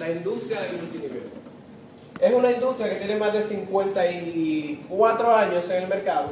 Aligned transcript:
la 0.00 0.10
industria 0.10 0.62
del 0.62 0.78
multinivel. 0.78 1.22
Es 2.20 2.34
una 2.34 2.50
industria 2.50 2.88
que 2.88 2.96
tiene 2.96 3.16
más 3.16 3.32
de 3.34 3.42
54 3.42 5.36
años 5.36 5.70
en 5.70 5.82
el 5.82 5.88
mercado 5.88 6.28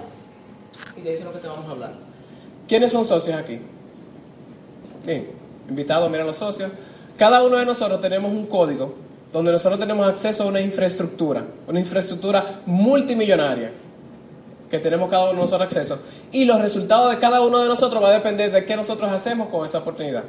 y 0.96 1.02
de 1.02 1.12
eso 1.12 1.21
es 1.21 1.26
lo 1.26 1.32
que 1.34 1.38
te 1.38 1.48
vamos 1.48 1.68
a 1.68 1.72
hablar. 1.72 1.92
¿Quiénes 2.66 2.90
son 2.90 3.04
socios 3.04 3.38
aquí? 3.38 3.60
Bien, 5.04 5.28
invitados, 5.68 6.10
miren 6.10 6.26
los 6.26 6.38
socios. 6.38 6.70
Cada 7.18 7.42
uno 7.42 7.56
de 7.56 7.66
nosotros 7.66 8.00
tenemos 8.00 8.32
un 8.32 8.46
código 8.46 8.94
donde 9.33 9.53
nosotros 9.53 9.78
tenemos 9.78 10.06
acceso 10.06 10.44
a 10.44 10.46
una 10.46 10.60
infraestructura, 10.60 11.44
una 11.66 11.80
infraestructura 11.80 12.62
multimillonaria 12.64 13.72
que 14.71 14.78
tenemos 14.78 15.10
cada 15.10 15.24
uno 15.24 15.32
de 15.32 15.40
nosotros 15.40 15.62
acceso. 15.62 16.02
Y 16.32 16.46
los 16.46 16.60
resultados 16.60 17.10
de 17.10 17.19
cada 17.19 17.42
uno 17.42 17.59
de 17.59 17.69
nosotros 17.69 18.02
va 18.02 18.09
a 18.09 18.12
depender 18.12 18.50
de 18.50 18.64
qué 18.64 18.77
nosotros 18.77 19.10
hacemos 19.10 19.48
con 19.48 19.66
esa 19.66 19.78
oportunidad. 19.78 20.24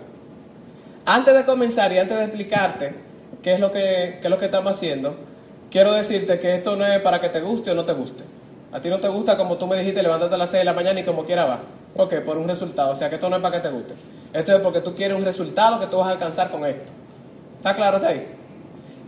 Antes 1.05 1.33
de 1.33 1.45
comenzar 1.45 1.91
y 1.93 1.97
antes 1.97 2.17
de 2.17 2.23
explicarte 2.25 3.08
qué 3.41 3.53
es 3.53 3.59
lo 3.59 3.71
que, 3.71 4.17
qué 4.21 4.21
es 4.23 4.29
lo 4.29 4.37
que 4.37 4.45
estamos 4.45 4.75
haciendo, 4.75 5.15
quiero 5.71 5.93
decirte 5.93 6.39
que 6.39 6.55
esto 6.55 6.75
no 6.75 6.85
es 6.85 6.99
para 6.99 7.19
que 7.19 7.29
te 7.29 7.41
guste 7.41 7.71
o 7.71 7.75
no 7.75 7.85
te 7.85 7.93
guste. 7.93 8.23
A 8.71 8.81
ti 8.81 8.89
no 8.89 8.99
te 8.99 9.07
gusta 9.07 9.35
como 9.37 9.57
tú 9.57 9.67
me 9.67 9.77
dijiste, 9.77 10.03
levántate 10.03 10.35
a 10.35 10.37
las 10.37 10.49
6 10.51 10.61
de 10.61 10.65
la 10.65 10.73
mañana 10.73 10.99
y 10.99 11.03
como 11.03 11.25
quiera 11.25 11.45
va. 11.45 11.59
¿Por 11.95 12.07
qué? 12.07 12.21
Por 12.21 12.37
un 12.37 12.47
resultado. 12.47 12.91
O 12.91 12.95
sea 12.95 13.09
que 13.09 13.15
esto 13.15 13.29
no 13.29 13.37
es 13.37 13.41
para 13.41 13.57
que 13.59 13.67
te 13.67 13.73
guste. 13.73 13.95
Esto 14.31 14.55
es 14.55 14.61
porque 14.61 14.81
tú 14.81 14.93
quieres 14.93 15.17
un 15.17 15.25
resultado 15.25 15.79
que 15.79 15.87
tú 15.87 15.97
vas 15.97 16.07
a 16.07 16.11
alcanzar 16.11 16.51
con 16.51 16.65
esto. 16.65 16.91
¿Está 17.57 17.75
claro 17.75 17.97
hasta 17.97 18.09
ahí? 18.09 18.27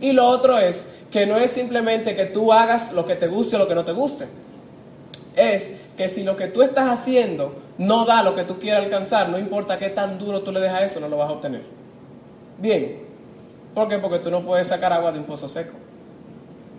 Y 0.00 0.12
lo 0.12 0.26
otro 0.26 0.58
es 0.58 0.88
que 1.12 1.26
no 1.26 1.36
es 1.36 1.52
simplemente 1.52 2.16
que 2.16 2.26
tú 2.26 2.52
hagas 2.52 2.92
lo 2.92 3.06
que 3.06 3.14
te 3.14 3.28
guste 3.28 3.54
o 3.54 3.60
lo 3.60 3.68
que 3.68 3.74
no 3.76 3.84
te 3.84 3.92
guste. 3.92 4.26
Es 5.36 5.76
que 5.96 6.08
si 6.08 6.24
lo 6.24 6.34
que 6.34 6.48
tú 6.48 6.62
estás 6.62 6.88
haciendo 6.88 7.54
no 7.78 8.04
da 8.04 8.22
lo 8.24 8.34
que 8.34 8.42
tú 8.42 8.58
quieres 8.58 8.82
alcanzar, 8.82 9.28
no 9.28 9.38
importa 9.38 9.78
qué 9.78 9.90
tan 9.90 10.18
duro 10.18 10.42
tú 10.42 10.50
le 10.50 10.60
dejas 10.60 10.82
eso, 10.82 11.00
no 11.00 11.08
lo 11.08 11.18
vas 11.18 11.28
a 11.28 11.32
obtener. 11.32 11.62
Bien. 12.58 13.11
¿Por 13.74 13.88
qué? 13.88 13.98
Porque 13.98 14.18
tú 14.18 14.30
no 14.30 14.42
puedes 14.42 14.68
sacar 14.68 14.92
agua 14.92 15.12
de 15.12 15.18
un 15.18 15.24
pozo 15.24 15.48
seco. 15.48 15.72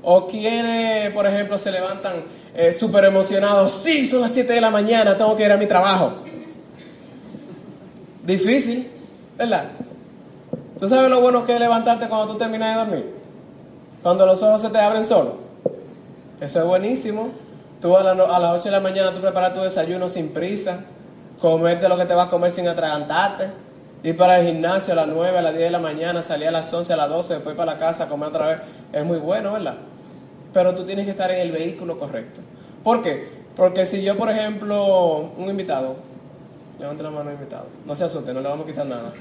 O 0.04 0.28
quienes, 0.28 1.12
por 1.14 1.26
ejemplo, 1.26 1.58
se 1.58 1.72
levantan 1.72 2.24
eh, 2.54 2.74
súper 2.74 3.06
emocionados. 3.06 3.72
Sí, 3.72 4.04
son 4.04 4.22
las 4.22 4.32
7 4.32 4.54
de 4.54 4.62
la 4.62 4.70
mañana, 4.70 5.18
tengo 5.18 5.36
que 5.36 5.44
ir 5.44 5.52
a 5.52 5.58
mi 5.58 5.66
trabajo. 5.66 6.14
Difícil, 8.24 8.90
¿verdad? 9.38 9.66
¿Tú 10.78 10.88
sabes 10.88 11.10
lo 11.10 11.22
bueno 11.22 11.46
que 11.46 11.54
es 11.54 11.60
levantarte 11.60 12.08
cuando 12.08 12.34
tú 12.34 12.38
terminas 12.38 12.74
de 12.74 12.80
dormir? 12.80 13.14
Cuando 14.02 14.26
los 14.26 14.44
ojos 14.44 14.62
se 14.62 14.70
te 14.70 14.78
abren 14.78 15.06
solos. 15.06 15.34
Eso 16.42 16.60
es 16.60 16.66
buenísimo. 16.66 17.32
Tú 17.82 17.96
a, 17.96 18.12
a 18.12 18.40
las 18.40 18.60
8 18.60 18.64
de 18.66 18.72
la 18.72 18.80
mañana 18.80 19.14
tú 19.14 19.22
preparas 19.22 19.54
tu 19.54 19.62
desayuno 19.62 20.10
sin 20.10 20.30
prisa, 20.30 20.82
comerte 21.40 21.88
lo 21.88 21.98
que 21.98 22.06
te 22.06 22.14
vas 22.14 22.28
a 22.28 22.30
comer 22.30 22.52
sin 22.52 22.68
atragantarte, 22.68 23.48
ir 24.04 24.18
para 24.18 24.40
el 24.40 24.48
gimnasio 24.48 24.94
a 24.94 24.98
las 24.98 25.08
9, 25.08 25.38
a 25.38 25.42
las 25.42 25.54
10 25.54 25.66
de 25.66 25.72
la 25.72 25.80
mañana, 25.80 26.22
salir 26.22 26.48
a 26.50 26.52
las 26.52 26.72
11, 26.72 26.94
a 26.94 26.98
las 26.98 27.10
12, 27.10 27.34
después 27.36 27.56
para 27.56 27.74
la 27.74 27.80
casa, 27.80 28.08
comer 28.08 28.30
otra 28.30 28.48
vez. 28.48 28.58
Es 28.92 29.06
muy 29.06 29.18
bueno, 29.18 29.54
¿verdad? 29.54 29.76
Pero 30.54 30.76
tú 30.76 30.86
tienes 30.86 31.06
que 31.06 31.12
estar 31.12 31.32
en 31.32 31.40
el 31.40 31.52
vehículo 31.52 31.98
correcto. 31.98 32.42
¿Por 32.84 33.02
qué? 33.02 33.30
Porque 33.56 33.86
si 33.86 34.04
yo, 34.04 34.18
por 34.18 34.30
ejemplo, 34.30 35.32
un 35.38 35.50
invitado, 35.50 35.96
levante 36.80 37.02
la 37.02 37.12
mano 37.12 37.32
invitado, 37.32 37.66
no 37.86 37.96
se 37.96 38.04
asuste, 38.04 38.34
no 38.34 38.42
le 38.42 38.50
vamos 38.50 38.66
a 38.66 38.70
quitar 38.70 38.86
nada. 38.86 39.14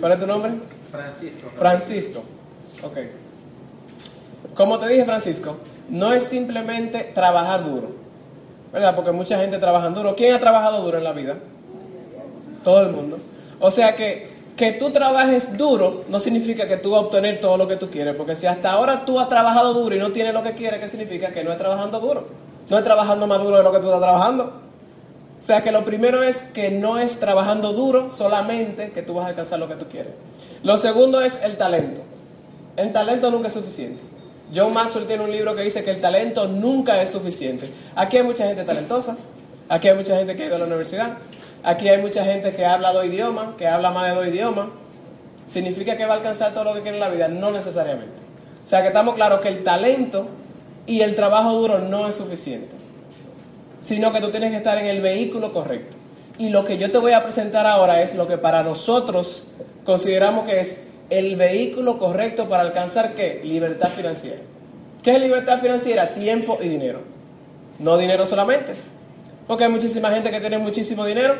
¿Cuál 0.00 0.12
es 0.12 0.18
tu 0.18 0.26
nombre? 0.26 0.52
Francisco. 0.90 1.50
Francisco. 1.54 2.22
Ok. 2.82 2.98
Como 4.54 4.78
te 4.78 4.88
dije, 4.88 5.04
Francisco, 5.04 5.56
no 5.88 6.12
es 6.12 6.24
simplemente 6.24 7.12
trabajar 7.14 7.64
duro, 7.64 7.90
¿verdad? 8.72 8.94
Porque 8.96 9.12
mucha 9.12 9.38
gente 9.38 9.58
trabaja 9.58 9.88
duro. 9.90 10.16
¿Quién 10.16 10.34
ha 10.34 10.38
trabajado 10.38 10.82
duro 10.82 10.98
en 10.98 11.04
la 11.04 11.12
vida? 11.12 11.36
Todo 12.64 12.82
el 12.82 12.92
mundo. 12.92 13.18
O 13.60 13.70
sea 13.70 13.96
que 13.96 14.38
que 14.58 14.72
tú 14.72 14.90
trabajes 14.90 15.56
duro 15.56 16.04
no 16.08 16.18
significa 16.18 16.66
que 16.66 16.76
tú 16.76 16.90
vas 16.90 17.02
a 17.02 17.04
obtener 17.04 17.40
todo 17.40 17.56
lo 17.56 17.68
que 17.68 17.76
tú 17.76 17.90
quieres, 17.90 18.16
porque 18.16 18.34
si 18.34 18.46
hasta 18.46 18.72
ahora 18.72 19.06
tú 19.06 19.20
has 19.20 19.28
trabajado 19.28 19.72
duro 19.72 19.94
y 19.94 20.00
no 20.00 20.10
tienes 20.10 20.34
lo 20.34 20.42
que 20.42 20.52
quieres, 20.52 20.80
¿qué 20.80 20.88
significa? 20.88 21.30
Que 21.30 21.44
no 21.44 21.52
es 21.52 21.58
trabajando 21.58 22.00
duro. 22.00 22.26
No 22.68 22.76
es 22.76 22.84
trabajando 22.84 23.26
más 23.28 23.40
duro 23.40 23.56
de 23.56 23.62
lo 23.62 23.70
que 23.70 23.78
tú 23.78 23.84
estás 23.84 24.00
trabajando. 24.00 24.44
O 25.40 25.42
sea 25.42 25.62
que 25.62 25.70
lo 25.70 25.84
primero 25.84 26.24
es 26.24 26.40
que 26.40 26.72
no 26.72 26.98
es 26.98 27.20
trabajando 27.20 27.72
duro 27.72 28.10
solamente 28.10 28.90
que 28.90 29.02
tú 29.02 29.14
vas 29.14 29.26
a 29.26 29.28
alcanzar 29.28 29.60
lo 29.60 29.68
que 29.68 29.76
tú 29.76 29.86
quieres. 29.88 30.12
Lo 30.64 30.76
segundo 30.76 31.20
es 31.20 31.40
el 31.44 31.56
talento. 31.56 32.00
El 32.76 32.92
talento 32.92 33.30
nunca 33.30 33.46
es 33.46 33.54
suficiente. 33.54 34.02
John 34.52 34.72
Maxwell 34.72 35.06
tiene 35.06 35.22
un 35.22 35.30
libro 35.30 35.54
que 35.54 35.62
dice 35.62 35.84
que 35.84 35.92
el 35.92 36.00
talento 36.00 36.48
nunca 36.48 37.00
es 37.00 37.10
suficiente. 37.10 37.70
Aquí 37.94 38.16
hay 38.16 38.24
mucha 38.24 38.46
gente 38.46 38.64
talentosa, 38.64 39.16
aquí 39.68 39.88
hay 39.88 39.94
mucha 39.94 40.16
gente 40.16 40.34
que 40.34 40.42
ha 40.42 40.46
ido 40.46 40.56
a 40.56 40.58
la 40.58 40.64
universidad, 40.64 41.18
Aquí 41.62 41.88
hay 41.88 42.00
mucha 42.00 42.24
gente 42.24 42.52
que 42.52 42.64
habla 42.64 42.92
dos 42.92 43.04
idiomas, 43.04 43.56
que 43.56 43.66
habla 43.66 43.90
más 43.90 44.08
de 44.08 44.14
dos 44.14 44.26
idiomas. 44.26 44.68
¿Significa 45.46 45.96
que 45.96 46.06
va 46.06 46.14
a 46.14 46.16
alcanzar 46.16 46.52
todo 46.52 46.64
lo 46.64 46.74
que 46.74 46.82
quiere 46.82 46.96
en 46.96 47.00
la 47.00 47.08
vida? 47.08 47.28
No 47.28 47.50
necesariamente. 47.50 48.14
O 48.64 48.68
sea 48.68 48.82
que 48.82 48.88
estamos 48.88 49.14
claros 49.14 49.40
que 49.40 49.48
el 49.48 49.64
talento 49.64 50.28
y 50.86 51.00
el 51.00 51.14
trabajo 51.14 51.54
duro 51.54 51.78
no 51.78 52.06
es 52.06 52.16
suficiente, 52.16 52.74
sino 53.80 54.12
que 54.12 54.20
tú 54.20 54.30
tienes 54.30 54.50
que 54.50 54.58
estar 54.58 54.78
en 54.78 54.86
el 54.86 55.00
vehículo 55.00 55.52
correcto. 55.52 55.96
Y 56.38 56.50
lo 56.50 56.64
que 56.64 56.78
yo 56.78 56.90
te 56.90 56.98
voy 56.98 57.12
a 57.12 57.22
presentar 57.22 57.66
ahora 57.66 58.02
es 58.02 58.14
lo 58.14 58.28
que 58.28 58.38
para 58.38 58.62
nosotros 58.62 59.44
consideramos 59.84 60.46
que 60.46 60.60
es 60.60 60.82
el 61.10 61.36
vehículo 61.36 61.98
correcto 61.98 62.48
para 62.48 62.62
alcanzar 62.62 63.14
qué? 63.14 63.40
Libertad 63.42 63.88
financiera. 63.88 64.40
¿Qué 65.02 65.16
es 65.16 65.20
libertad 65.20 65.60
financiera? 65.60 66.08
Tiempo 66.08 66.58
y 66.60 66.68
dinero. 66.68 67.00
No 67.78 67.96
dinero 67.96 68.26
solamente. 68.26 68.74
Porque 69.48 69.64
hay 69.64 69.70
muchísima 69.70 70.10
gente 70.10 70.30
que 70.30 70.40
tiene 70.40 70.58
muchísimo 70.58 71.04
dinero 71.06 71.34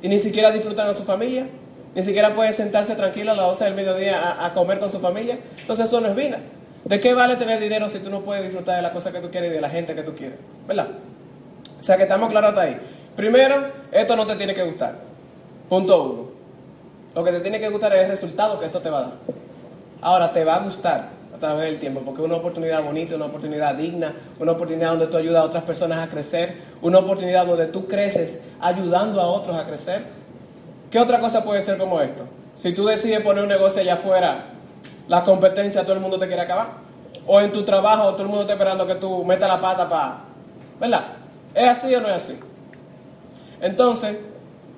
y 0.00 0.08
ni 0.08 0.18
siquiera 0.20 0.50
disfrutan 0.52 0.88
a 0.88 0.94
su 0.94 1.02
familia, 1.02 1.48
ni 1.94 2.02
siquiera 2.02 2.32
puede 2.32 2.52
sentarse 2.52 2.94
tranquilo 2.94 3.32
a 3.32 3.34
las 3.34 3.46
12 3.46 3.64
del 3.64 3.74
mediodía 3.74 4.44
a, 4.44 4.54
comer 4.54 4.78
con 4.78 4.88
su 4.88 5.00
familia. 5.00 5.36
Entonces 5.60 5.86
eso 5.86 6.00
no 6.00 6.08
es 6.08 6.14
vida. 6.14 6.38
¿De 6.84 7.00
qué 7.00 7.12
vale 7.12 7.36
tener 7.36 7.60
dinero 7.60 7.88
si 7.88 7.98
tú 7.98 8.08
no 8.08 8.20
puedes 8.20 8.44
disfrutar 8.44 8.76
de 8.76 8.82
la 8.82 8.92
cosa 8.92 9.12
que 9.12 9.20
tú 9.20 9.30
quieres 9.30 9.50
y 9.50 9.54
de 9.54 9.60
la 9.60 9.68
gente 9.68 9.94
que 9.96 10.04
tú 10.04 10.14
quieres? 10.14 10.38
¿Verdad? 10.66 10.86
O 11.78 11.82
sea 11.82 11.96
que 11.96 12.04
estamos 12.04 12.30
claros 12.30 12.50
hasta 12.50 12.62
ahí. 12.62 12.78
Primero, 13.16 13.66
esto 13.90 14.16
no 14.16 14.26
te 14.26 14.36
tiene 14.36 14.54
que 14.54 14.62
gustar. 14.62 14.94
Punto 15.68 16.02
uno. 16.02 16.30
Lo 17.16 17.24
que 17.24 17.32
te 17.32 17.40
tiene 17.40 17.58
que 17.58 17.68
gustar 17.68 17.92
es 17.94 18.04
el 18.04 18.10
resultado 18.10 18.60
que 18.60 18.66
esto 18.66 18.80
te 18.80 18.88
va 18.88 18.98
a 18.98 19.02
dar. 19.02 19.12
Ahora, 20.00 20.32
te 20.32 20.44
va 20.44 20.54
a 20.54 20.60
gustar 20.60 21.19
través 21.40 21.64
del 21.64 21.80
tiempo, 21.80 22.00
porque 22.04 22.20
es 22.20 22.26
una 22.26 22.36
oportunidad 22.36 22.84
bonita, 22.84 23.16
una 23.16 23.26
oportunidad 23.26 23.74
digna, 23.74 24.14
una 24.38 24.52
oportunidad 24.52 24.90
donde 24.90 25.06
tú 25.08 25.16
ayudas 25.16 25.42
a 25.42 25.46
otras 25.46 25.64
personas 25.64 25.98
a 25.98 26.08
crecer, 26.08 26.56
una 26.82 26.98
oportunidad 26.98 27.46
donde 27.46 27.66
tú 27.66 27.86
creces 27.88 28.40
ayudando 28.60 29.20
a 29.20 29.26
otros 29.26 29.56
a 29.56 29.66
crecer. 29.66 30.04
¿Qué 30.90 30.98
otra 30.98 31.18
cosa 31.20 31.42
puede 31.42 31.62
ser 31.62 31.78
como 31.78 32.00
esto? 32.00 32.24
Si 32.54 32.72
tú 32.72 32.84
decides 32.84 33.20
poner 33.20 33.42
un 33.42 33.48
negocio 33.48 33.80
allá 33.80 33.94
afuera, 33.94 34.46
la 35.08 35.24
competencia, 35.24 35.82
todo 35.82 35.94
el 35.94 36.00
mundo 36.00 36.18
te 36.18 36.26
quiere 36.26 36.42
acabar. 36.42 36.68
O 37.26 37.40
en 37.40 37.52
tu 37.52 37.64
trabajo, 37.64 38.10
todo 38.12 38.22
el 38.22 38.28
mundo 38.28 38.42
está 38.42 38.52
esperando 38.52 38.86
que 38.86 38.96
tú 38.96 39.24
metas 39.24 39.48
la 39.48 39.60
pata 39.60 39.88
para... 39.88 40.18
¿Verdad? 40.78 41.04
¿Es 41.54 41.68
así 41.68 41.94
o 41.94 42.00
no 42.00 42.08
es 42.08 42.14
así? 42.14 42.38
Entonces, 43.60 44.16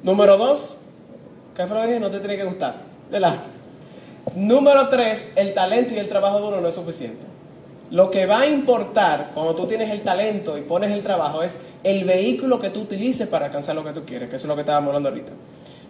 número 0.02 0.36
dos, 0.36 0.78
¿qué 1.56 1.66
fue 1.66 1.76
lo 1.76 1.82
que 1.82 1.88
dije? 1.88 2.00
No 2.00 2.10
te 2.10 2.18
tiene 2.18 2.36
que 2.36 2.44
gustar. 2.44 2.76
¿Verdad? 3.10 3.36
Número 4.34 4.88
tres, 4.88 5.32
el 5.36 5.52
talento 5.52 5.94
y 5.94 5.98
el 5.98 6.08
trabajo 6.08 6.40
duro 6.40 6.60
no 6.60 6.68
es 6.68 6.74
suficiente. 6.74 7.26
Lo 7.90 8.10
que 8.10 8.24
va 8.24 8.40
a 8.40 8.46
importar 8.46 9.32
cuando 9.34 9.54
tú 9.54 9.66
tienes 9.66 9.90
el 9.90 10.00
talento 10.00 10.56
y 10.56 10.62
pones 10.62 10.90
el 10.92 11.02
trabajo 11.02 11.42
es 11.42 11.58
el 11.84 12.04
vehículo 12.04 12.58
que 12.58 12.70
tú 12.70 12.80
utilices 12.80 13.28
para 13.28 13.46
alcanzar 13.46 13.74
lo 13.74 13.84
que 13.84 13.92
tú 13.92 14.04
quieres, 14.06 14.30
que 14.30 14.36
eso 14.36 14.46
es 14.46 14.48
lo 14.48 14.54
que 14.54 14.62
estábamos 14.62 14.88
hablando 14.88 15.10
ahorita. 15.10 15.32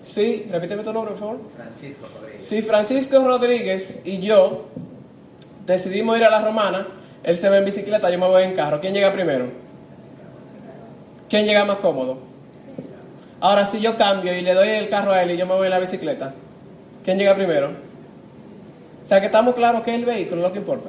Sí, 0.03 0.49
repíteme 0.51 0.83
tu 0.83 0.93
nombre, 0.93 1.13
por 1.13 1.21
favor. 1.21 1.41
Francisco 1.55 2.09
Rodríguez. 2.13 2.45
Si 2.45 2.63
Francisco 2.63 3.25
Rodríguez 3.25 4.03
y 4.05 4.19
yo 4.19 4.65
decidimos 5.65 6.19
ir 6.19 6.25
a 6.25 6.31
la 6.31 6.41
romana, 6.41 6.89
él 7.23 7.37
se 7.37 7.49
va 7.49 7.59
en 7.59 7.65
bicicleta, 7.65 8.11
yo 8.11 8.19
me 8.19 8.27
voy 8.27 8.43
en 8.43 8.55
carro. 8.55 8.81
¿Quién 8.81 8.95
llega 8.95 9.13
primero? 9.13 9.47
¿Quién 11.29 11.47
llega 11.47 11.65
más 11.65 11.79
cómodo? 11.79 12.19
Ahora, 13.39 13.65
si 13.65 13.81
yo 13.81 13.97
cambio 13.97 14.37
y 14.37 14.41
le 14.41 14.55
doy 14.55 14.69
el 14.69 14.89
carro 14.89 15.13
a 15.13 15.23
él 15.23 15.31
y 15.31 15.37
yo 15.37 15.47
me 15.47 15.55
voy 15.55 15.67
en 15.67 15.71
la 15.71 15.79
bicicleta, 15.79 16.35
¿quién 17.05 17.17
llega 17.17 17.37
primero? 17.37 17.71
O 19.03 19.07
sea 19.07 19.21
que 19.21 19.27
estamos 19.27 19.55
claros 19.55 19.83
que 19.83 19.91
es 19.91 19.97
el 19.97 20.05
vehículo 20.05 20.43
lo 20.43 20.53
que 20.53 20.59
importa. 20.59 20.89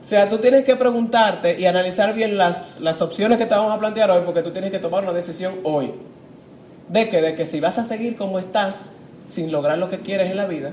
O 0.00 0.04
sea, 0.04 0.28
tú 0.28 0.38
tienes 0.38 0.64
que 0.64 0.76
preguntarte 0.76 1.60
y 1.60 1.66
analizar 1.66 2.14
bien 2.14 2.38
las, 2.38 2.80
las 2.80 3.02
opciones 3.02 3.36
que 3.36 3.44
te 3.44 3.54
vamos 3.54 3.72
a 3.72 3.78
plantear 3.78 4.10
hoy 4.10 4.22
porque 4.24 4.42
tú 4.42 4.50
tienes 4.50 4.70
que 4.70 4.78
tomar 4.78 5.02
una 5.02 5.12
decisión 5.12 5.54
hoy. 5.62 5.92
¿De 6.88 7.08
qué? 7.08 7.20
De 7.20 7.34
que 7.34 7.44
si 7.44 7.60
vas 7.60 7.78
a 7.78 7.84
seguir 7.84 8.16
como 8.16 8.38
estás 8.38 8.94
sin 9.26 9.52
lograr 9.52 9.78
lo 9.78 9.90
que 9.90 10.00
quieres 10.00 10.30
en 10.30 10.38
la 10.38 10.46
vida 10.46 10.72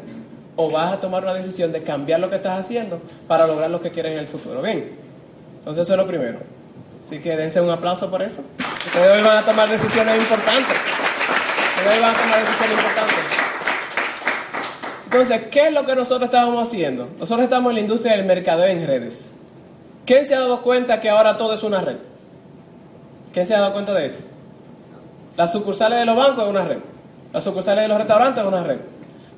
o 0.56 0.71
vas 0.71 0.94
a 0.94 1.00
tomar 1.00 1.24
una 1.24 1.33
decisión 1.33 1.71
de 1.71 1.83
cambiar 1.83 2.19
lo 2.19 2.30
que 2.30 2.38
estás 2.38 2.57
haciendo 2.57 3.01
para 3.27 3.45
lograr 3.45 3.69
lo 3.69 3.81
que 3.81 3.92
quieres 3.92 4.13
en 4.13 4.19
el 4.19 4.27
futuro. 4.27 4.62
Bien, 4.62 4.98
entonces 5.60 5.83
eso 5.83 5.94
es 5.94 6.00
lo 6.00 6.07
primero. 6.07 6.39
Así 7.06 7.19
que 7.19 7.38
dense 7.38 7.62
un 7.62 7.69
aplauso 7.69 8.10
por 8.10 8.21
eso. 8.21 8.44
Ustedes 8.88 9.12
hoy 9.12 9.21
van 9.21 9.38
a 9.38 9.42
tomar 9.44 9.69
decisiones 9.69 10.18
importantes. 10.18 10.75
Ustedes 11.77 11.95
hoy 11.95 12.01
van 12.01 12.15
a 12.15 12.18
tomar 12.18 12.39
decisiones 12.39 12.77
importantes. 12.77 13.37
Entonces, 15.07 15.44
¿qué 15.50 15.68
es 15.68 15.74
lo 15.74 15.86
que 15.86 15.95
nosotros 15.95 16.27
estábamos 16.27 16.68
haciendo? 16.68 17.07
Nosotros 17.18 17.45
estamos 17.45 17.69
en 17.69 17.75
la 17.75 17.80
industria 17.80 18.18
del 18.18 18.25
mercadeo 18.25 18.65
en 18.65 18.86
redes. 18.86 19.36
¿Quién 20.06 20.25
se 20.25 20.36
ha 20.36 20.42
dado 20.42 20.62
cuenta 20.62 21.00
que 21.00 21.09
ahora 21.09 21.38
todo 21.38 21.54
es 21.54 21.63
una 21.63 21.80
red? 21.80 21.95
¿Quién 23.31 23.48
se 23.48 23.56
ha 23.56 23.62
dado 23.62 23.71
cuenta 23.71 23.94
de 23.94 24.06
eso? 24.06 24.25
Las 25.38 25.54
sucursales 25.54 26.00
de 26.00 26.06
los 26.06 26.18
bancos 26.18 26.44
es 26.44 26.50
una 26.50 26.65
red. 26.65 26.80
Las 27.31 27.42
sucursales 27.42 27.83
de 27.83 27.88
los 27.88 27.98
restaurantes 27.98 28.44
es 28.44 28.48
una 28.50 28.63
red. 28.63 28.80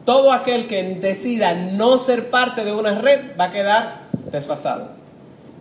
todo 0.06 0.32
aquel 0.32 0.66
que 0.66 0.84
decida 0.96 1.54
no 1.54 2.00
ser 2.00 2.32
parte 2.32 2.66
de 2.66 2.74
una 2.74 2.96
red 2.96 3.38
va 3.40 3.44
a 3.46 3.52
quedar 3.52 4.00
desfasado. 4.32 4.88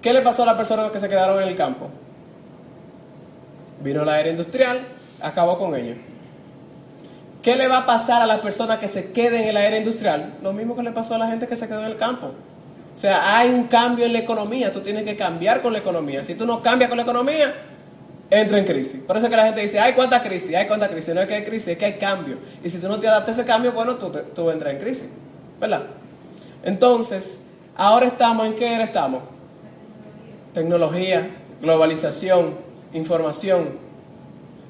¿Qué 0.00 0.14
le 0.14 0.22
pasó 0.22 0.44
a 0.44 0.46
las 0.46 0.54
personas 0.54 0.90
que 0.90 1.00
se 1.00 1.08
quedaron 1.10 1.42
en 1.42 1.48
el 1.48 1.56
campo? 1.56 1.90
Vino 3.82 4.06
la 4.06 4.18
era 4.18 4.30
industrial, 4.30 4.86
acabó 5.20 5.58
con 5.58 5.74
ellos. 5.76 5.98
¿Qué 7.42 7.56
le 7.56 7.68
va 7.68 7.78
a 7.78 7.86
pasar 7.86 8.20
a 8.20 8.26
las 8.26 8.40
personas 8.40 8.78
que 8.78 8.88
se 8.88 9.12
queden 9.12 9.44
en 9.44 9.54
la 9.54 9.64
era 9.64 9.78
industrial? 9.78 10.34
Lo 10.42 10.52
mismo 10.52 10.74
que 10.74 10.82
le 10.82 10.90
pasó 10.90 11.14
a 11.14 11.18
la 11.18 11.28
gente 11.28 11.46
que 11.46 11.56
se 11.56 11.68
quedó 11.68 11.80
en 11.80 11.86
el 11.86 11.96
campo. 11.96 12.26
O 12.94 13.00
sea, 13.00 13.38
hay 13.38 13.50
un 13.50 13.68
cambio 13.68 14.06
en 14.06 14.12
la 14.12 14.18
economía, 14.18 14.72
tú 14.72 14.80
tienes 14.80 15.04
que 15.04 15.16
cambiar 15.16 15.62
con 15.62 15.72
la 15.72 15.78
economía. 15.78 16.24
Si 16.24 16.34
tú 16.34 16.44
no 16.44 16.60
cambias 16.62 16.88
con 16.88 16.96
la 16.96 17.04
economía, 17.04 17.54
entra 18.28 18.58
en 18.58 18.64
crisis. 18.64 19.02
Por 19.06 19.16
eso 19.16 19.26
es 19.26 19.30
que 19.30 19.36
la 19.36 19.44
gente 19.44 19.60
dice, 19.60 19.78
hay 19.78 19.92
cuánta 19.92 20.20
crisis, 20.20 20.56
hay 20.56 20.66
cuánta 20.66 20.88
crisis. 20.88 21.14
No 21.14 21.20
es 21.20 21.28
que 21.28 21.34
hay 21.34 21.44
crisis, 21.44 21.68
es 21.68 21.78
que 21.78 21.84
hay 21.84 21.92
cambio. 21.94 22.38
Y 22.64 22.70
si 22.70 22.78
tú 22.78 22.88
no 22.88 22.98
te 22.98 23.06
adaptas 23.06 23.38
a 23.38 23.40
ese 23.42 23.48
cambio, 23.48 23.70
bueno, 23.72 23.94
tú, 23.94 24.10
tú 24.34 24.50
entras 24.50 24.74
en 24.74 24.80
crisis. 24.80 25.08
¿Verdad? 25.60 25.84
Entonces, 26.64 27.40
ahora 27.76 28.06
estamos, 28.06 28.46
¿en 28.46 28.54
qué 28.56 28.74
era 28.74 28.84
estamos? 28.84 29.22
Tecnología, 30.52 31.30
globalización, 31.62 32.56
información. 32.92 33.87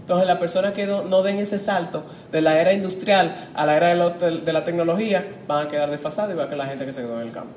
Entonces, 0.08 0.26
las 0.26 0.38
personas 0.38 0.72
que 0.72 0.86
no, 0.86 1.22
den 1.22 1.36
ese 1.36 1.58
salto 1.58 2.02
de 2.32 2.40
la 2.40 2.58
era 2.58 2.72
industrial 2.72 3.50
a 3.54 3.66
la 3.66 3.76
era 3.76 3.88
de, 3.88 4.52
la 4.54 4.64
tecnología 4.64 5.22
van 5.46 5.66
a 5.66 5.68
quedar 5.68 5.90
desfasadas, 5.90 6.30
igual 6.30 6.48
que 6.48 6.56
la 6.56 6.64
gente 6.64 6.86
que 6.86 6.94
se 6.94 7.02
quedó 7.02 7.20
en 7.20 7.26
el 7.26 7.34
campo. 7.34 7.52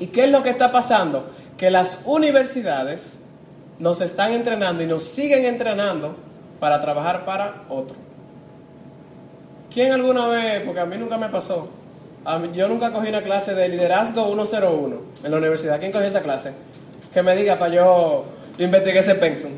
¿Y 0.00 0.08
qué 0.08 0.24
es 0.24 0.32
lo 0.32 0.42
que 0.42 0.50
está 0.50 0.72
pasando? 0.72 1.30
Que 1.56 1.70
las 1.70 2.02
universidades 2.04 3.20
nos 3.78 4.00
están 4.00 4.32
entrenando 4.32 4.82
y 4.82 4.86
nos 4.86 5.04
siguen 5.04 5.44
entrenando 5.44 6.16
para 6.58 6.80
trabajar 6.80 7.24
para 7.24 7.62
otro. 7.68 7.96
¿Quién 9.72 9.92
alguna 9.92 10.26
vez, 10.26 10.62
porque 10.64 10.80
a 10.80 10.84
mí 10.84 10.96
nunca 10.96 11.16
me 11.16 11.28
pasó, 11.28 11.70
yo 12.54 12.66
nunca 12.66 12.90
cogí 12.90 13.08
una 13.08 13.22
clase 13.22 13.54
de 13.54 13.68
liderazgo 13.68 14.24
101 14.34 14.96
en 15.22 15.30
la 15.30 15.36
universidad, 15.36 15.78
¿quién 15.78 15.92
cogió 15.92 16.08
esa 16.08 16.22
clase? 16.22 16.54
Que 17.14 17.22
me 17.22 17.36
diga 17.36 17.56
para 17.56 17.72
yo 17.72 18.24
investigue 18.58 18.98
ese 18.98 19.14
pensum. 19.14 19.52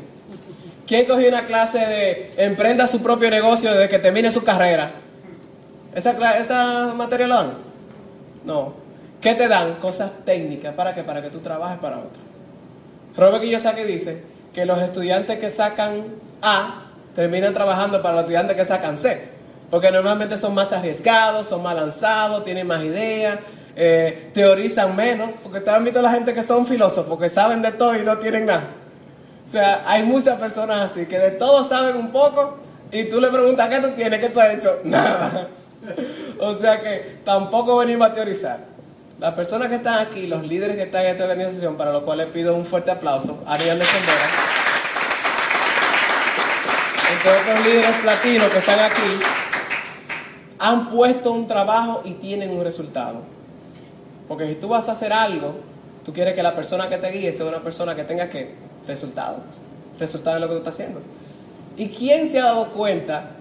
¿Quién 0.89 1.05
cogió 1.05 1.29
una 1.29 1.45
clase 1.45 1.77
de 1.77 2.31
emprenda 2.37 2.87
su 2.87 3.03
propio 3.03 3.29
negocio 3.29 3.71
desde 3.71 3.87
que 3.87 3.99
termine 3.99 4.31
su 4.31 4.43
carrera? 4.43 4.93
¿Esa, 5.93 6.35
esa 6.39 6.93
materia 6.95 7.27
la 7.27 7.35
dan? 7.35 7.53
No. 8.43 8.73
¿Qué 9.21 9.35
te 9.35 9.47
dan? 9.47 9.75
Cosas 9.75 10.09
técnicas. 10.25 10.73
¿Para 10.73 10.95
qué? 10.95 11.03
Para 11.03 11.21
que 11.21 11.29
tú 11.29 11.41
trabajes 11.41 11.77
para 11.77 11.99
otro. 11.99 12.19
Robert 13.15 13.43
Kiyosaki 13.43 13.83
dice 13.83 14.23
que 14.51 14.65
los 14.65 14.79
estudiantes 14.79 15.37
que 15.37 15.51
sacan 15.51 16.05
A 16.41 16.87
terminan 17.13 17.53
trabajando 17.53 18.01
para 18.01 18.15
los 18.15 18.21
estudiantes 18.21 18.57
que 18.57 18.65
sacan 18.65 18.97
C. 18.97 19.29
Porque 19.69 19.91
normalmente 19.91 20.39
son 20.39 20.55
más 20.55 20.73
arriesgados, 20.73 21.47
son 21.49 21.61
más 21.61 21.75
lanzados, 21.75 22.43
tienen 22.43 22.65
más 22.65 22.83
ideas, 22.83 23.37
eh, 23.75 24.31
teorizan 24.33 24.95
menos. 24.95 25.29
Porque 25.43 25.59
te 25.59 25.69
han 25.69 25.83
visto 25.83 26.01
la 26.01 26.09
gente 26.09 26.33
que 26.33 26.41
son 26.41 26.65
filósofos, 26.65 27.19
que 27.19 27.29
saben 27.29 27.61
de 27.61 27.73
todo 27.73 27.95
y 27.95 28.01
no 28.01 28.17
tienen 28.17 28.47
nada. 28.47 28.63
O 29.49 29.51
sea, 29.51 29.81
hay 29.87 30.03
muchas 30.03 30.39
personas 30.39 30.91
así, 30.91 31.07
que 31.07 31.17
de 31.17 31.31
todo 31.31 31.63
saben 31.63 31.95
un 31.95 32.11
poco 32.11 32.59
y 32.91 33.05
tú 33.05 33.19
le 33.19 33.29
preguntas, 33.29 33.67
¿qué 33.67 33.79
tú 33.79 33.89
tienes? 33.95 34.19
¿Qué 34.19 34.29
tú 34.29 34.39
has 34.39 34.53
hecho? 34.53 34.77
Nada. 34.83 35.47
o 36.39 36.53
sea 36.53 36.79
que 36.79 37.17
tampoco 37.25 37.77
venimos 37.77 38.07
a 38.07 38.13
teorizar. 38.13 38.59
Las 39.17 39.33
personas 39.33 39.69
que 39.69 39.77
están 39.77 40.05
aquí, 40.05 40.27
los 40.27 40.45
líderes 40.45 40.77
que 40.77 40.83
están 40.83 41.03
en 41.03 41.13
esta 41.13 41.23
organización, 41.23 41.77
para 41.77 41.91
los 41.91 42.03
cuales 42.03 42.27
pido 42.27 42.55
un 42.55 42.63
fuerte 42.63 42.91
aplauso, 42.91 43.43
Ariel 43.47 43.79
de 43.79 43.85
Sondera, 43.87 44.29
todos 47.23 47.47
los 47.47 47.65
líderes 47.65 47.95
platinos 48.03 48.49
que 48.49 48.59
están 48.59 48.79
aquí, 48.81 49.19
han 50.59 50.91
puesto 50.91 51.31
un 51.31 51.47
trabajo 51.47 52.03
y 52.05 52.11
tienen 52.11 52.51
un 52.51 52.63
resultado. 52.63 53.23
Porque 54.27 54.47
si 54.47 54.53
tú 54.53 54.67
vas 54.67 54.89
a 54.89 54.91
hacer 54.91 55.11
algo, 55.11 55.55
tú 56.05 56.13
quieres 56.13 56.35
que 56.35 56.43
la 56.43 56.55
persona 56.55 56.87
que 56.87 56.97
te 56.97 57.09
guíe 57.09 57.33
sea 57.33 57.47
una 57.47 57.63
persona 57.63 57.95
que 57.95 58.03
tenga 58.03 58.29
que 58.29 58.68
resultado. 58.89 59.37
Resultado 59.97 60.35
en 60.37 60.41
lo 60.41 60.47
que 60.47 60.53
tú 60.55 60.59
estás 60.59 60.73
haciendo. 60.75 61.01
¿Y 61.77 61.89
quién 61.89 62.27
se 62.27 62.39
ha 62.39 62.45
dado 62.45 62.67
cuenta 62.71 63.31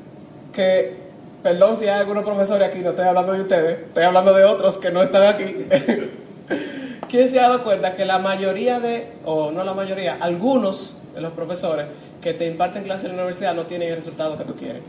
que 0.53 1.09
Perdón 1.43 1.77
si 1.77 1.85
hay 1.85 2.00
algunos 2.00 2.25
profesores 2.25 2.69
aquí, 2.69 2.81
no 2.81 2.91
estoy 2.91 3.05
hablando 3.05 3.33
de 3.33 3.43
ustedes, 3.43 3.79
estoy 3.87 4.03
hablando 4.03 4.35
de 4.35 4.45
otros 4.45 4.77
que 4.77 4.91
no 4.91 5.03
están 5.03 5.23
aquí. 5.23 5.45
¿Quién 7.09 7.29
se 7.29 7.39
ha 7.39 7.49
dado 7.49 7.62
cuenta 7.62 7.95
que 7.95 8.05
la 8.05 8.19
mayoría 8.19 8.81
de, 8.81 9.12
o 9.25 9.53
no 9.53 9.62
la 9.62 9.73
mayoría, 9.73 10.19
algunos 10.21 10.99
de 11.15 11.21
los 11.21 11.33
profesores 11.33 11.87
que 12.21 12.35
te 12.35 12.47
imparten 12.47 12.83
clases 12.83 13.05
en 13.05 13.11
la 13.11 13.23
universidad 13.23 13.55
no 13.55 13.67
tienen 13.67 13.91
el 13.91 13.97
resultado 13.97 14.37
que 14.37 14.45
tú 14.45 14.56
quieres? 14.56 14.83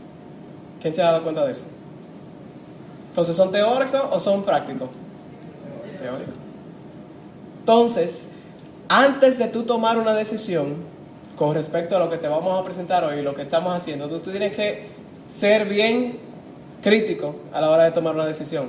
¿Quién 0.82 0.92
se 0.92 1.02
ha 1.02 1.06
dado 1.12 1.22
cuenta 1.22 1.46
de 1.46 1.52
eso? 1.52 1.66
Entonces, 3.10 3.36
¿son 3.36 3.52
teóricos 3.52 4.02
o 4.10 4.18
son 4.18 4.42
prácticos? 4.42 4.88
Teóricos. 6.00 6.34
Entonces, 7.60 8.29
antes 8.92 9.38
de 9.38 9.46
tú 9.46 9.62
tomar 9.62 9.98
una 9.98 10.14
decisión 10.14 10.74
con 11.36 11.54
respecto 11.54 11.96
a 11.96 12.00
lo 12.00 12.10
que 12.10 12.18
te 12.18 12.26
vamos 12.26 12.60
a 12.60 12.64
presentar 12.64 13.04
hoy 13.04 13.20
y 13.20 13.22
lo 13.22 13.36
que 13.36 13.42
estamos 13.42 13.72
haciendo, 13.72 14.08
tú, 14.08 14.18
tienes 14.18 14.54
que 14.54 14.88
ser 15.28 15.68
bien 15.68 16.18
crítico 16.82 17.36
a 17.52 17.60
la 17.60 17.70
hora 17.70 17.84
de 17.84 17.92
tomar 17.92 18.16
una 18.16 18.26
decisión. 18.26 18.68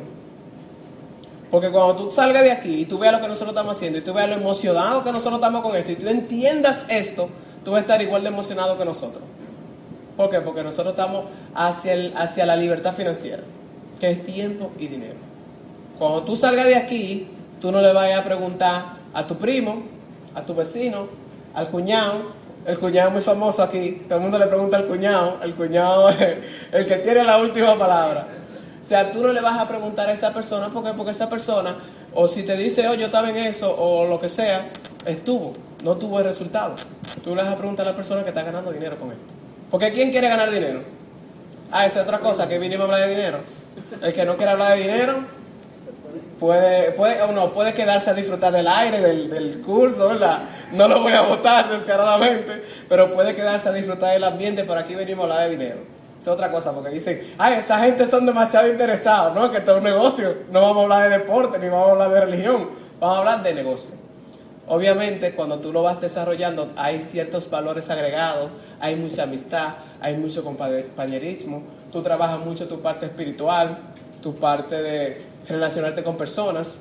Porque 1.50 1.72
cuando 1.72 1.96
tú 1.96 2.12
salgas 2.12 2.44
de 2.44 2.52
aquí 2.52 2.82
y 2.82 2.86
tú 2.86 3.00
veas 3.00 3.14
lo 3.14 3.20
que 3.20 3.28
nosotros 3.28 3.50
estamos 3.50 3.76
haciendo 3.76 3.98
y 3.98 4.02
tú 4.02 4.14
veas 4.14 4.30
lo 4.30 4.36
emocionado 4.36 5.04
que 5.04 5.12
nosotros 5.12 5.40
estamos 5.40 5.64
con 5.64 5.76
esto 5.76 5.92
y 5.92 5.96
tú 5.96 6.08
entiendas 6.08 6.86
esto, 6.88 7.28
tú 7.66 7.72
vas 7.72 7.80
a 7.80 7.82
estar 7.82 8.02
igual 8.04 8.22
de 8.22 8.30
emocionado 8.30 8.78
que 8.78 8.86
nosotros. 8.86 9.24
¿Por 10.16 10.30
qué? 10.30 10.40
Porque 10.42 10.62
nosotros 10.62 10.94
estamos 10.94 11.26
hacia, 11.56 11.94
el, 11.94 12.14
hacia 12.16 12.46
la 12.46 12.56
libertad 12.56 12.94
financiera, 12.94 13.42
que 14.00 14.12
es 14.12 14.24
tiempo 14.24 14.70
y 14.78 14.88
dinero. 14.88 15.18
Cuando 15.98 16.22
tú 16.22 16.36
salgas 16.36 16.68
de 16.68 16.76
aquí, 16.76 17.28
tú 17.60 17.72
no 17.72 17.82
le 17.82 17.92
vayas 17.92 18.20
a 18.20 18.24
preguntar 18.24 18.98
a 19.14 19.26
tu 19.26 19.38
primo, 19.38 20.00
a 20.36 20.46
tu 20.46 20.56
vecino, 20.56 21.08
al 21.54 21.68
cuñado, 21.70 22.42
el 22.66 22.78
cuñado 22.78 23.12
muy 23.12 23.22
famoso 23.22 23.64
aquí, 23.64 24.04
todo 24.08 24.18
el 24.18 24.24
mundo 24.24 24.38
le 24.38 24.48
pregunta 24.48 24.78
al 24.78 24.86
cuñado, 24.86 25.40
el 25.44 25.54
cuñado 25.56 26.10
es 26.10 26.38
el 26.72 26.86
que 26.86 26.96
tiene 26.98 27.24
la 27.24 27.38
última 27.40 27.78
palabra. 27.78 28.28
O 28.84 28.86
sea, 28.86 29.12
tú 29.12 29.22
no 29.22 29.32
le 29.32 29.42
vas 29.42 29.60
a 29.60 29.68
preguntar 29.68 30.10
a 30.10 30.12
esa 30.12 30.34
persona 30.34 30.70
porque, 30.70 30.94
porque 30.94 31.12
esa 31.12 31.30
persona, 31.30 31.76
o 32.14 32.28
si 32.28 32.44
te 32.44 32.58
dice, 32.58 32.88
oh, 32.88 32.94
yo 32.94 33.08
estaba 33.08 33.30
en 33.30 33.38
eso, 33.38 33.76
o 33.78 34.06
lo 34.06 34.20
que 34.20 34.28
sea, 34.28 34.70
estuvo, 35.06 35.54
no 35.84 35.96
tuvo 35.98 36.20
el 36.20 36.26
resultado. 36.26 36.76
Tú 37.24 37.36
le 37.36 37.44
vas 37.44 37.52
a 37.52 37.56
preguntar 37.56 37.88
a 37.88 37.92
la 37.92 37.96
persona 37.96 38.24
que 38.24 38.30
está 38.30 38.44
ganando 38.44 38.72
dinero 38.72 38.98
con 39.00 39.12
esto. 39.12 39.34
Porque 39.70 39.92
¿quién 39.92 40.12
quiere 40.12 40.28
ganar 40.28 40.52
dinero? 40.52 40.82
Ah, 41.72 41.86
esa 41.86 42.02
es 42.02 42.06
otra 42.06 42.20
cosa, 42.20 42.50
que 42.50 42.60
vinimos 42.60 42.82
a 42.82 42.94
hablar 42.94 43.08
de 43.08 43.16
dinero. 43.16 43.40
El 44.02 44.14
que 44.14 44.26
no 44.26 44.36
quiere 44.36 44.52
hablar 44.52 44.78
de 44.78 44.84
dinero, 44.84 45.20
puede, 46.42 46.92
puede, 46.94 47.24
uno 47.24 47.54
puede 47.54 47.72
quedarse 47.72 48.10
a 48.10 48.14
disfrutar 48.16 48.52
del 48.52 48.68
aire, 48.68 49.00
del, 49.00 49.30
del 49.30 49.62
curso, 49.62 50.08
¿verdad? 50.08 50.46
No 50.72 50.88
lo 50.88 51.00
voy 51.04 51.14
a 51.14 51.22
votar 51.22 51.70
descaradamente, 51.70 52.64
pero 52.90 53.14
puede 53.14 53.36
quedarse 53.36 53.70
a 53.70 53.72
disfrutar 53.72 54.14
del 54.14 54.24
ambiente, 54.24 54.64
por 54.64 54.76
aquí 54.76 54.96
venimos 54.96 55.22
a 55.22 55.34
hablar 55.34 55.50
de 55.50 55.50
dinero. 55.52 55.78
Es 56.20 56.28
otra 56.28 56.50
cosa, 56.50 56.72
porque 56.74 56.90
dicen, 56.90 57.34
ay, 57.38 57.60
esa 57.60 57.78
gente 57.80 58.08
son 58.08 58.26
demasiado 58.26 58.68
interesados, 58.68 59.36
¿no? 59.36 59.52
Que 59.52 59.60
esto 59.60 59.74
es 59.74 59.78
un 59.78 59.84
negocio, 59.84 60.34
no 60.52 60.62
vamos 60.64 60.78
a 60.78 60.82
hablar 60.82 61.10
de 61.10 61.20
deporte, 61.20 61.60
ni 61.60 61.70
vamos 61.70 61.90
a 61.90 61.92
hablar 61.92 62.10
de 62.10 62.22
religión, 62.22 62.70
vamos 63.00 63.18
a 63.18 63.20
hablar 63.20 63.44
de 63.44 63.54
negocio. 63.54 63.96
Obviamente, 64.68 65.36
cuando 65.36 65.60
tú 65.60 65.72
lo 65.72 65.84
vas 65.84 66.02
desarrollando, 66.02 66.72
hay 66.76 67.02
ciertos 67.02 67.52
valores 67.52 67.92
agregados, 67.92 68.50
hay 68.80 68.96
mucha 68.96 69.24
amistad, 69.24 69.76
hay 70.00 70.16
mucho 70.16 70.44
compañerismo, 70.44 71.62
tú 71.92 72.02
trabajas 72.02 72.40
mucho 72.40 72.68
tu 72.68 72.82
parte 72.82 73.06
espiritual, 73.06 73.78
tu 74.22 74.36
parte 74.36 74.82
de 74.82 75.22
relacionarte 75.48 76.04
con 76.04 76.18
personas, 76.18 76.78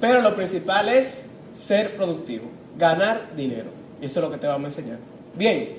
pero 0.00 0.20
lo 0.20 0.34
principal 0.34 0.88
es 0.88 1.26
ser 1.54 1.94
productivo, 1.96 2.46
ganar 2.76 3.34
dinero. 3.36 3.70
Y 4.02 4.06
eso 4.06 4.20
es 4.20 4.24
lo 4.24 4.30
que 4.30 4.38
te 4.38 4.46
vamos 4.46 4.64
a 4.64 4.80
enseñar. 4.80 4.98
Bien, 5.34 5.76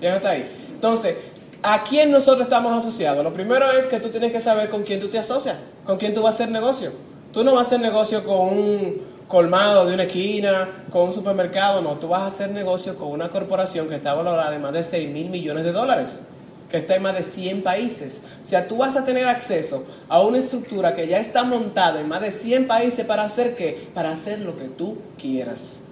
ya 0.00 0.16
está 0.16 0.30
ahí. 0.30 0.48
Entonces, 0.72 1.16
¿a 1.62 1.84
quién 1.84 2.10
nosotros 2.10 2.44
estamos 2.44 2.72
asociados? 2.72 3.22
Lo 3.22 3.32
primero 3.32 3.70
es 3.72 3.86
que 3.86 4.00
tú 4.00 4.10
tienes 4.10 4.32
que 4.32 4.40
saber 4.40 4.70
con 4.70 4.82
quién 4.82 5.00
tú 5.00 5.08
te 5.08 5.18
asocias, 5.18 5.56
con 5.84 5.98
quién 5.98 6.14
tú 6.14 6.22
vas 6.22 6.34
a 6.34 6.44
hacer 6.44 6.50
negocio. 6.50 6.92
Tú 7.32 7.44
no 7.44 7.52
vas 7.54 7.64
a 7.64 7.66
hacer 7.66 7.80
negocio 7.80 8.24
con 8.24 8.58
un 8.58 9.02
colmado 9.26 9.86
de 9.86 9.94
una 9.94 10.02
esquina, 10.04 10.84
con 10.90 11.08
un 11.08 11.12
supermercado, 11.12 11.80
no, 11.80 11.94
tú 11.94 12.08
vas 12.08 12.22
a 12.22 12.26
hacer 12.26 12.50
negocio 12.50 12.96
con 12.96 13.08
una 13.08 13.30
corporación 13.30 13.88
que 13.88 13.94
está 13.94 14.12
valorada 14.12 14.54
en 14.54 14.60
más 14.60 14.72
de 14.74 14.82
6 14.82 15.08
mil 15.10 15.30
millones 15.30 15.64
de 15.64 15.72
dólares 15.72 16.24
que 16.72 16.78
está 16.78 16.96
en 16.96 17.02
más 17.02 17.14
de 17.14 17.22
100 17.22 17.62
países. 17.62 18.22
O 18.42 18.46
sea, 18.46 18.66
tú 18.66 18.78
vas 18.78 18.96
a 18.96 19.04
tener 19.04 19.28
acceso 19.28 19.84
a 20.08 20.22
una 20.22 20.38
estructura 20.38 20.94
que 20.94 21.06
ya 21.06 21.18
está 21.18 21.44
montada 21.44 22.00
en 22.00 22.08
más 22.08 22.22
de 22.22 22.30
100 22.30 22.66
países 22.66 23.04
para 23.04 23.24
hacer 23.24 23.54
qué? 23.54 23.88
Para 23.92 24.10
hacer 24.10 24.40
lo 24.40 24.56
que 24.56 24.64
tú 24.64 24.96
quieras. 25.20 25.82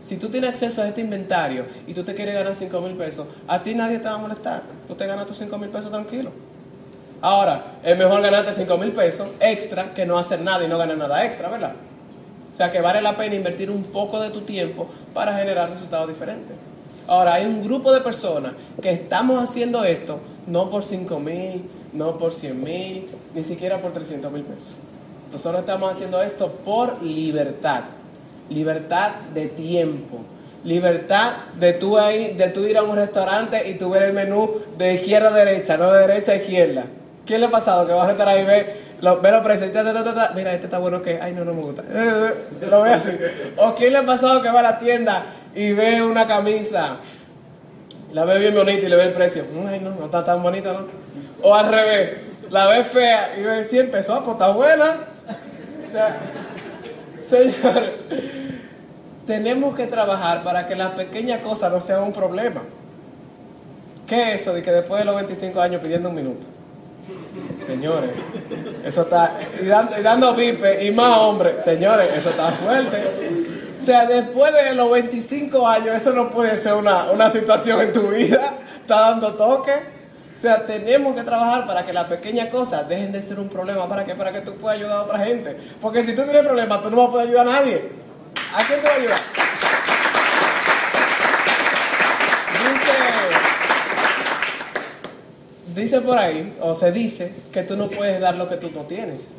Si 0.00 0.16
tú 0.16 0.28
tienes 0.28 0.50
acceso 0.50 0.82
a 0.82 0.88
este 0.88 1.02
inventario 1.02 1.66
y 1.86 1.94
tú 1.94 2.02
te 2.02 2.16
quieres 2.16 2.34
ganar 2.34 2.56
5 2.56 2.80
mil 2.80 2.94
pesos, 2.94 3.28
a 3.46 3.62
ti 3.62 3.76
nadie 3.76 4.00
te 4.00 4.08
va 4.08 4.14
a 4.14 4.18
molestar. 4.18 4.64
Tú 4.88 4.96
te 4.96 5.06
ganas 5.06 5.24
tus 5.24 5.36
5 5.36 5.56
mil 5.56 5.68
pesos 5.68 5.88
tranquilo. 5.88 6.32
Ahora, 7.20 7.78
es 7.84 7.96
mejor 7.96 8.20
ganarte 8.20 8.52
5 8.52 8.76
mil 8.76 8.90
pesos 8.90 9.28
extra 9.38 9.94
que 9.94 10.04
no 10.04 10.18
hacer 10.18 10.40
nada 10.40 10.64
y 10.64 10.68
no 10.68 10.78
ganar 10.78 10.96
nada 10.96 11.24
extra, 11.24 11.48
¿verdad? 11.48 11.74
O 12.50 12.54
sea 12.56 12.70
que 12.70 12.80
vale 12.80 13.00
la 13.00 13.16
pena 13.16 13.36
invertir 13.36 13.70
un 13.70 13.84
poco 13.84 14.18
de 14.18 14.30
tu 14.30 14.40
tiempo 14.40 14.88
para 15.14 15.36
generar 15.36 15.68
resultados 15.68 16.08
diferentes. 16.08 16.56
Ahora, 17.08 17.34
hay 17.34 17.46
un 17.46 17.62
grupo 17.64 17.90
de 17.90 18.00
personas 18.00 18.52
que 18.80 18.90
estamos 18.90 19.42
haciendo 19.42 19.82
esto 19.82 20.20
no 20.46 20.68
por 20.70 20.84
5 20.84 21.18
mil, 21.20 21.64
no 21.92 22.18
por 22.18 22.34
100 22.34 22.62
mil, 22.62 23.08
ni 23.34 23.42
siquiera 23.42 23.78
por 23.78 23.92
300 23.92 24.30
mil 24.30 24.42
pesos. 24.42 24.76
Nosotros 25.32 25.60
estamos 25.60 25.90
haciendo 25.90 26.22
esto 26.22 26.52
por 26.64 27.02
libertad, 27.02 27.84
libertad 28.50 29.12
de 29.34 29.46
tiempo, 29.46 30.18
libertad 30.64 31.32
de 31.58 31.72
tú, 31.74 31.98
ahí, 31.98 32.34
de 32.34 32.48
tú 32.48 32.60
ir 32.60 32.76
a 32.76 32.82
un 32.82 32.96
restaurante 32.96 33.68
y 33.68 33.74
tú 33.74 33.90
ver 33.90 34.02
el 34.02 34.12
menú 34.12 34.50
de 34.76 34.94
izquierda 34.94 35.28
a 35.28 35.32
derecha, 35.32 35.76
no 35.76 35.92
de 35.92 36.06
derecha 36.06 36.32
a 36.32 36.36
izquierda. 36.36 36.86
¿Qué 37.24 37.38
le 37.38 37.46
ha 37.46 37.50
pasado? 37.50 37.86
Que 37.86 37.92
vas 37.92 38.08
a 38.08 38.12
estar 38.12 38.28
ahí 38.28 38.40
y 38.40 39.04
lo, 39.04 39.20
ve 39.20 39.30
los 39.30 39.42
precios, 39.42 39.70
mira, 40.34 40.54
este 40.54 40.66
está 40.66 40.78
bueno 40.78 41.02
que, 41.02 41.20
ay, 41.20 41.32
no, 41.32 41.44
no 41.44 41.54
me 41.54 41.62
gusta. 41.62 41.82
Lo 42.68 42.82
ve 42.82 42.90
así. 42.90 43.10
¿O 43.56 43.74
quién 43.74 43.92
le 43.92 43.98
ha 43.98 44.06
pasado 44.06 44.42
que 44.42 44.50
va 44.50 44.60
a 44.60 44.62
la 44.62 44.78
tienda 44.78 45.26
y 45.54 45.72
ve 45.72 46.02
una 46.02 46.26
camisa, 46.26 46.96
la 48.12 48.24
ve 48.24 48.38
bien 48.38 48.54
bonita 48.54 48.86
y 48.86 48.88
le 48.88 48.96
ve 48.96 49.04
el 49.04 49.12
precio? 49.12 49.44
Ay, 49.66 49.80
no, 49.80 49.90
no 49.90 50.06
está 50.06 50.24
tan 50.24 50.42
bonita, 50.42 50.72
¿no? 50.72 50.86
O 51.42 51.54
al 51.54 51.72
revés, 51.72 52.18
la 52.50 52.66
ve 52.66 52.84
fea 52.84 53.34
y 53.38 53.42
ve 53.42 53.64
100 53.64 53.90
pesos, 53.90 54.16
ah, 54.18 54.22
pues 54.24 54.34
está 54.34 54.50
buena. 54.50 54.96
O 55.84 57.26
señores, 57.26 57.90
tenemos 59.26 59.74
que 59.74 59.86
trabajar 59.86 60.42
para 60.42 60.66
que 60.66 60.74
las 60.74 60.92
pequeñas 60.92 61.40
cosas 61.40 61.70
no 61.70 61.80
sean 61.80 62.02
un 62.02 62.12
problema. 62.12 62.62
¿Qué 64.06 64.30
es 64.30 64.42
eso 64.42 64.54
de 64.54 64.62
que 64.62 64.70
después 64.70 65.00
de 65.00 65.04
los 65.04 65.14
25 65.14 65.60
años 65.60 65.82
pidiendo 65.82 66.08
un 66.08 66.14
minuto? 66.14 66.46
Señores, 67.66 68.10
eso 68.82 69.02
está. 69.02 69.38
Y 69.60 69.66
dando, 69.66 69.98
y 69.98 70.02
dando 70.02 70.34
pipe, 70.34 70.82
y 70.84 70.90
más 70.90 71.18
hombres, 71.18 71.62
señores, 71.62 72.08
eso 72.16 72.30
está 72.30 72.52
fuerte. 72.52 73.37
O 73.80 73.84
sea, 73.84 74.06
después 74.06 74.52
de 74.52 74.74
los 74.74 74.90
25 74.90 75.66
años, 75.66 75.96
eso 75.96 76.12
no 76.12 76.30
puede 76.30 76.56
ser 76.58 76.74
una, 76.74 77.10
una 77.10 77.30
situación 77.30 77.80
en 77.80 77.92
tu 77.92 78.08
vida. 78.08 78.54
Está 78.80 79.00
dando 79.10 79.34
toque. 79.34 79.72
O 80.38 80.40
sea, 80.40 80.64
tenemos 80.66 81.14
que 81.16 81.22
trabajar 81.22 81.66
para 81.66 81.84
que 81.84 81.92
las 81.92 82.04
pequeñas 82.04 82.48
cosas 82.48 82.88
dejen 82.88 83.12
de 83.12 83.20
ser 83.22 83.40
un 83.40 83.48
problema. 83.48 83.88
¿Para 83.88 84.04
qué? 84.04 84.14
Para 84.14 84.32
que 84.32 84.40
tú 84.40 84.54
puedas 84.56 84.78
ayudar 84.78 84.98
a 84.98 85.02
otra 85.02 85.18
gente. 85.18 85.56
Porque 85.80 86.02
si 86.02 86.14
tú 86.14 86.22
tienes 86.22 86.42
problemas, 86.42 86.80
tú 86.82 86.90
no 86.90 86.96
vas 86.96 87.08
a 87.08 87.10
poder 87.10 87.28
ayudar 87.28 87.48
a 87.48 87.52
nadie. 87.52 87.90
¿A 88.54 88.64
quién 88.64 88.80
te 88.80 88.86
va 88.86 88.94
a 88.94 88.96
ayudar? 88.96 89.18
Dice, 95.74 95.80
dice 95.80 96.00
por 96.00 96.18
ahí, 96.18 96.56
o 96.60 96.74
se 96.74 96.92
dice, 96.92 97.32
que 97.52 97.62
tú 97.62 97.76
no 97.76 97.88
puedes 97.88 98.20
dar 98.20 98.36
lo 98.36 98.48
que 98.48 98.56
tú 98.56 98.70
no 98.74 98.82
tienes. 98.82 99.38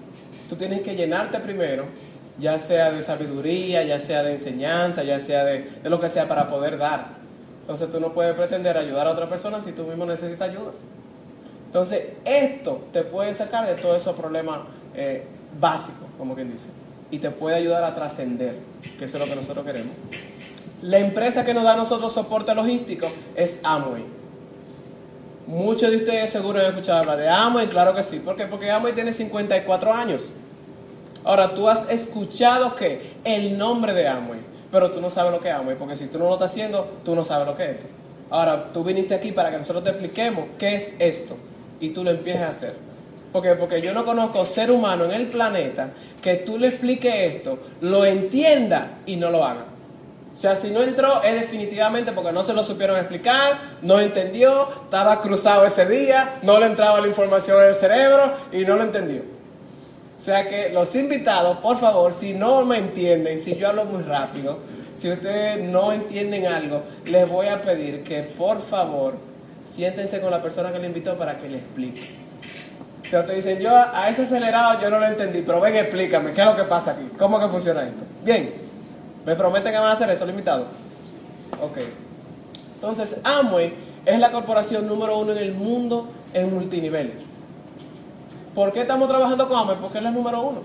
Tú 0.50 0.56
tienes 0.56 0.82
que 0.82 0.96
llenarte 0.96 1.40
primero, 1.40 1.86
ya 2.40 2.60
sea 2.60 2.92
de 2.92 3.04
sabiduría, 3.04 3.84
ya 3.84 4.00
sea 4.00 4.24
de 4.24 4.34
enseñanza, 4.34 5.04
ya 5.04 5.20
sea 5.20 5.44
de, 5.46 5.70
de 5.84 5.90
lo 5.90 6.00
que 6.00 6.10
sea 6.10 6.28
para 6.28 6.50
poder 6.50 6.78
dar. 6.78 7.20
Entonces 7.62 7.92
tú 7.92 8.00
no 8.00 8.14
puedes 8.14 8.34
pretender 8.36 8.78
ayudar 8.78 9.08
a 9.08 9.12
otra 9.12 9.30
persona 9.30 9.62
si 9.62 9.74
tú 9.74 9.84
mismo 9.84 10.06
necesitas 10.06 10.50
ayuda. 10.50 10.72
Entonces 11.66 12.04
esto 12.26 12.88
te 12.92 13.04
puede 13.04 13.34
sacar 13.36 13.68
de 13.68 13.76
todos 13.80 13.98
esos 13.98 14.16
problemas 14.16 14.62
eh, 14.96 15.24
básicos, 15.60 16.08
como 16.18 16.34
quien 16.34 16.52
dice, 16.52 16.70
y 17.12 17.20
te 17.20 17.30
puede 17.30 17.58
ayudar 17.58 17.84
a 17.84 17.94
trascender, 17.94 18.56
que 18.98 19.06
eso 19.06 19.18
es 19.18 19.24
lo 19.24 19.30
que 19.30 19.36
nosotros 19.36 19.64
queremos. 19.66 19.94
La 20.82 20.98
empresa 20.98 21.46
que 21.46 21.54
nos 21.54 21.64
da 21.64 21.74
a 21.74 21.78
nosotros 21.78 22.12
soporte 22.12 22.56
logístico 22.56 23.08
es 23.36 23.60
Amway. 23.64 24.04
Muchos 25.46 25.92
de 25.92 25.98
ustedes 25.98 26.32
seguro 26.32 26.60
han 26.60 26.68
escuchado 26.68 27.00
hablar 27.00 27.18
de 27.18 27.30
Amway, 27.30 27.68
claro 27.68 27.94
que 27.94 28.02
sí. 28.02 28.20
¿Por 28.20 28.36
qué? 28.36 28.46
Porque 28.46 28.72
Amway 28.72 28.94
tiene 28.94 29.14
54 29.14 29.94
años. 29.94 30.32
Ahora, 31.30 31.54
tú 31.54 31.70
has 31.70 31.88
escuchado 31.92 32.74
que 32.74 33.14
el 33.24 33.56
nombre 33.56 33.94
de 33.94 34.08
Amway, 34.08 34.40
pero 34.72 34.90
tú 34.90 35.00
no 35.00 35.12
sabes 35.12 35.32
lo 35.32 35.40
que 35.40 35.50
es 35.50 35.54
Amway, 35.54 35.78
porque 35.78 35.96
si 35.96 36.08
tú 36.08 36.18
no 36.18 36.26
lo 36.26 36.34
estás 36.34 36.50
haciendo, 36.50 36.90
tú 37.06 37.14
no 37.14 37.24
sabes 37.24 37.46
lo 37.46 37.54
que 37.54 37.66
es 37.66 37.70
esto. 37.76 37.86
Ahora, 38.32 38.74
tú 38.74 38.84
viniste 38.84 39.14
aquí 39.14 39.32
para 39.32 39.52
que 39.52 39.58
nosotros 39.58 39.84
te 39.84 39.92
expliquemos 39.92 40.46
qué 40.58 40.74
es 40.74 40.96
esto 40.98 41.38
y 41.80 41.90
tú 41.90 42.04
lo 42.04 42.10
empieces 42.10 42.42
a 42.42 42.50
hacer. 42.50 42.74
¿Por 43.32 43.44
qué? 43.44 43.54
Porque 43.54 43.80
yo 43.80 43.94
no 43.94 44.06
conozco 44.06 44.44
ser 44.44 44.72
humano 44.72 45.06
en 45.06 45.12
el 45.12 45.28
planeta 45.28 45.92
que 46.20 46.34
tú 46.38 46.58
le 46.58 46.70
expliques 46.70 47.14
esto, 47.14 47.60
lo 47.82 48.06
entienda 48.06 48.98
y 49.06 49.16
no 49.18 49.30
lo 49.30 49.46
haga. 49.46 49.66
O 50.34 50.38
sea, 50.40 50.56
si 50.56 50.72
no 50.72 50.82
entró 50.82 51.22
es 51.22 51.36
definitivamente 51.42 52.12
porque 52.12 52.32
no 52.32 52.44
se 52.44 52.56
lo 52.56 52.64
supieron 52.64 52.98
explicar, 52.98 53.78
no 53.84 54.00
entendió, 54.00 54.68
estaba 54.86 55.22
cruzado 55.22 55.64
ese 55.68 55.86
día, 55.86 56.40
no 56.42 56.60
le 56.60 56.66
entraba 56.66 57.00
la 57.00 57.08
información 57.08 57.62
en 57.62 57.68
el 57.68 57.76
cerebro 57.76 58.34
y 58.52 58.66
no 58.66 58.78
lo 58.78 58.82
entendió. 58.82 59.39
O 60.20 60.22
sea 60.22 60.50
que 60.50 60.70
los 60.70 60.94
invitados, 60.96 61.60
por 61.60 61.78
favor, 61.78 62.14
si 62.14 62.34
no 62.34 62.66
me 62.66 62.78
entienden, 62.78 63.40
si 63.40 63.56
yo 63.56 63.70
hablo 63.70 63.86
muy 63.86 64.04
rápido, 64.04 64.60
si 64.94 65.10
ustedes 65.10 65.64
no 65.64 65.94
entienden 65.94 66.46
algo, 66.46 66.84
les 67.06 67.28
voy 67.30 67.48
a 67.48 67.62
pedir 67.62 68.04
que 68.04 68.24
por 68.24 68.62
favor 68.62 69.14
siéntense 69.66 70.20
con 70.20 70.30
la 70.30 70.42
persona 70.42 70.74
que 70.74 70.80
le 70.80 70.88
invitó 70.88 71.18
para 71.18 71.38
que 71.38 71.48
le 71.48 71.60
explique. 71.60 72.02
O 73.02 73.08
sea, 73.08 73.22
ustedes 73.22 73.46
dicen, 73.46 73.62
yo 73.62 73.72
a 73.74 74.10
ese 74.10 74.24
acelerado 74.24 74.82
yo 74.82 74.90
no 74.90 75.00
lo 75.00 75.08
entendí, 75.08 75.42
pero 75.42 75.62
ven, 75.62 75.78
explícame, 75.78 76.34
¿qué 76.34 76.42
es 76.42 76.48
lo 76.48 76.56
que 76.58 76.64
pasa 76.64 76.92
aquí? 76.92 77.10
¿Cómo 77.18 77.40
que 77.40 77.48
funciona 77.48 77.84
esto? 77.84 78.04
Bien, 78.22 78.52
¿me 79.26 79.38
prometen 79.38 79.72
que 79.72 79.80
van 79.80 79.88
a 79.88 79.94
hacer 79.94 80.10
eso, 80.10 80.26
limitado? 80.26 80.66
Ok. 81.62 81.78
Entonces, 82.76 83.22
Amway 83.24 83.74
es 84.06 84.20
la 84.20 84.32
corporación 84.32 84.86
número 84.86 85.18
uno 85.18 85.32
en 85.32 85.38
el 85.38 85.54
mundo 85.54 86.10
en 86.34 86.54
multinivel. 86.54 87.29
¿Por 88.54 88.74
qué 88.74 88.82
estamos 88.82 89.08
trabajando 89.08 89.48
con 89.48 89.58
Amway? 89.58 89.78
Porque 89.80 89.98
es 90.00 90.04
la 90.04 90.12
número 90.12 90.42
uno. 90.42 90.62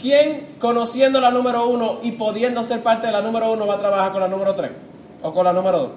¿Quién, 0.00 0.46
conociendo 0.60 1.20
la 1.20 1.30
número 1.30 1.68
uno 1.68 1.98
y 2.02 2.12
pudiendo 2.12 2.62
ser 2.62 2.82
parte 2.82 3.08
de 3.08 3.12
la 3.12 3.20
número 3.20 3.52
uno, 3.52 3.66
va 3.66 3.74
a 3.74 3.78
trabajar 3.78 4.12
con 4.12 4.20
la 4.20 4.28
número 4.28 4.54
tres? 4.54 4.70
¿O 5.22 5.32
con 5.32 5.44
la 5.44 5.52
número 5.52 5.78
dos? 5.78 5.90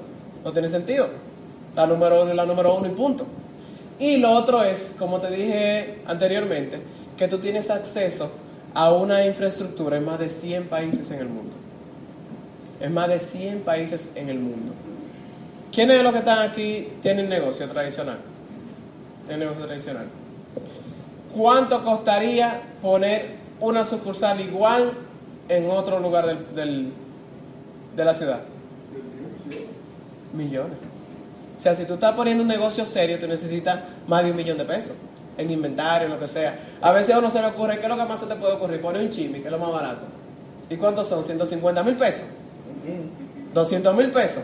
No 0.43 0.51
tiene 0.51 0.67
sentido. 0.67 1.07
La 1.75 1.85
número 1.85 2.23
uno 2.23 2.33
y 2.33 2.35
la 2.35 2.45
número 2.45 2.75
uno 2.75 2.87
y 2.87 2.91
punto. 2.91 3.25
Y 3.99 4.17
lo 4.17 4.31
otro 4.31 4.63
es, 4.63 4.95
como 4.97 5.19
te 5.19 5.29
dije 5.29 5.99
anteriormente, 6.07 6.81
que 7.15 7.27
tú 7.27 7.37
tienes 7.37 7.69
acceso 7.69 8.31
a 8.73 8.91
una 8.91 9.25
infraestructura 9.25 9.97
en 9.97 10.05
más 10.05 10.17
de 10.19 10.29
100 10.29 10.67
países 10.67 11.11
en 11.11 11.19
el 11.19 11.27
mundo. 11.27 11.53
En 12.79 12.93
más 12.93 13.07
de 13.07 13.19
100 13.19 13.59
países 13.59 14.09
en 14.15 14.29
el 14.29 14.39
mundo. 14.39 14.73
¿Quiénes 15.71 15.97
de 15.97 16.03
los 16.03 16.11
que 16.11 16.19
están 16.19 16.39
aquí 16.39 16.87
tienen 17.01 17.29
negocio 17.29 17.67
tradicional? 17.69 18.17
Tienen 19.27 19.41
negocio 19.41 19.65
tradicional. 19.65 20.07
¿Cuánto 21.35 21.83
costaría 21.83 22.61
poner 22.81 23.35
una 23.59 23.85
sucursal 23.85 24.39
igual 24.41 24.91
en 25.47 25.69
otro 25.69 25.99
lugar 25.99 26.25
del, 26.53 26.93
de 27.95 28.05
la 28.05 28.13
ciudad? 28.13 28.39
Millones. 30.33 30.77
O 31.57 31.59
sea, 31.61 31.75
si 31.75 31.85
tú 31.85 31.93
estás 31.93 32.13
poniendo 32.13 32.41
un 32.41 32.49
negocio 32.49 32.85
serio, 32.85 33.19
tú 33.19 33.27
necesitas 33.27 33.79
más 34.07 34.23
de 34.23 34.31
un 34.31 34.37
millón 34.37 34.57
de 34.57 34.65
pesos 34.65 34.95
en 35.37 35.49
inventario, 35.49 36.07
en 36.07 36.13
lo 36.13 36.19
que 36.19 36.27
sea. 36.27 36.57
A 36.81 36.91
veces 36.91 37.15
a 37.15 37.19
uno 37.19 37.29
se 37.29 37.39
le 37.39 37.47
ocurre, 37.47 37.77
¿qué 37.77 37.83
es 37.83 37.89
lo 37.89 37.97
que 37.97 38.05
más 38.05 38.19
se 38.19 38.25
te 38.25 38.35
puede 38.35 38.53
ocurrir? 38.53 38.81
Poner 38.81 39.01
un 39.01 39.09
chimi, 39.09 39.39
que 39.39 39.45
es 39.45 39.51
lo 39.51 39.59
más 39.59 39.71
barato. 39.71 40.05
¿Y 40.69 40.77
cuántos 40.77 41.07
son? 41.07 41.23
¿150 41.23 41.83
mil 41.83 41.95
pesos? 41.95 42.25
¿200 43.53 43.93
mil 43.93 44.11
pesos? 44.11 44.43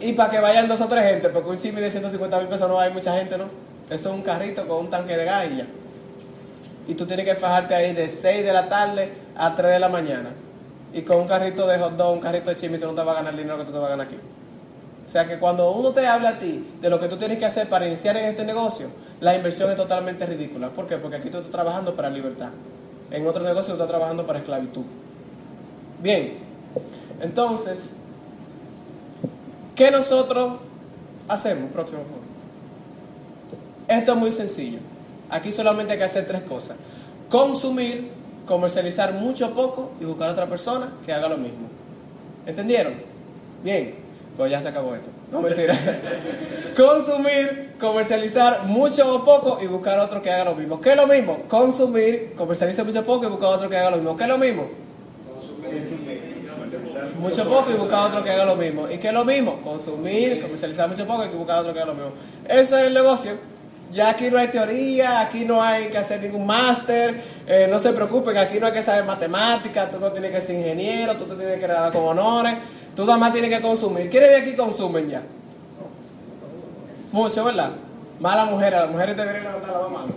Y 0.00 0.12
para 0.12 0.30
que 0.30 0.38
vayan 0.38 0.68
dos 0.68 0.80
o 0.80 0.86
tres 0.86 1.04
gente, 1.04 1.28
porque 1.28 1.50
un 1.50 1.58
chimi 1.58 1.80
de 1.80 1.90
150 1.90 2.38
mil 2.38 2.48
pesos 2.48 2.68
no 2.68 2.78
hay 2.78 2.92
mucha 2.92 3.16
gente, 3.16 3.38
¿no? 3.38 3.44
Eso 3.90 4.08
es 4.08 4.14
un 4.14 4.22
carrito 4.22 4.66
con 4.66 4.78
un 4.78 4.90
tanque 4.90 5.16
de 5.16 5.24
gas 5.24 5.46
y 5.52 5.56
ya. 5.56 5.66
Y 6.86 6.94
tú 6.94 7.06
tienes 7.06 7.24
que 7.24 7.34
fajarte 7.34 7.74
ahí 7.74 7.92
de 7.92 8.08
6 8.08 8.44
de 8.44 8.52
la 8.52 8.68
tarde 8.68 9.12
a 9.36 9.54
3 9.54 9.72
de 9.72 9.78
la 9.78 9.88
mañana. 9.88 10.30
Y 10.92 11.02
con 11.02 11.18
un 11.18 11.26
carrito 11.26 11.66
de 11.66 11.78
hot 11.78 11.96
dog, 11.96 12.12
un 12.12 12.20
carrito 12.20 12.50
de 12.50 12.56
chimi, 12.56 12.78
tú 12.78 12.86
no 12.86 12.94
te 12.94 13.02
vas 13.02 13.14
a 13.14 13.18
ganar 13.18 13.32
el 13.32 13.38
dinero 13.38 13.58
que 13.58 13.64
tú 13.64 13.72
te 13.72 13.78
vas 13.78 13.86
a 13.86 13.90
ganar 13.90 14.06
aquí. 14.06 14.16
O 15.04 15.08
sea 15.08 15.26
que 15.26 15.38
cuando 15.38 15.70
uno 15.72 15.90
te 15.90 16.06
habla 16.06 16.30
a 16.30 16.38
ti 16.38 16.66
de 16.80 16.88
lo 16.88 16.98
que 16.98 17.08
tú 17.08 17.16
tienes 17.16 17.38
que 17.38 17.44
hacer 17.44 17.68
para 17.68 17.86
iniciar 17.86 18.16
en 18.16 18.26
este 18.26 18.44
negocio, 18.44 18.88
la 19.20 19.34
inversión 19.34 19.70
es 19.70 19.76
totalmente 19.76 20.24
ridícula. 20.24 20.70
¿Por 20.70 20.86
qué? 20.86 20.96
Porque 20.96 21.16
aquí 21.16 21.28
tú 21.28 21.38
estás 21.38 21.52
trabajando 21.52 21.94
para 21.94 22.08
libertad. 22.08 22.50
En 23.10 23.26
otro 23.26 23.44
negocio 23.44 23.74
tú 23.74 23.82
estás 23.82 23.88
trabajando 23.88 24.24
para 24.24 24.38
esclavitud. 24.38 24.84
Bien, 26.00 26.38
entonces, 27.20 27.90
¿qué 29.74 29.90
nosotros 29.90 30.54
hacemos? 31.28 31.70
Próximo. 31.70 32.23
Esto 33.88 34.12
es 34.12 34.18
muy 34.18 34.32
sencillo. 34.32 34.78
Aquí 35.30 35.52
solamente 35.52 35.92
hay 35.92 35.98
que 35.98 36.04
hacer 36.04 36.26
tres 36.26 36.42
cosas. 36.42 36.76
Consumir, 37.28 38.10
comercializar 38.46 39.12
mucho 39.14 39.48
o 39.48 39.50
poco 39.50 39.92
y 40.00 40.04
buscar 40.04 40.28
a 40.28 40.32
otra 40.32 40.46
persona 40.46 40.92
que 41.04 41.12
haga 41.12 41.28
lo 41.28 41.36
mismo. 41.36 41.68
¿Entendieron? 42.46 42.94
Bien. 43.62 44.04
Pues 44.36 44.50
ya 44.50 44.60
se 44.60 44.68
acabó 44.68 44.94
esto. 44.94 45.08
No 45.30 45.40
mentira. 45.40 45.76
Consumir, 46.76 47.74
comercializar 47.78 48.64
mucho 48.64 49.14
o 49.14 49.24
poco 49.24 49.58
y 49.62 49.66
buscar 49.66 50.00
otro 50.00 50.20
que 50.20 50.30
haga 50.30 50.46
lo 50.46 50.56
mismo. 50.56 50.80
¿Qué 50.80 50.90
es 50.90 50.96
lo 50.96 51.06
mismo? 51.06 51.38
Consumir, 51.48 52.32
comercializar 52.36 52.84
mucho 52.84 53.00
o 53.00 53.04
poco 53.04 53.26
y 53.26 53.28
buscar 53.28 53.50
otro 53.50 53.68
que 53.68 53.76
haga 53.76 53.92
lo 53.92 53.98
mismo. 53.98 54.16
¿Qué 54.16 54.24
es 54.24 54.28
lo 54.28 54.38
mismo? 54.38 54.68
Mucho 57.20 57.48
poco 57.48 57.70
y 57.70 57.74
buscar 57.74 58.08
otro 58.08 58.24
que 58.24 58.30
haga 58.30 58.44
lo 58.44 58.56
mismo. 58.56 58.90
¿Y 58.90 58.98
qué 58.98 59.08
es 59.08 59.14
lo 59.14 59.24
mismo? 59.24 59.62
Consumir, 59.62 60.42
comercializar 60.42 60.88
mucho 60.88 61.06
poco 61.06 61.24
y 61.24 61.28
buscar 61.28 61.60
otro 61.60 61.72
que 61.72 61.78
haga 61.78 61.92
lo 61.92 61.94
mismo. 61.94 62.12
Eso 62.48 62.76
es 62.76 62.84
el 62.84 62.94
negocio. 62.94 63.32
Ya 63.94 64.10
aquí 64.10 64.28
no 64.28 64.38
hay 64.38 64.48
teoría, 64.48 65.20
aquí 65.20 65.44
no 65.44 65.62
hay 65.62 65.86
que 65.86 65.98
hacer 65.98 66.20
ningún 66.20 66.44
máster, 66.44 67.22
eh, 67.46 67.68
no 67.70 67.78
se 67.78 67.92
preocupen, 67.92 68.36
aquí 68.36 68.58
no 68.58 68.66
hay 68.66 68.72
que 68.72 68.82
saber 68.82 69.04
matemáticas, 69.04 69.88
tú 69.92 70.00
no 70.00 70.10
tienes 70.10 70.32
que 70.32 70.40
ser 70.40 70.56
ingeniero, 70.56 71.14
tú 71.14 71.26
te 71.26 71.36
tienes 71.36 71.54
que 71.54 71.60
graduar 71.60 71.92
con 71.92 72.18
honores. 72.18 72.56
Tú 72.96 73.04
nada 73.04 73.18
más 73.18 73.32
tienes 73.32 73.50
que 73.50 73.60
consumir. 73.60 74.10
¿Quiénes 74.10 74.30
de 74.30 74.36
aquí 74.36 74.52
consumen 74.54 75.08
ya? 75.08 75.22
Mucho, 77.12 77.44
¿verdad? 77.44 77.70
Más 78.18 78.36
las 78.36 78.50
mujeres, 78.50 78.80
las 78.80 78.90
mujeres 78.90 79.16
deberían 79.16 79.44
levantar 79.44 79.70
las 79.70 79.80
dos 79.80 79.92
manos. 79.92 80.10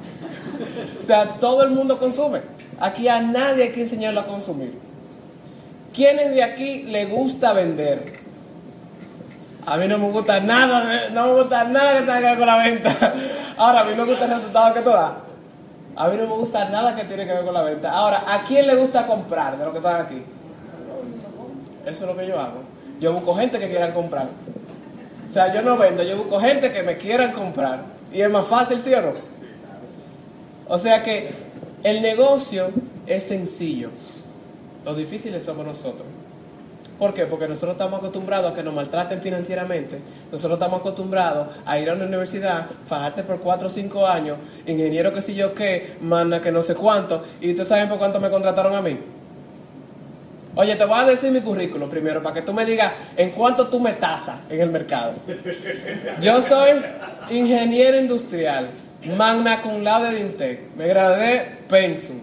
O 1.01 1.05
sea, 1.05 1.29
todo 1.39 1.63
el 1.63 1.72
mundo 1.72 2.00
consume. 2.00 2.41
Aquí 2.79 3.07
a 3.07 3.22
nadie 3.22 3.65
hay 3.65 3.72
que 3.72 3.81
enseñarlo 3.81 4.22
a 4.22 4.25
consumir. 4.25 4.74
¿Quiénes 5.93 6.31
de 6.31 6.43
aquí 6.43 6.84
le 6.84 7.05
gusta 7.05 7.53
vender? 7.53 8.26
A 9.68 9.76
mí 9.76 9.86
no 9.86 9.98
me 9.98 10.10
gusta 10.10 10.40
nada, 10.40 11.10
no 11.12 11.28
me 11.28 11.42
gusta 11.42 11.66
nada 11.66 12.00
que 12.00 12.00
tenga 12.00 12.20
que 12.20 12.26
ver 12.26 12.38
con 12.38 12.48
la 12.48 12.58
venta. 12.58 13.14
Ahora, 13.58 13.82
a 13.82 13.84
mí 13.84 13.96
me 13.96 14.06
gusta 14.06 14.24
el 14.24 14.32
resultado 14.32 14.74
que 14.74 14.80
tú 14.80 14.92
das. 14.92 15.12
A 15.94 16.08
mí 16.08 16.16
no 16.16 16.24
me 16.24 16.36
gusta 16.36 16.70
nada 16.70 16.96
que 16.96 17.04
tiene 17.04 17.26
que 17.26 17.34
ver 17.34 17.44
con 17.44 17.54
la 17.54 17.64
venta. 17.64 17.92
Ahora, 17.92 18.24
¿a 18.26 18.44
quién 18.44 18.66
le 18.66 18.76
gusta 18.76 19.06
comprar 19.06 19.58
de 19.58 19.66
lo 19.66 19.74
que 19.74 19.80
están 19.80 20.00
aquí? 20.00 20.24
Eso 21.86 22.04
es 22.06 22.10
lo 22.10 22.16
que 22.16 22.26
yo 22.26 22.40
hago. 22.40 22.62
Yo 23.02 23.12
busco 23.12 23.36
gente 23.36 23.60
que 23.60 23.68
quieran 23.68 23.92
comprar. 23.92 24.30
O 25.28 25.34
sea, 25.34 25.54
yo 25.54 25.62
no 25.62 25.76
vendo, 25.76 26.02
yo 26.02 26.16
busco 26.16 26.40
gente 26.40 26.72
que 26.72 26.82
me 26.84 26.96
quieran 26.96 27.34
comprar. 27.34 27.82
Y 28.14 28.22
es 28.22 28.30
más 28.30 28.46
fácil, 28.46 28.80
¿sí 28.80 28.94
o 28.94 29.02
no? 29.02 29.14
O 30.70 30.80
sea 30.80 31.04
que 31.04 31.30
el 31.84 32.02
negocio 32.02 32.70
es 33.06 33.28
sencillo. 33.28 33.90
Lo 34.86 34.96
difícil 34.96 35.42
somos 35.42 35.66
nosotros. 35.66 36.08
¿Por 36.98 37.13
qué? 37.13 37.25
Porque 37.25 37.48
nosotros 37.48 37.74
estamos 37.74 38.00
acostumbrados 38.00 38.51
a 38.51 38.56
que 38.56 38.63
nos 38.63 38.74
maltraten 38.74 39.22
financieramente. 39.22 40.00
Nosotros 40.32 40.58
estamos 40.58 40.80
acostumbrados 40.80 41.48
a 41.66 41.77
ir 41.77 41.89
a 41.89 41.94
una 41.94 42.06
universidad, 42.06 42.66
fajarte 42.86 43.24
por 43.24 43.39
4 43.39 43.68
o 43.68 43.70
5 43.70 44.08
años, 44.08 44.38
ingeniero 44.66 45.13
que 45.13 45.22
sé 45.22 45.36
yo 45.36 45.54
qué, 45.54 45.98
manda 46.01 46.42
que 46.42 46.51
no 46.51 46.62
sé 46.63 46.74
cuánto. 46.74 47.24
¿Y 47.39 47.50
ustedes 47.50 47.68
saben 47.68 47.88
por 47.88 48.00
cuánto 48.00 48.20
me 48.20 48.30
contrataron 48.30 48.74
a 48.74 48.82
mí? 48.82 48.98
Oye, 50.56 50.75
te 50.75 50.86
voy 50.86 51.00
a 51.00 51.06
decir 51.06 51.32
mi 51.32 51.42
currículum 51.42 51.88
primero 51.88 52.24
para 52.24 52.34
que 52.34 52.42
tú 52.42 52.51
me 52.51 52.66
digas 52.66 52.92
en 53.16 53.30
cuánto 53.30 53.68
tú 53.68 53.80
me 53.80 53.94
tasas 53.94 54.39
en 54.50 54.60
el 54.60 54.72
mercado. 54.72 55.13
Yo 56.20 56.42
soy 56.42 56.72
ingeniero 57.30 58.00
industrial, 58.00 58.72
magna 59.16 59.62
cum 59.62 59.84
laude 59.84 60.13
de 60.13 60.22
Intec. 60.22 60.75
Me 60.75 60.88
gradué 60.88 61.60
pensum 61.70 62.22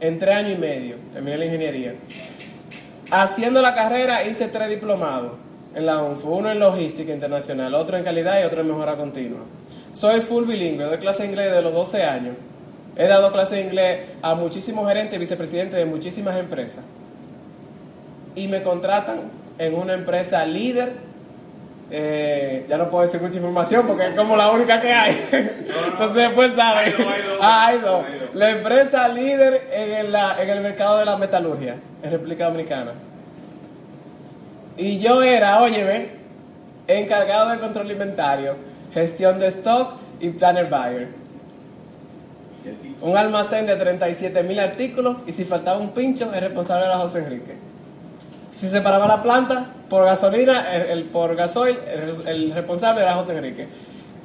en 0.00 0.18
tres 0.18 0.34
años 0.34 0.58
y 0.58 0.60
medio. 0.60 0.96
Terminé 1.12 1.38
la 1.38 1.44
ingeniería. 1.44 1.94
Haciendo 3.14 3.60
la 3.60 3.74
carrera 3.74 4.24
hice 4.24 4.48
tres 4.48 4.70
diplomados 4.70 5.32
en 5.74 5.84
la 5.84 6.02
UNFO. 6.02 6.30
Uno 6.30 6.50
en 6.50 6.58
logística 6.58 7.12
internacional, 7.12 7.74
otro 7.74 7.98
en 7.98 8.04
calidad 8.04 8.40
y 8.40 8.44
otro 8.44 8.62
en 8.62 8.68
mejora 8.68 8.96
continua. 8.96 9.40
Soy 9.92 10.20
full 10.20 10.46
bilingüe, 10.46 10.86
doy 10.86 10.96
clase 10.96 11.24
de 11.24 11.28
inglés 11.28 11.52
de 11.52 11.60
los 11.60 11.74
12 11.74 12.04
años. 12.04 12.36
He 12.96 13.06
dado 13.06 13.30
clase 13.30 13.56
de 13.56 13.60
inglés 13.64 14.00
a 14.22 14.34
muchísimos 14.34 14.88
gerentes 14.88 15.14
y 15.14 15.18
vicepresidentes 15.18 15.78
de 15.78 15.84
muchísimas 15.84 16.38
empresas 16.38 16.84
y 18.34 18.48
me 18.48 18.62
contratan 18.62 19.30
en 19.58 19.74
una 19.74 19.92
empresa 19.92 20.46
líder. 20.46 20.94
Eh, 21.94 22.64
ya 22.70 22.78
no 22.78 22.88
puedo 22.88 23.02
decir 23.02 23.20
mucha 23.20 23.36
información 23.36 23.86
porque 23.86 24.06
es 24.06 24.14
como 24.14 24.34
la 24.34 24.50
única 24.50 24.80
que 24.80 24.90
hay. 24.90 25.28
Entonces 25.30 26.14
después 26.14 26.54
saben. 26.54 26.94
Ah, 27.38 27.70
dos. 27.82 28.04
La 28.32 28.50
empresa 28.50 29.06
líder 29.08 29.68
en 29.70 29.90
el, 29.90 30.14
en 30.14 30.48
el 30.48 30.62
mercado 30.62 30.98
de 30.98 31.04
la 31.04 31.18
metalurgia 31.18 31.76
en 32.02 32.10
República 32.10 32.46
Dominicana. 32.46 32.92
Y 34.78 34.98
yo 35.00 35.22
era, 35.22 35.60
óyeme, 35.60 36.12
encargado 36.86 37.50
de 37.50 37.58
control 37.58 37.90
inventario, 37.90 38.56
gestión 38.94 39.38
de 39.38 39.48
stock 39.48 39.96
y 40.18 40.30
planner 40.30 40.70
buyer. 40.70 41.08
Un 43.02 43.18
almacén 43.18 43.66
de 43.66 43.76
37 43.76 44.42
mil 44.44 44.60
artículos 44.60 45.16
y 45.26 45.32
si 45.32 45.44
faltaba 45.44 45.78
un 45.78 45.90
pincho, 45.90 46.32
el 46.32 46.40
responsable 46.40 46.86
era 46.86 46.96
José 46.96 47.18
Enrique. 47.18 47.71
Si 48.52 48.68
se 48.68 48.82
paraba 48.82 49.08
la 49.08 49.22
planta 49.22 49.66
por 49.88 50.04
gasolina, 50.04 50.76
el, 50.76 51.04
por 51.04 51.34
gasoil, 51.34 51.78
el, 52.26 52.52
responsable 52.52 53.02
era 53.02 53.14
José 53.14 53.36
Enrique. 53.36 53.66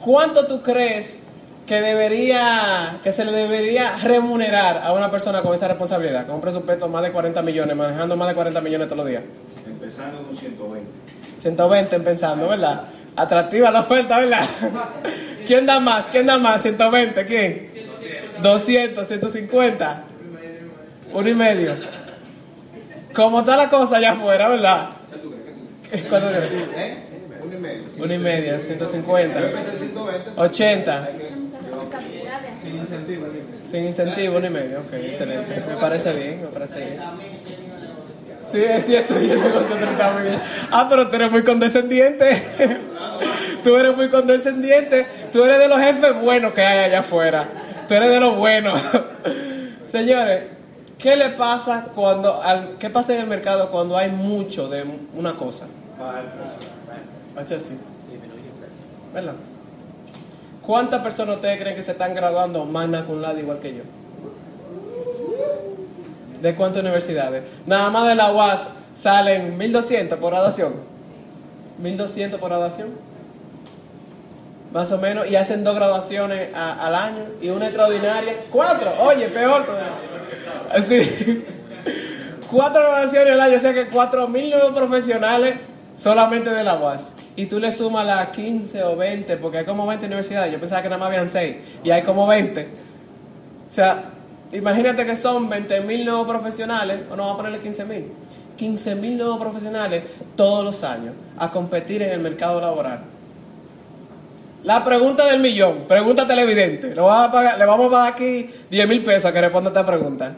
¿Cuánto 0.03 0.45
tú 0.45 0.61
crees 0.61 1.23
que 1.65 1.81
debería, 1.81 2.99
que 3.03 3.11
se 3.11 3.23
le 3.23 3.31
debería 3.31 3.95
remunerar 3.97 4.81
a 4.83 4.91
una 4.93 5.09
persona 5.09 5.41
con 5.41 5.55
esa 5.55 5.69
responsabilidad, 5.69 6.25
con 6.25 6.35
un 6.35 6.41
presupuesto 6.41 6.89
más 6.89 7.03
de 7.03 7.11
40 7.11 7.41
millones, 7.41 7.75
manejando 7.75 8.15
más 8.17 8.27
de 8.27 8.35
40 8.35 8.61
millones 8.61 8.87
todos 8.87 8.97
los 8.97 9.07
días? 9.07 9.23
Empezando 9.65 10.19
en 10.19 10.25
un 10.25 10.35
120. 10.35 10.91
120 11.37 11.95
empezando, 11.95 12.49
¿verdad? 12.49 12.83
Atractiva 13.15 13.71
la 13.71 13.79
oferta, 13.79 14.19
¿verdad? 14.19 14.45
¿Quién 15.47 15.65
da 15.65 15.79
más? 15.79 16.05
¿Quién 16.11 16.25
da 16.25 16.37
más? 16.37 16.61
120, 16.61 17.25
¿quién? 17.25 17.67
200, 18.41 19.07
150. 19.07 20.03
Uno 21.13 21.29
y 21.29 21.33
medio. 21.33 21.96
Como 23.13 23.39
está 23.39 23.57
la 23.57 23.69
cosa 23.69 23.97
allá 23.97 24.11
afuera, 24.13 24.49
¿verdad? 24.49 24.89
¿Cuánto 26.09 26.29
crees? 26.29 26.97
Uno 27.43 27.55
y 27.55 27.59
medio. 27.59 27.83
Uno 28.03 28.13
y 28.13 28.17
medio, 28.17 28.59
150. 28.59 29.39
Yo 29.39 29.45
empecé 29.47 29.71
en 29.71 29.77
120. 29.77 30.31
80. 30.35 31.09
Sin 32.61 32.77
incentivo. 32.77 33.25
Sin 33.63 33.85
incentivo, 33.85 34.37
uno 34.37 34.47
y 34.47 34.49
medio. 34.49 34.79
Ok, 34.79 34.93
excelente. 34.93 35.63
Me 35.67 35.75
parece 35.75 36.13
bien, 36.13 36.41
me 36.41 36.47
parece 36.47 36.79
bien. 36.79 36.99
Sí, 38.41 38.63
es 38.63 38.85
cierto, 38.85 39.21
y 39.21 39.29
el 39.29 39.41
negocio 39.41 39.75
te 39.75 39.83
está 39.83 40.11
muy 40.13 40.23
bien. 40.23 40.39
Ah, 40.71 40.87
pero 40.89 41.09
tú 41.09 41.15
eres 41.15 41.31
muy 41.31 41.43
condescendiente. 41.43 42.43
Tú 43.63 43.75
eres 43.75 43.97
muy 43.97 44.09
condescendiente. 44.09 45.05
Tú 45.33 45.43
eres 45.43 45.59
de 45.59 45.67
los 45.67 45.81
jefes 45.81 46.21
buenos 46.21 46.53
que 46.53 46.61
hay 46.61 46.85
allá 46.85 46.99
afuera. 46.99 47.49
Tú 47.87 47.95
eres 47.95 48.09
de 48.09 48.19
los 48.19 48.37
buenos. 48.37 48.79
Señores, 49.85 50.43
¿Qué 50.97 51.15
le 51.15 51.29
pasa 51.29 51.89
cuando, 51.93 52.41
al, 52.41 52.77
qué 52.79 52.89
pasa 52.89 53.13
en 53.13 53.21
el 53.21 53.27
mercado 53.27 53.69
cuando 53.69 53.97
hay 53.97 54.09
mucho 54.09 54.67
de 54.67 54.83
una 55.15 55.35
cosa? 55.35 55.67
Hace 57.37 57.55
así. 57.55 57.77
¿Verdad? 59.13 59.33
¿Cuántas 60.65 61.01
personas 61.01 61.35
ustedes 61.35 61.59
creen 61.61 61.75
que 61.75 61.83
se 61.83 61.91
están 61.91 62.13
graduando 62.13 62.65
magna 62.65 63.05
con 63.05 63.21
lado 63.21 63.39
igual 63.39 63.59
que 63.59 63.75
yo? 63.75 63.83
¿De 66.41 66.55
cuántas 66.55 66.81
universidades? 66.81 67.43
Nada 67.65 67.89
más 67.89 68.07
de 68.07 68.15
la 68.15 68.31
UAS 68.33 68.73
salen 68.95 69.57
1200 69.57 70.17
por 70.17 70.31
graduación. 70.31 70.73
1200 71.77 72.39
por 72.39 72.49
graduación. 72.49 72.89
Más 74.73 74.91
o 74.91 74.97
menos. 74.97 75.29
Y 75.29 75.35
hacen 75.35 75.63
dos 75.63 75.75
graduaciones 75.75 76.49
al 76.53 76.95
año 76.95 77.23
y 77.41 77.49
una 77.49 77.67
extraordinaria. 77.67 78.41
Cuatro. 78.51 78.93
Oye, 78.99 79.29
peor 79.29 79.65
todavía. 79.65 80.16
Así. 80.71 81.45
Cuatro 82.49 82.81
graduaciones 82.81 83.33
al 83.33 83.41
año, 83.41 83.55
o 83.57 83.59
sea 83.59 83.73
que 83.73 83.87
cuatro 83.87 84.27
mil 84.27 84.49
nuevos 84.49 84.73
profesionales 84.73 85.55
solamente 85.97 86.49
de 86.49 86.63
la 86.63 86.75
UAS. 86.75 87.15
Y 87.35 87.45
tú 87.47 87.59
le 87.59 87.71
sumas 87.71 88.05
las 88.05 88.29
15 88.29 88.83
o 88.83 88.95
20, 88.95 89.37
porque 89.37 89.59
hay 89.59 89.65
como 89.65 89.85
20 89.85 90.05
universidades. 90.05 90.51
Yo 90.51 90.59
pensaba 90.59 90.81
que 90.81 90.89
nada 90.89 90.99
más 90.99 91.09
habían 91.09 91.29
6 91.29 91.55
y 91.83 91.91
hay 91.91 92.01
como 92.01 92.25
20. 92.25 92.61
O 92.61 93.71
sea, 93.71 94.11
imagínate 94.53 95.05
que 95.05 95.15
son 95.15 95.49
20 95.49 95.81
mil 95.81 96.05
nuevos 96.05 96.27
profesionales, 96.27 97.01
o 97.11 97.15
no 97.15 97.23
vamos 97.23 97.33
a 97.33 97.37
ponerle 97.37 97.59
15 97.59 97.85
mil. 97.85 98.05
15 98.55 98.95
mil 98.95 99.17
nuevos 99.17 99.39
profesionales 99.39 100.03
todos 100.35 100.63
los 100.63 100.83
años 100.83 101.13
a 101.37 101.51
competir 101.51 102.01
en 102.01 102.11
el 102.11 102.19
mercado 102.21 102.59
laboral. 102.59 103.01
La 104.67 104.83
pregunta 104.83 105.25
del 105.27 105.39
millón, 105.39 105.85
pregunta 105.87 106.27
televidente. 106.27 106.93
Le, 106.93 106.99
a 106.99 107.31
pagar, 107.31 107.57
le 107.57 107.63
vamos 107.63 107.87
a 107.87 107.89
pagar 107.89 108.13
aquí 108.13 108.49
10 108.69 108.89
mil 108.89 109.01
pesos 109.01 109.23
a 109.23 109.31
que 109.31 109.39
responda 109.39 109.69
esta 109.69 109.85
pregunta. 109.85 110.35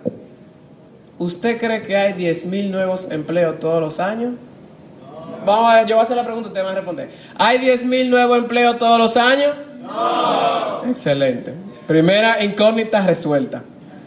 ¿Usted 1.18 1.58
cree 1.58 1.82
que 1.82 1.98
hay 1.98 2.14
10 2.14 2.46
mil 2.46 2.72
nuevos 2.72 3.10
empleos 3.10 3.58
todos 3.58 3.82
los 3.82 4.00
años? 4.00 4.36
Vamos 5.48 5.72
a 5.72 5.82
yo 5.82 5.96
voy 5.96 6.02
a 6.02 6.04
hacer 6.04 6.16
la 6.16 6.26
pregunta, 6.26 6.50
usted 6.50 6.64
va 6.64 6.70
a 6.70 6.76
responder. 6.76 7.10
¿Hay 7.40 7.58
10 7.58 7.86
mil 7.86 8.12
nuevos 8.12 8.38
empleos 8.38 8.78
todos 8.78 9.00
los 9.00 9.18
años? 9.18 9.54
No. 9.82 10.88
Excelente. 10.88 11.56
Primera 11.88 12.44
incógnita 12.44 13.02
resuelta. 13.02 13.64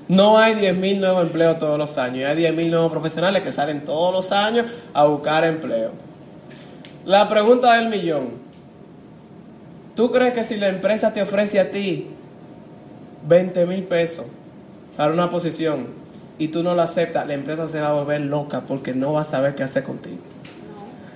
No 0.07 0.39
hay 0.39 0.55
10 0.55 0.77
mil 0.77 1.01
nuevos 1.01 1.25
empleos 1.25 1.59
todos 1.59 1.77
los 1.77 1.99
años. 1.99 2.31
Hay 2.31 2.37
10 2.37 2.55
mil 2.55 2.71
nuevos 2.71 2.93
profesionales 2.93 3.43
que 3.43 3.51
salen 3.51 3.85
todos 3.85 4.15
los 4.15 4.31
años 4.31 4.67
a 4.95 5.03
buscar 5.03 5.45
empleo. 5.45 5.91
La 7.05 7.29
pregunta 7.29 7.75
del 7.75 7.89
millón. 7.89 8.42
¿Tú 9.95 10.11
crees 10.11 10.33
que 10.33 10.45
si 10.45 10.57
la 10.57 10.69
empresa 10.69 11.13
te 11.13 11.23
ofrece 11.23 11.61
a 11.61 11.71
ti 11.71 12.09
20 13.29 13.67
mil 13.67 13.85
pesos 13.85 14.27
para 14.97 15.13
una 15.13 15.29
posición 15.29 15.87
y 16.39 16.49
tú 16.49 16.63
no 16.63 16.75
la 16.75 16.85
aceptas, 16.85 17.27
la 17.27 17.35
empresa 17.35 17.69
se 17.69 17.81
va 17.81 17.89
a 17.89 17.93
volver 17.93 18.23
loca 18.23 18.63
porque 18.63 18.95
no 18.95 19.13
va 19.13 19.23
a 19.23 19.25
saber 19.25 19.55
qué 19.55 19.63
hacer 19.63 19.83
contigo? 19.83 20.19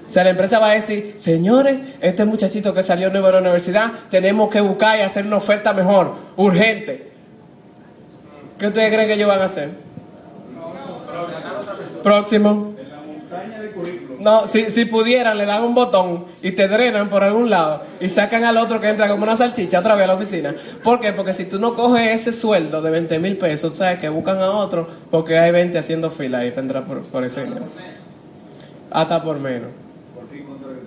O 0.07 0.11
sea, 0.11 0.23
la 0.23 0.31
empresa 0.31 0.59
va 0.61 0.71
a 0.71 0.75
decir, 0.75 1.15
señores, 1.17 1.79
este 2.01 2.25
muchachito 2.25 2.73
que 2.73 2.83
salió 2.83 3.11
nuevo 3.11 3.27
de 3.27 3.33
la 3.33 3.41
universidad, 3.41 3.91
tenemos 4.09 4.49
que 4.51 4.61
buscar 4.61 4.99
y 4.99 5.03
hacer 5.03 5.27
una 5.27 5.37
oferta 5.37 5.73
mejor, 5.73 6.15
urgente. 6.37 7.11
¿Qué 8.57 8.69
ustedes 8.69 8.93
creen 8.93 9.09
que 9.09 9.15
ellos 9.15 9.29
van 9.29 9.41
a 9.41 9.45
hacer? 9.47 9.71
Próximo. 12.05 12.75
No, 14.27 14.45
si, 14.49 14.71
si 14.71 14.87
pudieran, 14.87 15.39
le 15.39 15.47
dan 15.47 15.63
un 15.63 15.73
botón 15.73 16.25
y 16.43 16.51
te 16.51 16.67
drenan 16.67 17.09
por 17.09 17.23
algún 17.23 17.49
lado 17.49 17.85
y 18.01 18.09
sacan 18.09 18.43
al 18.43 18.57
otro 18.57 18.81
que 18.81 18.89
entra 18.89 19.07
como 19.07 19.23
una 19.23 19.37
salchicha 19.37 19.79
otra 19.79 19.95
vez 19.95 20.03
a 20.03 20.07
la 20.09 20.15
oficina. 20.15 20.53
¿Por 20.83 20.99
qué? 20.99 21.13
Porque 21.13 21.33
si 21.33 21.45
tú 21.45 21.61
no 21.61 21.75
coges 21.75 22.11
ese 22.23 22.33
sueldo 22.33 22.83
de 22.83 22.91
20 22.91 23.21
mil 23.21 23.37
pesos, 23.37 23.77
sabes 23.77 24.01
que 24.01 24.09
buscan 24.09 24.39
a 24.39 24.51
otro 24.51 24.89
porque 25.13 25.39
hay 25.39 25.53
20 25.53 25.79
haciendo 25.79 26.11
fila 26.11 26.45
y 26.45 26.51
tendrá 26.51 26.85
por, 26.85 27.03
por 27.03 27.23
ese 27.23 27.45
dinero. 27.45 27.67
Hasta 28.91 29.23
por 29.23 29.39
menos. 29.39 29.69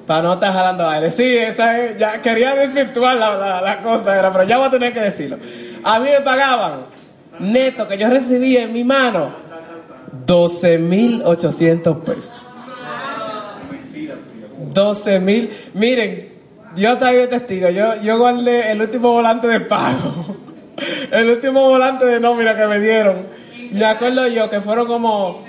Para 0.05 0.21
no 0.21 0.33
estar 0.33 0.51
jalando 0.51 0.89
aire. 0.89 1.09
Sí, 1.09 1.37
esa 1.37 1.79
es, 1.79 1.97
ya 1.97 2.21
quería 2.21 2.53
desvirtuar 2.53 3.15
la, 3.15 3.37
la, 3.37 3.61
la 3.61 3.81
cosa, 3.81 4.29
pero 4.33 4.43
ya 4.43 4.57
voy 4.57 4.67
a 4.67 4.69
tener 4.69 4.91
que 4.91 4.99
decirlo. 4.99 5.37
A 5.85 5.97
mí 6.01 6.09
me 6.09 6.19
pagaban 6.19 6.81
neto 7.39 7.87
que 7.87 7.97
yo 7.97 8.09
recibía 8.09 8.63
en 8.63 8.73
mi 8.73 8.83
mano 8.83 9.31
12.800 10.27 12.03
pesos. 12.03 12.41
12 14.73 15.19
mil. 15.19 15.49
Miren, 15.73 16.29
ahí 17.01 17.15
de 17.15 17.27
testigo. 17.27 17.69
Yo, 17.69 18.01
yo 18.01 18.17
guardé 18.17 18.71
el 18.71 18.81
último 18.81 19.11
volante 19.11 19.47
de 19.47 19.61
pago. 19.61 20.35
El 21.11 21.27
último 21.27 21.67
volante 21.67 22.05
de 22.05 22.21
nómina 22.21 22.55
que 22.55 22.65
me 22.65 22.79
dieron. 22.79 23.27
Me 23.71 23.83
acuerdo 23.83 24.27
yo 24.27 24.49
que 24.49 24.61
fueron 24.61 24.87
como. 24.87 25.43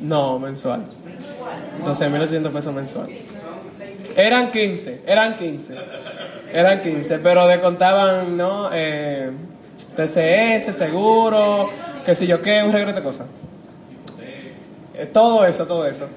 No, 0.00 0.38
mensual. 0.38 0.82
12.800 1.82 2.52
pesos 2.52 2.74
mensual. 2.74 3.08
Eran 4.14 4.50
15, 4.50 5.02
eran 5.06 5.36
15. 5.36 5.74
Eran 6.52 6.82
15, 6.82 7.18
pero 7.20 7.46
descontaban, 7.46 8.36
¿no? 8.36 8.68
Eh, 8.72 9.30
TCS, 9.96 10.76
seguro, 10.76 11.70
que 12.04 12.14
si 12.14 12.26
yo 12.26 12.42
qué, 12.42 12.62
un 12.62 12.72
regreso 12.72 12.96
de 12.96 13.02
cosas. 13.02 13.26
Eh, 14.94 15.06
todo 15.06 15.46
eso, 15.46 15.66
todo 15.66 15.86
eso. 15.86 16.08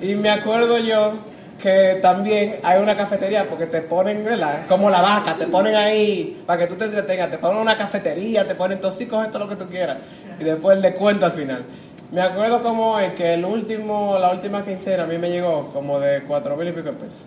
Y 0.00 0.14
me 0.14 0.30
acuerdo 0.30 0.78
yo 0.78 1.14
que 1.62 1.98
también 2.02 2.56
hay 2.62 2.82
una 2.82 2.96
cafetería 2.96 3.48
porque 3.48 3.66
te 3.66 3.82
ponen. 3.82 4.24
Como 4.68 4.90
la 4.90 5.00
vaca, 5.00 5.36
te 5.36 5.46
ponen 5.46 5.74
ahí 5.74 6.42
para 6.46 6.60
que 6.60 6.66
tú 6.66 6.74
te 6.76 6.86
entretengas, 6.86 7.30
te 7.30 7.38
ponen 7.38 7.58
una 7.58 7.76
cafetería, 7.76 8.46
te 8.46 8.54
ponen 8.54 8.78
coge 8.78 9.28
todo 9.28 9.38
lo 9.40 9.48
que 9.48 9.56
tú 9.56 9.66
quieras. 9.68 9.98
Y 10.38 10.44
después 10.44 10.76
el 10.76 10.82
descuento 10.82 11.26
al 11.26 11.32
final. 11.32 11.64
Me 12.12 12.22
acuerdo 12.22 12.60
como 12.62 12.98
es 12.98 13.12
que 13.12 13.34
el 13.34 13.44
último, 13.44 14.18
la 14.18 14.32
última 14.32 14.64
quincena 14.64 15.04
a 15.04 15.06
mí 15.06 15.16
me 15.16 15.30
llegó 15.30 15.70
como 15.72 16.00
de 16.00 16.22
cuatro 16.22 16.56
mil 16.56 16.68
y 16.68 16.72
pico 16.72 16.90
de 16.90 16.92
pesos. 16.94 17.26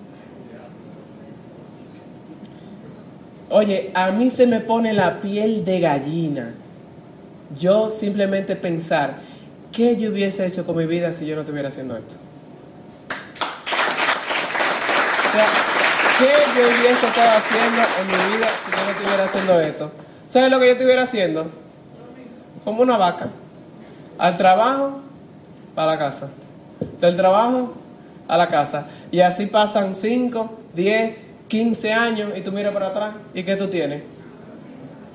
Oye, 3.50 3.92
a 3.94 4.12
mí 4.12 4.30
se 4.30 4.48
me 4.48 4.60
pone 4.60 4.94
la 4.94 5.22
piel 5.22 5.64
de 5.64 5.80
gallina. 5.80 6.54
Yo 7.58 7.90
simplemente 7.90 8.56
pensar, 8.56 9.18
¿qué 9.72 9.96
yo 9.96 10.10
hubiese 10.10 10.46
hecho 10.46 10.66
con 10.66 10.76
mi 10.76 10.86
vida 10.86 11.14
si 11.14 11.26
yo 11.28 11.36
no 11.36 11.42
estuviera 11.42 11.70
haciendo 11.70 11.96
esto? 11.96 12.16
O 15.20 15.23
¿qué 16.20 16.32
yo 16.56 16.68
hubiese 16.68 17.06
estado 17.06 17.38
haciendo 17.38 17.82
en 18.00 18.08
mi 18.08 18.36
vida 18.36 18.48
si 18.66 18.72
yo 18.72 18.86
no 18.86 18.92
estuviera 18.92 19.24
haciendo 19.24 19.60
esto? 19.60 19.92
¿Sabes 20.28 20.52
lo 20.52 20.60
que 20.60 20.66
yo 20.68 20.72
estuviera 20.74 21.04
haciendo? 21.04 21.48
Como 22.64 22.82
una 22.82 22.98
vaca. 22.98 23.30
Al 24.18 24.38
trabajo, 24.38 25.02
para 25.76 25.94
la 25.94 26.00
casa. 26.00 26.30
Del 27.00 27.18
trabajo, 27.18 27.74
a 28.28 28.38
la 28.38 28.48
casa. 28.48 28.88
Y 29.12 29.20
así 29.22 29.48
pasan 29.48 29.96
5, 29.96 30.60
10, 30.74 31.18
15 31.48 31.94
años 31.94 32.32
y 32.36 32.42
tú 32.42 32.52
miras 32.52 32.74
para 32.74 32.88
atrás. 32.88 33.16
¿Y 33.34 33.44
qué 33.44 33.56
tú 33.56 33.68
tienes? 33.68 34.04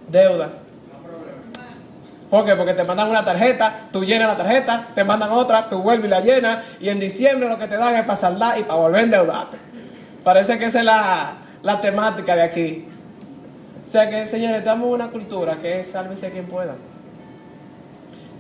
Deuda. 0.09 0.51
¿Por 2.31 2.45
qué? 2.45 2.55
Porque 2.57 2.75
te 2.75 2.85
mandan 2.85 3.09
una 3.09 3.25
tarjeta, 3.25 3.89
tú 3.91 4.05
llenas 4.05 4.29
la 4.29 4.37
tarjeta, 4.37 4.89
te 4.95 5.03
mandan 5.03 5.31
otra, 5.31 5.69
tú 5.71 5.83
vuelves 5.83 6.07
y 6.07 6.11
la 6.11 6.21
llenas, 6.21 6.59
y 6.79 6.91
en 6.91 7.01
diciembre 7.01 7.49
lo 7.49 7.57
que 7.57 7.67
te 7.67 7.77
dan 7.79 7.97
es 7.97 8.03
para 8.03 8.17
saldar 8.17 8.59
y 8.59 8.65
para 8.65 8.81
volver 8.81 9.01
a 9.01 9.05
endeudarte. 9.05 9.68
Parece 10.29 10.59
que 10.59 10.67
esa 10.67 10.81
es 10.81 10.85
la, 10.85 11.39
la 11.63 11.81
temática 11.81 12.37
de 12.37 12.43
aquí. 12.43 12.85
O 13.87 13.91
sea 13.91 14.11
que, 14.11 14.27
señores, 14.27 14.59
estamos 14.59 14.87
en 14.89 14.93
una 14.93 15.11
cultura 15.11 15.57
que 15.57 15.81
es 15.81 15.91
sálvese 15.91 16.29
quien 16.31 16.45
pueda. 16.45 16.75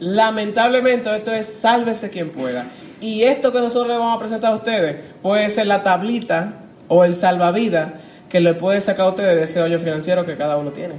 Lamentablemente 0.01 1.16
esto 1.16 1.33
es 1.33 1.46
sálvese 1.46 2.11
quien 2.11 2.29
pueda. 2.29 2.66
Y 3.01 3.22
esto 3.22 3.53
que 3.53 3.61
nosotros 3.61 3.88
le 3.88 3.96
vamos 3.96 4.16
a 4.16 4.18
presentar 4.18 4.53
a 4.53 4.57
ustedes 4.57 4.96
puede 5.22 5.48
ser 5.48 5.66
la 5.66 5.83
tablita 5.83 6.57
o 6.88 7.05
el 7.07 7.14
salvavidas 7.14 7.92
que 8.29 8.42
le 8.42 8.53
puede 8.53 8.83
sacar 8.83 9.07
a 9.07 9.09
ustedes 9.09 9.35
de 9.37 9.44
ese 9.44 9.62
hoyo 9.62 9.79
financiero 9.79 10.27
que 10.27 10.37
cada 10.37 10.59
uno 10.59 10.72
tiene. 10.72 10.96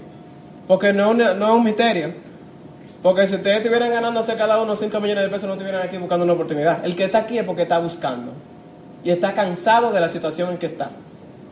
Porque 0.68 0.92
no, 0.92 1.12
un- 1.12 1.18
no 1.20 1.48
es 1.50 1.54
un 1.54 1.64
misterio. 1.64 2.14
Porque 3.04 3.28
si 3.28 3.36
ustedes 3.36 3.58
estuvieran 3.58 3.92
ganándose 3.92 4.34
cada 4.38 4.60
uno 4.60 4.76
5 4.76 5.00
millones 5.02 5.24
de 5.26 5.30
pesos, 5.30 5.46
no 5.48 5.54
estuvieran 5.54 5.84
aquí 5.86 5.98
buscando 5.98 6.24
una 6.26 6.34
oportunidad. 6.34 6.84
El 6.84 6.96
que 6.96 7.04
está 7.04 7.20
aquí 7.20 7.38
es 7.38 7.44
porque 7.46 7.62
está 7.62 7.78
buscando. 7.78 8.34
Y 9.04 9.12
está 9.12 9.34
cansado 9.34 9.92
de 9.92 10.00
la 10.00 10.10
situación 10.10 10.52
en 10.52 10.58
que 10.58 10.66
está. 10.66 10.90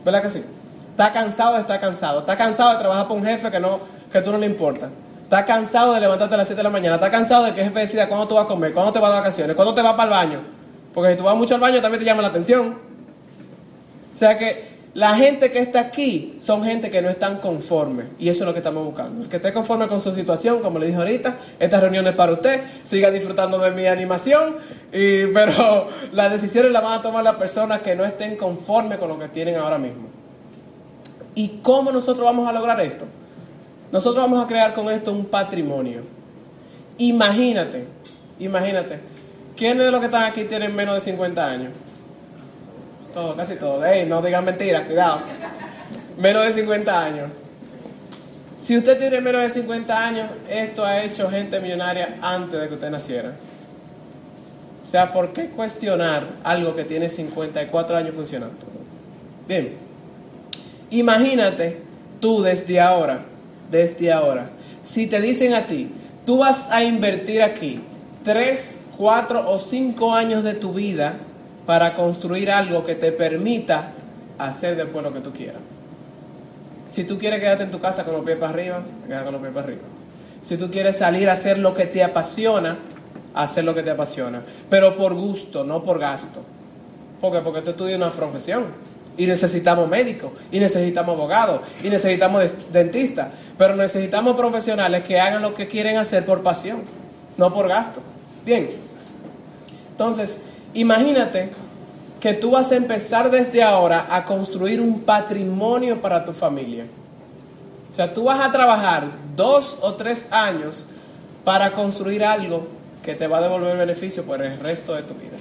¿Verdad 0.03 0.21
que 0.21 0.29
sí? 0.29 0.43
Está 0.91 1.13
cansado 1.13 1.57
estar 1.57 1.79
cansado. 1.79 2.19
Está 2.19 2.35
cansado 2.35 2.71
de 2.73 2.79
trabajar 2.79 3.07
por 3.07 3.17
un 3.17 3.25
jefe 3.25 3.51
que, 3.51 3.59
no, 3.59 3.79
que 4.11 4.21
tú 4.21 4.31
no 4.31 4.37
le 4.37 4.45
importa. 4.45 4.89
Está 5.23 5.45
cansado 5.45 5.93
de 5.93 5.99
levantarte 5.99 6.35
a 6.35 6.37
las 6.37 6.47
7 6.47 6.57
de 6.57 6.63
la 6.63 6.69
mañana. 6.69 6.95
Está 6.95 7.11
cansado 7.11 7.45
de 7.45 7.53
que 7.53 7.61
el 7.61 7.67
jefe 7.67 7.79
decida 7.79 8.07
cuándo 8.07 8.27
tú 8.27 8.35
vas 8.35 8.45
a 8.45 8.47
comer, 8.47 8.73
cuándo 8.73 8.91
te 8.91 8.99
vas 8.99 9.11
de 9.11 9.17
vacaciones, 9.17 9.55
cuándo 9.55 9.73
te 9.73 9.81
vas 9.81 9.93
para 9.93 10.03
el 10.03 10.09
baño. 10.09 10.39
Porque 10.93 11.11
si 11.11 11.17
tú 11.17 11.23
vas 11.23 11.35
mucho 11.35 11.55
al 11.55 11.61
baño 11.61 11.81
también 11.81 11.99
te 11.99 12.05
llama 12.05 12.21
la 12.21 12.29
atención. 12.29 12.77
O 14.13 14.17
sea 14.17 14.37
que 14.37 14.76
la 14.97 15.15
gente 15.15 15.51
que 15.51 15.59
está 15.59 15.79
aquí 15.79 16.37
son 16.39 16.63
gente 16.63 16.89
que 16.89 17.03
no 17.03 17.09
están 17.09 17.37
conformes. 17.37 18.07
Y 18.17 18.29
eso 18.29 18.43
es 18.43 18.47
lo 18.47 18.53
que 18.53 18.61
estamos 18.61 18.83
buscando. 18.83 19.21
El 19.21 19.29
que 19.29 19.35
esté 19.35 19.53
conforme 19.53 19.87
con 19.87 20.01
su 20.01 20.11
situación, 20.11 20.59
como 20.59 20.79
le 20.79 20.87
dije 20.87 20.97
ahorita, 20.97 21.37
esta 21.59 21.79
reunión 21.79 22.07
es 22.07 22.15
para 22.15 22.31
usted. 22.31 22.61
Siga 22.83 23.11
disfrutando 23.11 23.59
de 23.59 23.69
mi 23.69 23.85
animación. 23.85 24.55
Y, 24.91 25.27
pero 25.35 25.87
las 26.13 26.31
decisiones 26.31 26.71
las 26.71 26.81
van 26.81 26.99
a 26.99 27.03
tomar 27.03 27.23
las 27.23 27.35
personas 27.35 27.81
que 27.81 27.95
no 27.95 28.03
estén 28.05 28.37
conformes 28.37 28.97
con 28.97 29.09
lo 29.09 29.19
que 29.19 29.27
tienen 29.27 29.57
ahora 29.57 29.77
mismo. 29.77 30.07
¿Y 31.35 31.59
cómo 31.61 31.91
nosotros 31.91 32.25
vamos 32.25 32.49
a 32.49 32.51
lograr 32.51 32.81
esto? 32.81 33.05
Nosotros 33.91 34.23
vamos 34.23 34.43
a 34.43 34.47
crear 34.47 34.73
con 34.73 34.89
esto 34.89 35.11
un 35.11 35.25
patrimonio. 35.25 36.01
Imagínate, 36.97 37.85
imagínate. 38.39 38.99
¿Quiénes 39.55 39.85
de 39.85 39.91
los 39.91 39.99
que 39.99 40.07
están 40.07 40.23
aquí 40.23 40.45
tienen 40.45 40.75
menos 40.75 40.95
de 40.95 41.01
50 41.01 41.47
años? 41.47 41.71
Casi 43.35 43.55
todo. 43.55 43.83
Ey, 43.83 44.05
no 44.05 44.21
digan 44.21 44.45
mentiras, 44.45 44.83
cuidado. 44.83 45.21
Menos 46.17 46.45
de 46.45 46.53
50 46.53 47.03
años. 47.03 47.31
Si 48.59 48.77
usted 48.77 48.97
tiene 48.97 49.21
menos 49.21 49.41
de 49.41 49.49
50 49.49 50.07
años, 50.07 50.29
esto 50.47 50.85
ha 50.85 51.03
hecho 51.03 51.29
gente 51.29 51.59
millonaria 51.59 52.17
antes 52.21 52.59
de 52.59 52.67
que 52.67 52.75
usted 52.75 52.89
naciera. 52.91 53.33
O 54.83 54.87
sea, 54.87 55.11
¿por 55.11 55.33
qué 55.33 55.49
cuestionar 55.49 56.27
algo 56.43 56.75
que 56.75 56.83
tiene 56.83 57.09
54 57.09 57.97
años 57.97 58.15
funcionando? 58.15 58.55
Bien, 59.47 59.75
imagínate 60.91 61.81
tú 62.19 62.41
desde 62.43 62.79
ahora, 62.79 63.25
desde 63.71 64.11
ahora, 64.11 64.49
si 64.83 65.07
te 65.07 65.21
dicen 65.21 65.53
a 65.53 65.63
ti, 65.63 65.91
tú 66.25 66.37
vas 66.37 66.67
a 66.71 66.83
invertir 66.83 67.41
aquí 67.41 67.81
3, 68.23 68.79
4 68.97 69.51
o 69.51 69.59
5 69.59 70.13
años 70.13 70.43
de 70.43 70.53
tu 70.53 70.73
vida 70.73 71.15
para 71.67 71.93
construir 71.93 72.49
algo 72.49 72.83
que 72.83 72.95
te 72.95 73.11
permita 73.11 73.91
hacer 74.39 74.75
después 74.75 75.03
lo 75.03 75.13
que 75.13 75.19
tú 75.19 75.31
quieras. 75.31 75.61
Si 76.87 77.03
tú 77.03 77.19
quieres 77.19 77.41
quedarte 77.41 77.65
en 77.65 77.71
tu 77.71 77.79
casa 77.79 78.05
con 78.05 78.13
los 78.13 78.23
pies 78.23 78.37
para 78.37 78.53
arriba, 78.53 78.83
quédate 79.05 79.25
con 79.25 79.33
los 79.33 79.41
pies 79.41 79.53
para 79.53 79.67
arriba. 79.67 79.81
Si 80.41 80.55
tú 80.57 80.71
quieres 80.71 80.97
salir 80.97 81.29
a 81.29 81.33
hacer 81.33 81.59
lo 81.59 81.73
que 81.73 81.85
te 81.85 82.03
apasiona, 82.03 82.77
hacer 83.33 83.65
lo 83.65 83.75
que 83.75 83.83
te 83.83 83.91
apasiona. 83.91 84.43
Pero 84.69 84.95
por 84.95 85.13
gusto, 85.13 85.65
no 85.65 85.83
por 85.83 85.99
gasto. 85.99 86.41
¿Por 87.19 87.33
qué? 87.33 87.39
Porque 87.39 87.61
tú 87.61 87.71
estudias 87.71 87.97
una 87.97 88.11
profesión. 88.11 88.65
Y 89.17 89.25
necesitamos 89.25 89.89
médicos, 89.89 90.31
y 90.51 90.59
necesitamos 90.59 91.15
abogados, 91.15 91.61
y 91.83 91.89
necesitamos 91.89 92.53
dentistas. 92.71 93.29
Pero 93.57 93.75
necesitamos 93.75 94.37
profesionales 94.37 95.03
que 95.03 95.19
hagan 95.19 95.41
lo 95.41 95.55
que 95.55 95.67
quieren 95.67 95.97
hacer 95.97 96.23
por 96.23 96.43
pasión, 96.43 96.83
no 97.35 97.51
por 97.51 97.67
gasto. 97.67 97.99
Bien. 98.45 98.69
Entonces, 99.91 100.37
imagínate 100.81 101.49
que 102.19 102.33
tú 102.33 102.51
vas 102.51 102.71
a 102.71 102.75
empezar 102.75 103.29
desde 103.29 103.63
ahora 103.63 104.07
a 104.09 104.25
construir 104.25 104.81
un 104.81 105.01
patrimonio 105.01 106.01
para 106.01 106.25
tu 106.25 106.33
familia. 106.33 106.85
O 107.89 107.93
sea, 107.93 108.13
tú 108.13 108.23
vas 108.23 108.45
a 108.45 108.51
trabajar 108.51 109.07
dos 109.35 109.79
o 109.81 109.93
tres 109.95 110.31
años 110.31 110.89
para 111.43 111.71
construir 111.71 112.23
algo 112.23 112.67
que 113.03 113.15
te 113.15 113.27
va 113.27 113.37
a 113.37 113.41
devolver 113.41 113.77
beneficio 113.77 114.23
por 114.25 114.41
el 114.41 114.59
resto 114.59 114.93
de 114.93 115.03
tu 115.03 115.13
vida. 115.13 115.37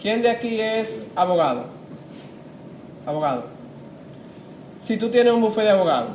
¿Quién 0.00 0.22
de 0.22 0.30
aquí 0.30 0.60
es 0.60 1.10
abogado? 1.14 1.66
Abogado. 3.06 3.44
Si 4.78 4.96
tú 4.96 5.08
tienes 5.08 5.32
un 5.32 5.40
bufete 5.40 5.68
de 5.68 5.70
abogado 5.70 6.08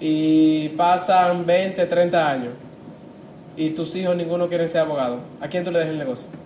y 0.00 0.70
pasan 0.70 1.44
20, 1.44 1.84
30 1.84 2.30
años 2.30 2.54
y 3.56 3.70
tus 3.70 3.94
hijos 3.96 4.16
ninguno 4.16 4.48
quiere 4.48 4.68
ser 4.68 4.82
abogado, 4.82 5.18
¿a 5.40 5.48
quién 5.48 5.64
tú 5.64 5.70
le 5.70 5.80
dejas 5.80 5.92
el 5.92 5.98
negocio? 5.98 6.41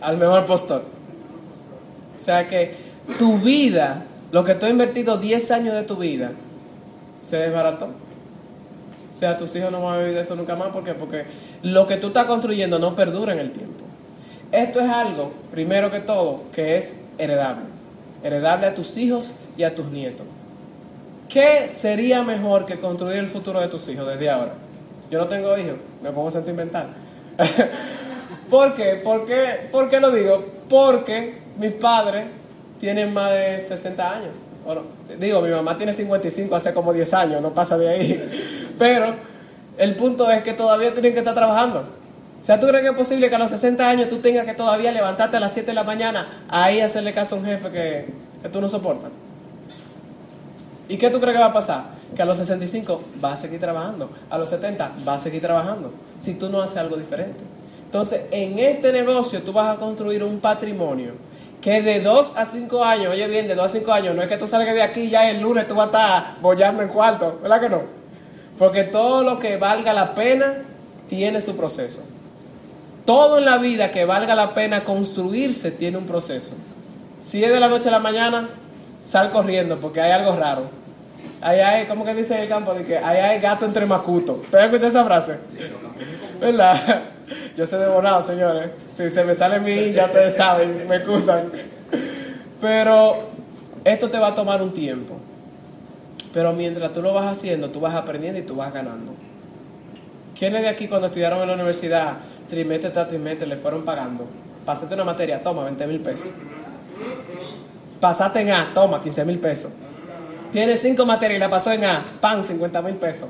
Al 0.00 0.16
mejor 0.16 0.46
postor. 0.46 0.82
O 2.18 2.22
sea 2.22 2.46
que 2.46 2.74
tu 3.18 3.38
vida, 3.38 4.04
lo 4.32 4.44
que 4.44 4.54
tú 4.54 4.66
has 4.66 4.72
invertido 4.72 5.16
10 5.16 5.50
años 5.50 5.74
de 5.74 5.82
tu 5.82 5.96
vida, 5.96 6.32
se 7.22 7.36
desbarató. 7.36 7.86
O 7.86 9.18
sea, 9.18 9.36
tus 9.36 9.54
hijos 9.56 9.70
no 9.70 9.82
van 9.82 9.96
a 9.96 9.98
vivir 9.98 10.14
de 10.14 10.20
eso 10.20 10.34
nunca 10.34 10.56
más. 10.56 10.68
¿Por 10.68 10.82
qué? 10.84 10.94
Porque 10.94 11.24
lo 11.62 11.86
que 11.86 11.96
tú 11.96 12.08
estás 12.08 12.24
construyendo 12.24 12.78
no 12.78 12.94
perdura 12.94 13.32
en 13.32 13.38
el 13.38 13.52
tiempo. 13.52 13.84
Esto 14.52 14.80
es 14.80 14.90
algo, 14.90 15.32
primero 15.50 15.90
que 15.90 16.00
todo, 16.00 16.42
que 16.52 16.76
es 16.76 16.96
heredable. 17.18 17.64
Heredable 18.22 18.66
a 18.66 18.74
tus 18.74 18.96
hijos 18.96 19.36
y 19.56 19.62
a 19.62 19.74
tus 19.74 19.86
nietos. 19.86 20.26
¿Qué 21.28 21.70
sería 21.72 22.22
mejor 22.22 22.66
que 22.66 22.80
construir 22.80 23.18
el 23.18 23.28
futuro 23.28 23.60
de 23.60 23.68
tus 23.68 23.88
hijos 23.88 24.06
desde 24.06 24.28
ahora? 24.28 24.54
Yo 25.10 25.18
no 25.18 25.28
tengo 25.28 25.56
hijos, 25.56 25.76
me 26.02 26.10
pongo 26.10 26.30
sentimental. 26.30 26.88
¿Por 28.50 28.74
qué? 28.74 29.00
¿Por 29.02 29.26
qué? 29.26 29.68
¿Por 29.70 29.88
qué 29.88 30.00
lo 30.00 30.10
digo? 30.10 30.44
Porque 30.68 31.38
mis 31.56 31.72
padres 31.72 32.24
tienen 32.80 33.14
más 33.14 33.30
de 33.30 33.60
60 33.60 34.10
años. 34.10 34.30
Digo, 35.18 35.40
mi 35.40 35.50
mamá 35.50 35.76
tiene 35.76 35.92
55 35.92 36.54
hace 36.54 36.74
como 36.74 36.92
10 36.92 37.14
años, 37.14 37.42
no 37.42 37.52
pasa 37.54 37.78
de 37.78 37.88
ahí. 37.88 38.74
Pero 38.78 39.14
el 39.78 39.94
punto 39.96 40.30
es 40.30 40.42
que 40.42 40.52
todavía 40.52 40.92
tienen 40.92 41.12
que 41.12 41.20
estar 41.20 41.34
trabajando. 41.34 41.80
O 42.40 42.44
sea, 42.44 42.58
¿tú 42.58 42.66
crees 42.66 42.82
que 42.82 42.90
es 42.90 42.96
posible 42.96 43.28
que 43.28 43.36
a 43.36 43.38
los 43.38 43.50
60 43.50 43.88
años 43.88 44.08
tú 44.08 44.18
tengas 44.18 44.46
que 44.46 44.54
todavía 44.54 44.90
levantarte 44.92 45.36
a 45.36 45.40
las 45.40 45.52
7 45.52 45.68
de 45.68 45.74
la 45.74 45.84
mañana 45.84 46.26
ahí 46.48 46.80
hacerle 46.80 47.12
caso 47.12 47.36
a 47.36 47.38
un 47.38 47.44
jefe 47.44 47.70
que, 47.70 48.06
que 48.42 48.48
tú 48.48 48.60
no 48.60 48.68
soportas? 48.68 49.10
¿Y 50.88 50.96
qué 50.96 51.10
tú 51.10 51.20
crees 51.20 51.36
que 51.36 51.40
va 51.40 51.50
a 51.50 51.52
pasar? 51.52 51.84
Que 52.16 52.22
a 52.22 52.24
los 52.24 52.38
65 52.38 53.02
va 53.22 53.34
a 53.34 53.36
seguir 53.36 53.60
trabajando, 53.60 54.10
a 54.28 54.38
los 54.38 54.48
70 54.48 54.92
va 55.06 55.14
a 55.14 55.18
seguir 55.18 55.40
trabajando, 55.40 55.92
si 56.18 56.34
tú 56.34 56.48
no 56.48 56.60
haces 56.62 56.78
algo 56.78 56.96
diferente. 56.96 57.38
Entonces, 57.90 58.20
en 58.30 58.56
este 58.60 58.92
negocio 58.92 59.42
tú 59.42 59.52
vas 59.52 59.76
a 59.76 59.80
construir 59.80 60.22
un 60.22 60.38
patrimonio 60.38 61.10
que 61.60 61.82
de 61.82 61.98
2 61.98 62.34
a 62.36 62.46
5 62.46 62.84
años, 62.84 63.12
oye 63.12 63.26
bien, 63.26 63.48
de 63.48 63.56
2 63.56 63.66
a 63.66 63.68
5 63.68 63.92
años, 63.92 64.14
no 64.14 64.22
es 64.22 64.28
que 64.28 64.36
tú 64.36 64.46
salgas 64.46 64.76
de 64.76 64.82
aquí 64.82 65.10
ya 65.10 65.28
el 65.28 65.40
lunes 65.40 65.66
tú 65.66 65.74
vas 65.74 65.86
a 65.86 65.90
estar 65.90 66.40
bollando 66.40 66.84
en 66.84 66.88
cuarto, 66.88 67.40
¿verdad 67.42 67.60
que 67.60 67.68
no? 67.68 67.82
Porque 68.60 68.84
todo 68.84 69.24
lo 69.24 69.40
que 69.40 69.56
valga 69.56 69.92
la 69.92 70.14
pena 70.14 70.58
tiene 71.08 71.40
su 71.40 71.56
proceso. 71.56 72.02
Todo 73.04 73.38
en 73.38 73.44
la 73.44 73.58
vida 73.58 73.90
que 73.90 74.04
valga 74.04 74.36
la 74.36 74.54
pena 74.54 74.84
construirse 74.84 75.72
tiene 75.72 75.98
un 75.98 76.06
proceso. 76.06 76.54
Si 77.20 77.42
es 77.42 77.50
de 77.50 77.58
la 77.58 77.66
noche 77.66 77.88
a 77.88 77.90
la 77.90 77.98
mañana, 77.98 78.50
sal 79.02 79.30
corriendo 79.30 79.80
porque 79.80 80.00
hay 80.00 80.12
algo 80.12 80.36
raro. 80.36 80.62
Ahí 81.40 81.58
hay, 81.58 81.86
¿cómo 81.86 82.04
que 82.04 82.14
dice 82.14 82.34
en 82.34 82.42
el 82.42 82.48
campo? 82.48 82.72
De 82.72 82.84
que 82.84 82.98
ahí 82.98 83.18
hay 83.18 83.40
gato 83.40 83.66
entre 83.66 83.84
macuto. 83.84 84.42
¿Te 84.48 84.58
has 84.58 84.66
escuchado 84.66 84.90
esa 84.90 85.04
frase? 85.04 85.38
¿Verdad? 86.40 87.02
Yo 87.56 87.66
soy 87.66 87.80
devorado, 87.80 88.22
señores. 88.22 88.70
Si 88.96 89.10
se 89.10 89.24
me 89.24 89.34
sale 89.34 89.60
mi, 89.60 89.92
ya 89.92 90.06
ustedes 90.06 90.36
saben, 90.36 90.86
me 90.88 90.96
excusan. 90.96 91.50
Pero 92.60 93.16
esto 93.84 94.10
te 94.10 94.18
va 94.18 94.28
a 94.28 94.34
tomar 94.34 94.62
un 94.62 94.72
tiempo. 94.72 95.16
Pero 96.32 96.52
mientras 96.52 96.92
tú 96.92 97.02
lo 97.02 97.12
vas 97.12 97.26
haciendo, 97.26 97.70
tú 97.70 97.80
vas 97.80 97.94
aprendiendo 97.94 98.38
y 98.38 98.42
tú 98.42 98.54
vas 98.56 98.72
ganando. 98.72 99.12
¿Quiénes 100.38 100.62
de 100.62 100.68
aquí 100.68 100.88
cuando 100.88 101.08
estudiaron 101.08 101.42
en 101.42 101.48
la 101.48 101.54
universidad, 101.54 102.16
trimestre 102.48 102.90
tras 102.90 103.08
trimestre, 103.08 103.46
le 103.46 103.56
fueron 103.56 103.82
pagando? 103.82 104.26
Pasaste 104.64 104.94
una 104.94 105.04
materia, 105.04 105.42
toma, 105.42 105.64
20 105.64 105.86
mil 105.86 106.00
pesos. 106.00 106.30
Pasaste 108.00 108.40
en 108.40 108.52
A, 108.52 108.70
toma, 108.72 109.02
15 109.02 109.24
mil 109.24 109.38
pesos. 109.38 109.72
Tiene 110.52 110.76
cinco 110.76 111.04
materias 111.04 111.36
y 111.36 111.40
la 111.40 111.50
pasó 111.50 111.72
en 111.72 111.84
A, 111.84 112.04
pan, 112.20 112.44
50 112.44 112.80
mil 112.82 112.94
pesos. 112.94 113.28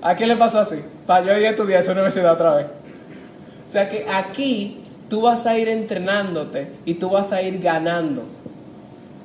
¿A 0.00 0.16
quién 0.16 0.28
le 0.28 0.36
pasó 0.36 0.60
así? 0.60 0.82
Para 1.06 1.24
yo 1.24 1.38
ir 1.38 1.46
a 1.46 1.50
estudiar 1.50 1.80
esa 1.80 1.92
universidad 1.92 2.32
otra 2.32 2.54
vez. 2.56 2.66
O 3.72 3.74
sea 3.74 3.88
que 3.88 4.04
aquí 4.06 4.82
tú 5.08 5.22
vas 5.22 5.46
a 5.46 5.56
ir 5.56 5.66
entrenándote 5.66 6.70
y 6.84 6.92
tú 6.92 7.08
vas 7.08 7.32
a 7.32 7.40
ir 7.40 7.58
ganando. 7.58 8.22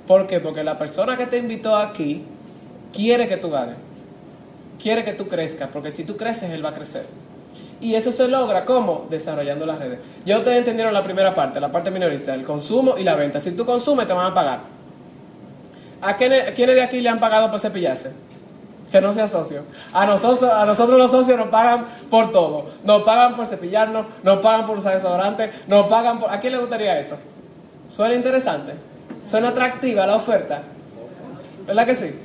¿Por 0.08 0.26
qué? 0.26 0.40
Porque 0.40 0.64
la 0.64 0.78
persona 0.78 1.18
que 1.18 1.26
te 1.26 1.38
invitó 1.38 1.76
aquí 1.76 2.24
quiere 2.94 3.28
que 3.28 3.36
tú 3.36 3.50
ganes. 3.50 3.76
Quiere 4.82 5.04
que 5.04 5.12
tú 5.12 5.28
crezcas, 5.28 5.68
porque 5.74 5.92
si 5.92 6.06
tú 6.06 6.16
creces, 6.16 6.50
él 6.52 6.64
va 6.64 6.70
a 6.70 6.74
crecer. 6.74 7.06
Y 7.82 7.96
eso 7.96 8.10
se 8.10 8.30
logra, 8.30 8.64
¿cómo? 8.64 9.08
Desarrollando 9.10 9.66
las 9.66 9.80
redes. 9.80 10.00
Ya 10.26 10.38
ustedes 10.38 10.60
entendieron 10.60 10.94
la 10.94 11.04
primera 11.04 11.36
parte, 11.36 11.60
la 11.60 11.70
parte 11.70 11.92
minorista, 11.92 12.34
el 12.34 12.46
consumo 12.46 12.98
y 12.98 13.04
la 13.04 13.16
venta. 13.16 13.42
Si 13.42 13.52
tú 13.52 13.66
consumes, 13.66 14.08
te 14.08 14.14
van 14.14 14.32
a 14.32 14.34
pagar. 14.34 14.60
¿A 16.00 16.16
quiénes, 16.16 16.52
quiénes 16.52 16.76
de 16.76 16.84
aquí 16.84 17.02
le 17.02 17.10
han 17.10 17.20
pagado 17.20 17.52
por 17.52 17.60
cepillarse? 17.60 18.14
Que 18.92 19.02
no 19.02 19.14
sea 19.14 19.28
socio. 19.28 19.64
A 19.94 20.06
nosotros, 20.06 20.50
a 20.50 20.66
nosotros 20.66 20.98
los 20.98 21.12
socios 21.12 21.38
nos 21.38 21.50
pagan 21.50 21.86
por 22.10 22.32
todo. 22.32 22.68
Nos 22.84 23.04
pagan 23.04 23.36
por 23.36 23.46
cepillarnos, 23.46 24.06
nos 24.24 24.40
pagan 24.40 24.66
por 24.66 24.78
usar 24.78 24.94
desodorante, 24.94 25.52
nos 25.68 25.88
pagan 25.88 26.20
por... 26.20 26.32
¿A 26.32 26.40
quién 26.40 26.54
le 26.54 26.60
gustaría 26.60 26.98
eso? 27.00 27.18
Suena 27.94 28.16
interesante. 28.16 28.74
Suena 29.30 29.50
atractiva 29.50 30.06
la 30.08 30.16
oferta. 30.16 30.64
¿Verdad 31.66 31.86
que 31.86 31.96
sí? 31.96 32.16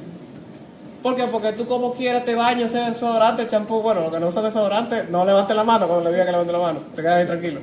¿Por 1.02 1.16
qué? 1.16 1.24
Porque 1.24 1.52
tú 1.52 1.66
como 1.66 1.94
quieras 1.94 2.24
te 2.24 2.36
bañas, 2.36 2.72
ese 2.72 2.84
desodorante, 2.84 3.44
champú, 3.46 3.82
bueno, 3.82 4.02
lo 4.02 4.12
que 4.12 4.20
no 4.20 4.28
usa 4.28 4.40
desodorante, 4.40 5.04
no 5.10 5.24
levante 5.24 5.52
la 5.52 5.64
mano 5.64 5.88
cuando 5.88 6.04
le 6.04 6.12
diga 6.12 6.24
que 6.24 6.30
levante 6.30 6.52
la 6.52 6.58
mano. 6.60 6.80
Se 6.94 7.02
queda 7.02 7.16
ahí 7.16 7.26
tranquilo. 7.26 7.60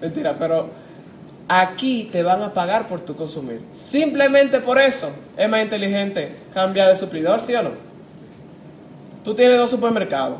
Mentira, 0.00 0.36
pero 0.38 0.70
aquí 1.48 2.08
te 2.12 2.22
van 2.22 2.42
a 2.42 2.52
pagar 2.52 2.86
por 2.86 3.00
tu 3.00 3.16
consumir. 3.16 3.62
Simplemente 3.72 4.60
por 4.60 4.80
eso 4.80 5.10
es 5.36 5.48
más 5.48 5.60
inteligente 5.60 6.32
cambiar 6.54 6.88
de 6.88 6.96
suplidor, 6.96 7.42
¿sí 7.42 7.54
o 7.56 7.62
no? 7.64 7.87
Tú 9.28 9.34
tienes 9.34 9.58
dos 9.58 9.68
supermercados. 9.68 10.38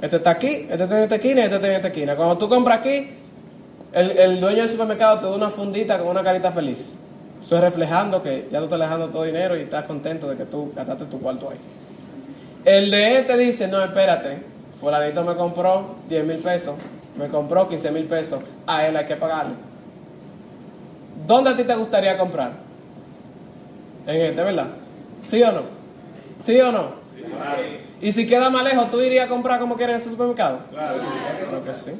Este 0.00 0.18
está 0.18 0.30
aquí, 0.30 0.68
este 0.70 0.84
está 0.84 0.98
en 0.98 1.02
esta 1.02 1.16
esquina 1.16 1.40
y 1.40 1.44
este 1.46 1.56
está 1.56 1.68
en 1.68 1.74
esta 1.74 1.88
esquina. 1.88 2.14
Cuando 2.14 2.38
tú 2.38 2.48
compras 2.48 2.78
aquí, 2.78 3.10
el, 3.92 4.40
dueño 4.40 4.58
del 4.58 4.68
supermercado 4.68 5.18
te 5.18 5.24
da 5.24 5.32
una 5.32 5.50
fundita 5.50 5.98
con 5.98 6.06
una 6.06 6.22
carita 6.22 6.52
feliz. 6.52 6.96
Eso 7.44 7.56
es 7.56 7.60
reflejando 7.60 8.22
que 8.22 8.46
ya 8.52 8.58
tú 8.58 8.66
estás 8.66 8.78
dejando 8.78 9.08
todo 9.08 9.24
dinero 9.24 9.56
y 9.56 9.62
estás 9.62 9.84
contento 9.84 10.30
de 10.30 10.36
que 10.36 10.44
tú 10.44 10.70
gastaste 10.76 11.06
tu 11.06 11.20
cuarto 11.20 11.50
ahí. 11.50 11.56
El 12.64 12.88
de 12.92 13.16
este 13.16 13.36
dice, 13.36 13.66
no, 13.66 13.82
espérate, 13.82 14.44
fulanito 14.78 15.24
me 15.24 15.34
compró 15.34 15.96
10 16.08 16.24
mil 16.24 16.38
pesos, 16.38 16.76
me 17.16 17.26
compró 17.26 17.68
15 17.68 17.90
mil 17.90 18.04
pesos, 18.04 18.40
a 18.68 18.86
él 18.86 18.96
hay 18.96 19.06
que 19.06 19.16
pagarle. 19.16 19.54
¿Dónde 21.26 21.50
a 21.50 21.56
ti 21.56 21.64
te 21.64 21.74
gustaría 21.74 22.16
comprar? 22.16 22.52
En 24.06 24.20
este, 24.20 24.40
¿verdad? 24.40 24.68
¿Sí 25.26 25.42
o 25.42 25.50
no? 25.50 25.62
¿Sí 26.44 26.60
o 26.60 26.70
no? 26.70 26.98
Y 28.00 28.12
si 28.12 28.26
queda 28.26 28.50
más 28.50 28.62
lejos, 28.64 28.90
¿tú 28.90 29.00
irías 29.00 29.26
a 29.26 29.28
comprar 29.28 29.58
como 29.58 29.76
quieres 29.76 29.94
en 29.94 30.00
ese 30.00 30.10
supermercado? 30.10 30.60
Claro 30.70 31.64
que 31.64 31.74
sí. 31.74 31.92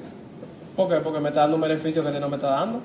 ¿Por 0.76 0.88
qué? 0.88 0.96
Porque 0.96 1.18
me 1.20 1.30
está 1.30 1.40
dando 1.40 1.56
un 1.56 1.62
beneficio 1.62 2.02
que 2.02 2.08
a 2.10 2.12
ti 2.12 2.20
no 2.20 2.28
me 2.28 2.36
está 2.36 2.50
dando. 2.50 2.80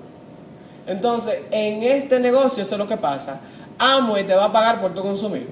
Entonces, 0.87 1.39
en 1.51 1.83
este 1.83 2.19
negocio 2.19 2.63
eso 2.63 2.75
es 2.75 2.79
lo 2.79 2.87
que 2.87 2.97
pasa. 2.97 3.39
Amway 3.77 4.25
te 4.25 4.33
va 4.33 4.45
a 4.45 4.51
pagar 4.51 4.81
por 4.81 4.93
tu 4.93 5.01
consumir. 5.01 5.49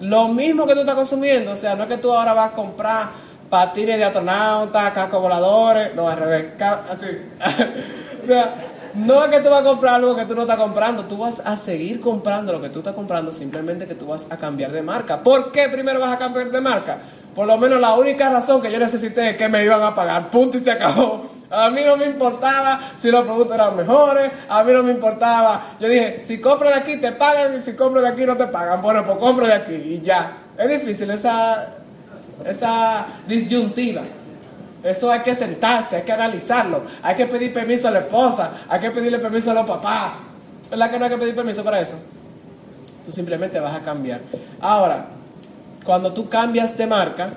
Lo 0.00 0.28
mismo 0.28 0.66
que 0.66 0.74
tú 0.74 0.80
estás 0.80 0.94
consumiendo, 0.94 1.52
o 1.52 1.56
sea, 1.56 1.74
no 1.74 1.84
es 1.84 1.88
que 1.88 1.96
tú 1.98 2.12
ahora 2.12 2.32
vas 2.32 2.52
a 2.52 2.54
comprar 2.54 3.08
patines 3.50 3.96
de 3.96 4.04
astronauta, 4.04 4.92
cascos 4.92 5.20
voladores, 5.20 5.94
no, 5.94 6.08
al 6.08 6.16
revés, 6.16 6.46
así. 6.60 7.06
o 8.22 8.26
sea, 8.26 8.54
no 8.94 9.24
es 9.24 9.30
que 9.30 9.40
tú 9.40 9.50
vas 9.50 9.60
a 9.60 9.64
comprar 9.64 9.94
algo 9.96 10.14
que 10.14 10.24
tú 10.24 10.34
no 10.34 10.42
estás 10.42 10.56
comprando, 10.56 11.04
tú 11.04 11.18
vas 11.18 11.40
a 11.40 11.56
seguir 11.56 12.00
comprando 12.00 12.52
lo 12.52 12.60
que 12.60 12.68
tú 12.68 12.78
estás 12.78 12.94
comprando, 12.94 13.32
simplemente 13.32 13.86
que 13.86 13.94
tú 13.94 14.06
vas 14.06 14.26
a 14.30 14.36
cambiar 14.36 14.70
de 14.70 14.82
marca. 14.82 15.22
¿Por 15.22 15.50
qué 15.50 15.68
primero 15.68 16.00
vas 16.00 16.12
a 16.12 16.18
cambiar 16.18 16.50
de 16.50 16.60
marca? 16.60 16.98
Por 17.34 17.46
lo 17.46 17.58
menos 17.58 17.80
la 17.80 17.94
única 17.94 18.30
razón 18.30 18.62
que 18.62 18.70
yo 18.70 18.78
necesité 18.78 19.30
es 19.30 19.36
que 19.36 19.48
me 19.48 19.64
iban 19.64 19.82
a 19.82 19.94
pagar, 19.94 20.30
punto 20.30 20.58
y 20.58 20.60
se 20.60 20.70
acabó. 20.70 21.26
A 21.50 21.70
mí 21.70 21.82
no 21.84 21.96
me 21.96 22.06
importaba 22.06 22.92
si 22.96 23.10
los 23.10 23.24
productos 23.24 23.54
eran 23.54 23.76
mejores, 23.76 24.30
a 24.48 24.62
mí 24.62 24.72
no 24.72 24.82
me 24.82 24.92
importaba. 24.92 25.74
Yo 25.80 25.88
dije, 25.88 26.22
si 26.22 26.40
compro 26.40 26.68
de 26.68 26.74
aquí 26.74 26.96
te 26.96 27.12
pagan 27.12 27.56
y 27.56 27.60
si 27.60 27.74
compro 27.74 28.00
de 28.00 28.08
aquí 28.08 28.24
no 28.24 28.36
te 28.36 28.46
pagan. 28.46 28.80
Bueno, 28.80 29.04
pues 29.04 29.18
compro 29.18 29.46
de 29.46 29.52
aquí 29.52 29.74
y 29.74 30.00
ya. 30.00 30.38
Es 30.56 30.68
difícil 30.68 31.10
esa, 31.10 31.74
esa 32.44 33.06
disyuntiva. 33.26 34.02
Eso 34.84 35.10
hay 35.10 35.20
que 35.20 35.34
sentarse, 35.34 35.96
hay 35.96 36.02
que 36.02 36.12
analizarlo, 36.12 36.82
hay 37.02 37.16
que 37.16 37.24
pedir 37.24 37.54
permiso 37.54 37.88
a 37.88 37.90
la 37.90 38.00
esposa, 38.00 38.52
hay 38.68 38.80
que 38.80 38.90
pedirle 38.90 39.18
permiso 39.18 39.50
a 39.50 39.54
los 39.54 39.66
papás. 39.66 40.12
¿Verdad 40.70 40.90
que 40.90 40.98
no 40.98 41.04
hay 41.06 41.10
que 41.10 41.16
pedir 41.16 41.34
permiso 41.34 41.64
para 41.64 41.80
eso? 41.80 41.94
Tú 43.02 43.10
simplemente 43.10 43.58
vas 43.60 43.74
a 43.74 43.80
cambiar. 43.80 44.20
Ahora, 44.60 45.06
cuando 45.84 46.12
tú 46.12 46.28
cambias 46.28 46.76
de 46.76 46.86
marca, 46.86 47.32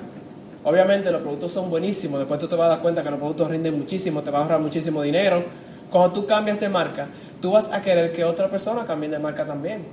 obviamente 0.65 1.09
los 1.09 1.21
productos 1.21 1.53
son 1.53 1.69
buenísimos, 1.69 2.19
después 2.19 2.37
tú 2.37 2.49
te 2.49 2.57
vas 2.57 2.65
a 2.65 2.69
dar 2.69 2.79
cuenta 2.79 3.01
que 3.01 3.11
los 3.11 3.19
productos 3.19 3.49
rinden 3.49 3.77
muchísimo, 3.77 4.21
te 4.21 4.29
va 4.31 4.39
a 4.39 4.41
ahorrar 4.41 4.59
muchísimo 4.59 5.01
dinero. 5.01 5.43
Cuando 5.89 6.11
tú 6.11 6.27
cambias 6.27 6.59
de 6.59 6.67
marca, 6.67 7.07
tú 7.41 7.51
vas 7.51 7.71
a 7.71 7.81
querer 7.81 8.11
que 8.11 8.25
otra 8.25 8.49
persona 8.49 8.83
cambie 8.85 9.09
de 9.09 9.19
marca 9.19 9.45
también. 9.45 9.85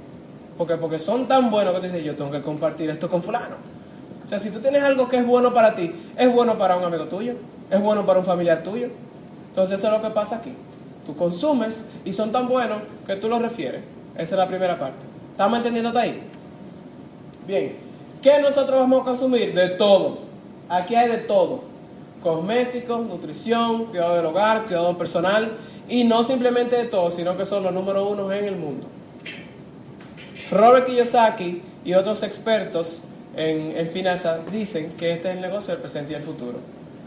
Porque, 0.58 0.76
porque 0.76 0.98
son 0.98 1.28
tan 1.28 1.52
buenos 1.52 1.72
que 1.74 1.80
tú 1.80 1.86
dices, 1.86 2.04
yo 2.04 2.16
tengo 2.16 2.32
que 2.32 2.40
compartir 2.40 2.90
esto 2.90 3.08
con 3.08 3.22
fulano. 3.22 3.73
O 4.24 4.26
sea, 4.26 4.40
si 4.40 4.50
tú 4.50 4.60
tienes 4.60 4.82
algo 4.82 5.08
que 5.08 5.18
es 5.18 5.26
bueno 5.26 5.52
para 5.52 5.76
ti, 5.76 5.94
es 6.16 6.32
bueno 6.32 6.56
para 6.56 6.76
un 6.78 6.84
amigo 6.84 7.04
tuyo, 7.04 7.34
es 7.70 7.80
bueno 7.80 8.06
para 8.06 8.18
un 8.18 8.24
familiar 8.24 8.62
tuyo. 8.62 8.88
Entonces 9.50 9.78
eso 9.78 9.88
es 9.88 9.92
lo 9.92 10.02
que 10.02 10.14
pasa 10.14 10.36
aquí. 10.36 10.52
Tú 11.04 11.14
consumes 11.14 11.84
y 12.06 12.12
son 12.14 12.32
tan 12.32 12.48
buenos 12.48 12.78
que 13.06 13.16
tú 13.16 13.28
los 13.28 13.42
refieres. 13.42 13.82
Esa 14.14 14.34
es 14.34 14.38
la 14.38 14.48
primera 14.48 14.78
parte. 14.78 15.04
¿Estamos 15.30 15.58
entendiendo 15.58 15.90
hasta 15.90 16.00
ahí? 16.00 16.22
Bien. 17.46 17.76
¿Qué 18.22 18.40
nosotros 18.40 18.80
vamos 18.80 19.02
a 19.02 19.04
consumir? 19.04 19.54
De 19.54 19.68
todo. 19.70 20.18
Aquí 20.70 20.94
hay 20.94 21.10
de 21.10 21.18
todo. 21.18 21.60
Cosméticos, 22.22 23.04
nutrición, 23.06 23.84
cuidado 23.86 24.16
del 24.16 24.24
hogar, 24.24 24.64
cuidado 24.64 24.96
personal. 24.96 25.52
Y 25.86 26.04
no 26.04 26.24
simplemente 26.24 26.76
de 26.76 26.84
todo, 26.84 27.10
sino 27.10 27.36
que 27.36 27.44
son 27.44 27.62
los 27.62 27.74
número 27.74 28.08
uno 28.08 28.32
en 28.32 28.46
el 28.46 28.56
mundo. 28.56 28.86
Robert 30.50 30.86
Kiyosaki 30.86 31.60
y 31.84 31.92
otros 31.92 32.22
expertos 32.22 33.02
en, 33.36 33.76
en 33.76 33.90
finanzas 33.90 34.40
dicen 34.50 34.92
que 34.98 35.12
este 35.12 35.30
es 35.30 35.36
el 35.36 35.42
negocio 35.42 35.72
del 35.74 35.80
presente 35.80 36.12
y 36.12 36.16
el 36.16 36.22
futuro. 36.22 36.58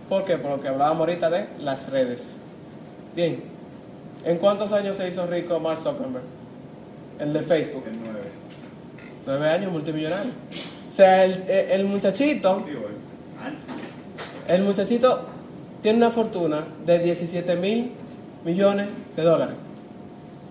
¿Por 0.10 0.26
qué? 0.26 0.38
Por 0.38 0.52
lo 0.52 0.62
que 0.62 0.68
hablábamos 0.68 1.02
ahorita 1.02 1.30
de 1.30 1.48
las 1.60 1.90
redes. 1.90 2.38
Bien, 3.16 3.42
¿en 4.24 4.38
cuántos 4.38 4.72
años 4.72 4.98
se 4.98 5.08
hizo 5.08 5.26
rico 5.28 5.60
Mark 5.60 5.80
Zuckerberg? 5.80 6.24
El 7.20 7.34
de 7.34 7.42
Facebook. 7.42 7.84
El 7.88 8.00
9. 8.00 8.20
Nueve 9.26 9.50
años, 9.50 9.72
multimillonario. 9.72 10.32
O 10.90 10.94
sea, 10.94 11.26
el, 11.26 11.44
el 11.50 11.86
muchachito, 11.86 12.64
el 14.48 14.64
muchachito 14.64 15.26
tiene 15.82 15.98
una 15.98 16.12
fortuna 16.12 16.64
de 16.86 17.00
17 17.00 17.56
mil 17.58 17.92
millones 18.46 18.88
de 19.16 19.24
dólares, 19.24 19.56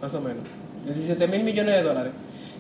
más 0.02 0.14
o 0.14 0.20
menos. 0.20 0.42
17 0.84 1.26
mil 1.28 1.42
millones 1.42 1.74
de 1.76 1.82
dólares. 1.82 2.12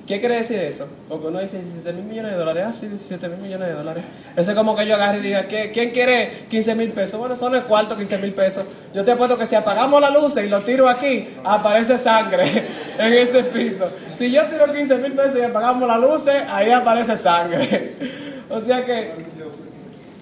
¿Qué 0.06 0.20
quiere 0.20 0.36
decir 0.36 0.60
eso? 0.60 0.86
Porque 1.08 1.26
uno 1.26 1.40
dice 1.40 1.58
17 1.58 1.92
mil 1.92 2.04
millones 2.04 2.30
de 2.32 2.38
dólares, 2.38 2.64
ah, 2.68 2.72
sí, 2.72 2.86
17 2.86 3.28
mil 3.28 3.38
millones 3.40 3.66
de 3.68 3.74
dólares. 3.74 4.04
Eso 4.36 4.50
es 4.52 4.56
como 4.56 4.76
que 4.76 4.86
yo 4.86 4.94
agarre 4.94 5.18
y 5.18 5.22
diga, 5.22 5.48
¿qué- 5.48 5.72
¿quién 5.72 5.90
quiere 5.90 6.30
15 6.48 6.76
mil 6.76 6.90
pesos? 6.92 7.18
Bueno, 7.18 7.34
son 7.34 7.56
el 7.56 7.64
cuarto 7.64 7.96
15 7.96 8.18
mil 8.18 8.32
pesos. 8.32 8.64
Yo 8.94 9.04
te 9.04 9.10
apuesto 9.10 9.36
que 9.36 9.46
si 9.46 9.56
apagamos 9.56 10.00
la 10.00 10.10
luz 10.10 10.36
y 10.36 10.48
lo 10.48 10.60
tiro 10.60 10.88
aquí, 10.88 11.28
aparece 11.42 11.98
sangre 11.98 12.44
en 13.00 13.12
ese 13.14 13.42
piso. 13.44 13.90
Si 14.16 14.30
yo 14.30 14.44
tiro 14.46 14.72
15 14.72 14.96
mil 14.98 15.12
pesos 15.12 15.38
y 15.38 15.42
apagamos 15.42 15.88
las 15.88 16.00
luces, 16.00 16.34
ahí 16.48 16.70
aparece 16.70 17.16
sangre. 17.16 17.94
O 18.48 18.60
sea 18.60 18.84
que, 18.84 19.10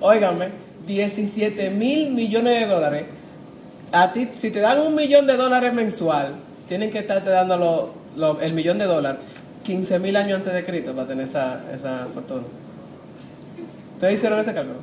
óigame, 0.01 0.49
17 0.87 1.69
mil 1.71 2.11
millones 2.11 2.61
de 2.61 2.67
dólares. 2.67 3.05
A 3.93 4.13
ti, 4.13 4.29
si 4.39 4.51
te 4.51 4.61
dan 4.61 4.81
un 4.81 4.95
millón 4.95 5.27
de 5.27 5.37
dólares 5.37 5.73
mensual, 5.73 6.35
tienen 6.67 6.91
que 6.91 7.01
estarte 7.01 7.29
dando 7.29 7.93
lo- 8.17 8.41
el 8.41 8.53
millón 8.55 8.79
de 8.79 8.87
dólares 8.87 9.21
15 9.65 9.99
mil 9.99 10.17
años 10.17 10.39
antes 10.39 10.55
de 10.55 10.65
Cristo 10.65 10.95
para 10.95 11.09
tener 11.09 11.27
esa, 11.27 11.61
esa 11.75 12.07
fortuna. 12.15 12.45
¿Ustedes 13.95 14.15
hicieron 14.15 14.39
ese 14.39 14.55
cálculo? 14.55 14.79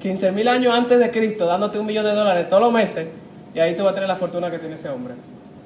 15 0.00 0.32
mil 0.32 0.48
años 0.48 0.74
antes 0.74 0.98
de 0.98 1.10
Cristo 1.10 1.46
dándote 1.46 1.78
un 1.78 1.86
millón 1.86 2.04
de 2.04 2.12
dólares 2.12 2.48
todos 2.48 2.62
los 2.62 2.72
meses 2.72 3.08
y 3.54 3.58
ahí 3.58 3.74
tú 3.74 3.84
vas 3.84 3.92
a 3.92 3.94
tener 3.94 4.08
la 4.08 4.16
fortuna 4.16 4.50
que 4.50 4.58
tiene 4.58 4.74
ese 4.74 4.88
hombre, 4.88 5.14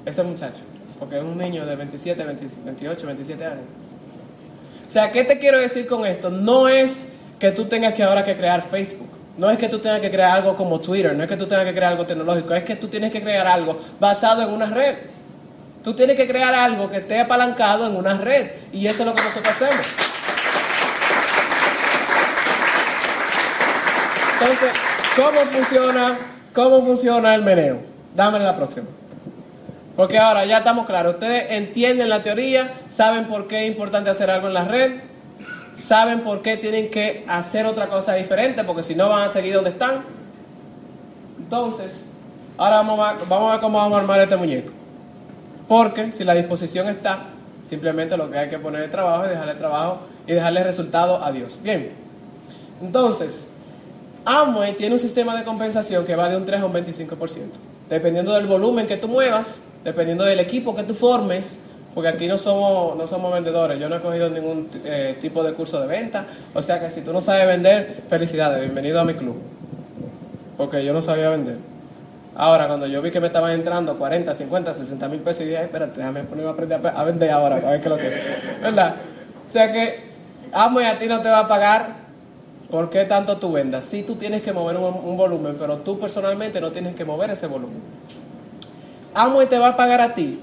ese 0.05 0.23
muchacho, 0.23 0.63
porque 0.99 1.19
es 1.19 1.23
un 1.23 1.39
niño 1.39 1.65
de 1.67 1.77
27, 1.77 2.25
20 2.25 2.47
28, 2.65 3.07
27 3.07 3.45
años. 3.45 3.65
O 4.89 4.91
sea, 4.91 5.13
¿qué 5.13 5.25
te 5.25 5.39
quiero 5.39 5.59
decir 5.59 5.87
con 5.87 6.05
esto? 6.05 6.31
No 6.31 6.69
es 6.69 7.09
que 7.39 7.53
tú 7.53 7.67
tengas 7.67 7.95
que 7.95 8.03
ahora 8.03 8.25
que 8.25 8.35
crear 8.35 8.63
Facebook. 8.63 9.09
No 9.39 9.49
es 9.49 9.57
que 9.57 9.69
tú 9.69 9.79
tengas 9.79 10.01
que 10.01 10.11
crear 10.11 10.37
algo 10.37 10.55
como 10.57 10.81
Twitter, 10.81 11.15
no 11.15 11.23
es 11.23 11.29
que 11.29 11.37
tú 11.37 11.47
tengas 11.47 11.65
que 11.65 11.73
crear 11.73 11.93
algo 11.93 12.05
tecnológico, 12.05 12.53
es 12.55 12.65
que 12.65 12.77
tú 12.77 12.89
tienes 12.89 13.11
que 13.11 13.23
crear 13.23 13.47
algo 13.47 13.79
basado 13.99 14.43
en 14.43 14.51
una 14.51 14.67
red. 14.67 14.95
Tú 15.83 15.95
tienes 15.95 16.17
que 16.17 16.27
crear 16.27 16.55
algo 16.55 16.91
que 16.91 16.99
esté 16.99 17.21
apalancado 17.21 17.87
en 17.87 17.97
una 17.97 18.19
red. 18.19 18.51
Y 18.73 18.87
eso 18.87 19.03
es 19.03 19.09
lo 19.09 19.15
que 19.15 19.23
nosotros 19.23 19.55
hacemos. 19.55 19.87
Entonces, 24.41 24.71
¿cómo 25.17 25.41
funciona, 25.41 26.19
cómo 26.55 26.85
funciona 26.85 27.35
el 27.35 27.43
meneo? 27.43 27.83
Dámele 28.15 28.45
la 28.45 28.57
próxima. 28.57 28.87
Porque 29.97 30.19
ahora 30.19 30.45
ya 30.45 30.59
estamos 30.59 30.87
claros. 30.87 31.15
Ustedes 31.15 31.51
entienden 31.51 32.09
la 32.09 32.23
teoría, 32.23 32.75
saben 32.89 33.27
por 33.27 33.47
qué 33.49 33.65
es 33.65 33.69
importante 33.71 34.11
hacer 34.11 34.31
algo 34.31 34.49
en 34.49 34.55
la 34.55 34.65
red, 34.65 35.01
saben 35.75 36.21
por 36.21 36.43
qué 36.43 36.57
tienen 36.57 36.91
que 36.91 37.25
hacer 37.29 37.67
otra 37.67 37.89
cosa 37.89 38.15
diferente, 38.15 38.65
porque 38.65 38.83
si 38.83 38.95
no 38.95 39.09
van 39.09 39.25
a 39.25 39.29
seguir 39.29 39.55
donde 39.55 39.71
están. 39.71 40.05
Entonces, 41.39 42.03
ahora 42.57 42.77
vamos 42.77 43.07
a 43.07 43.53
ver 43.53 43.61
cómo 43.61 43.79
vamos 43.79 43.99
a 43.99 44.01
armar 44.01 44.21
este 44.21 44.37
muñeco. 44.37 44.80
Porque 45.71 46.11
si 46.11 46.25
la 46.25 46.35
disposición 46.35 46.89
está, 46.89 47.27
simplemente 47.63 48.17
lo 48.17 48.29
que 48.29 48.39
hay 48.39 48.49
que 48.49 48.59
poner 48.59 48.83
el 48.83 48.91
trabajo 48.91 49.27
y 49.27 49.29
dejarle 49.29 49.55
trabajo 49.55 50.01
y 50.27 50.33
dejarle 50.33 50.65
resultado 50.65 51.23
a 51.23 51.31
Dios. 51.31 51.61
Bien. 51.63 51.93
Entonces, 52.83 53.47
Amway 54.25 54.77
tiene 54.77 54.95
un 54.95 54.99
sistema 54.99 55.39
de 55.39 55.45
compensación 55.45 56.05
que 56.05 56.17
va 56.17 56.29
de 56.29 56.37
un 56.37 56.45
3 56.45 56.63
a 56.63 56.67
un 56.67 56.73
25%. 56.73 57.17
Dependiendo 57.89 58.33
del 58.33 58.49
volumen 58.49 58.89
que 58.89 58.97
tú 58.97 59.07
muevas, 59.07 59.63
dependiendo 59.85 60.25
del 60.25 60.41
equipo 60.41 60.75
que 60.75 60.83
tú 60.83 60.93
formes, 60.93 61.61
porque 61.95 62.09
aquí 62.09 62.27
no 62.27 62.37
somos, 62.37 62.97
no 62.97 63.07
somos 63.07 63.33
vendedores. 63.33 63.79
Yo 63.79 63.89
no 63.89 63.95
he 63.95 64.01
cogido 64.01 64.29
ningún 64.29 64.69
eh, 64.85 65.19
tipo 65.21 65.45
de 65.45 65.53
curso 65.53 65.81
de 65.81 65.87
venta. 65.87 66.27
O 66.53 66.63
sea 66.63 66.81
que 66.81 66.91
si 66.91 67.03
tú 67.03 67.13
no 67.13 67.21
sabes 67.21 67.47
vender, 67.47 68.03
felicidades, 68.09 68.59
bienvenido 68.59 68.99
a 68.99 69.05
mi 69.05 69.15
club. 69.15 69.37
Porque 70.57 70.85
yo 70.85 70.93
no 70.93 71.01
sabía 71.01 71.31
vender. 71.31 71.59
Ahora, 72.37 72.67
cuando 72.69 72.87
yo 72.87 73.03
vi 73.03 73.11
que 73.11 73.21
me 73.21 73.27
estaban 73.27 73.53
entrando 73.53 73.99
40, 73.99 74.35
50, 74.35 74.75
60 74.75 75.09
mil 75.09 75.21
pesos, 75.21 75.43
y 75.43 75.47
dije, 75.47 75.63
espérate, 75.63 75.99
déjame 75.99 76.25
ponerme 76.25 76.51
a 76.51 76.53
aprender 76.53 76.87
a, 76.87 77.01
a 77.01 77.05
vender 77.05 77.31
ahora, 77.31 77.57
para 77.57 77.73
ver 77.73 77.81
qué 77.81 77.89
lo 77.89 77.97
que. 77.97 78.11
¿Verdad? 78.63 78.97
O 79.49 79.53
sea 79.53 79.73
que, 79.73 80.11
amo 80.53 80.81
y 80.81 80.85
a 80.85 80.99
ti 80.99 81.07
no 81.07 81.21
te 81.21 81.29
va 81.29 81.41
a 81.41 81.49
pagar 81.49 82.01
¿Por 82.71 82.89
qué 82.89 83.05
tanto 83.05 83.37
tú 83.37 83.53
vendas? 83.53 83.85
Sí, 83.85 84.05
tú 84.05 84.15
tienes 84.15 84.43
que 84.43 84.53
mover 84.53 84.77
un, 84.77 85.17
volumen, 85.17 85.57
pero 85.59 85.79
tú 85.79 85.99
personalmente 85.99 86.61
no 86.61 86.71
tienes 86.71 86.95
que 86.95 87.05
mover 87.05 87.31
ese 87.31 87.49
volumen. 87.49 87.79
Amway 89.13 89.49
te 89.49 89.59
va 89.59 89.69
a 89.69 89.77
pagar 89.77 90.01
a 90.01 90.15
ti 90.15 90.39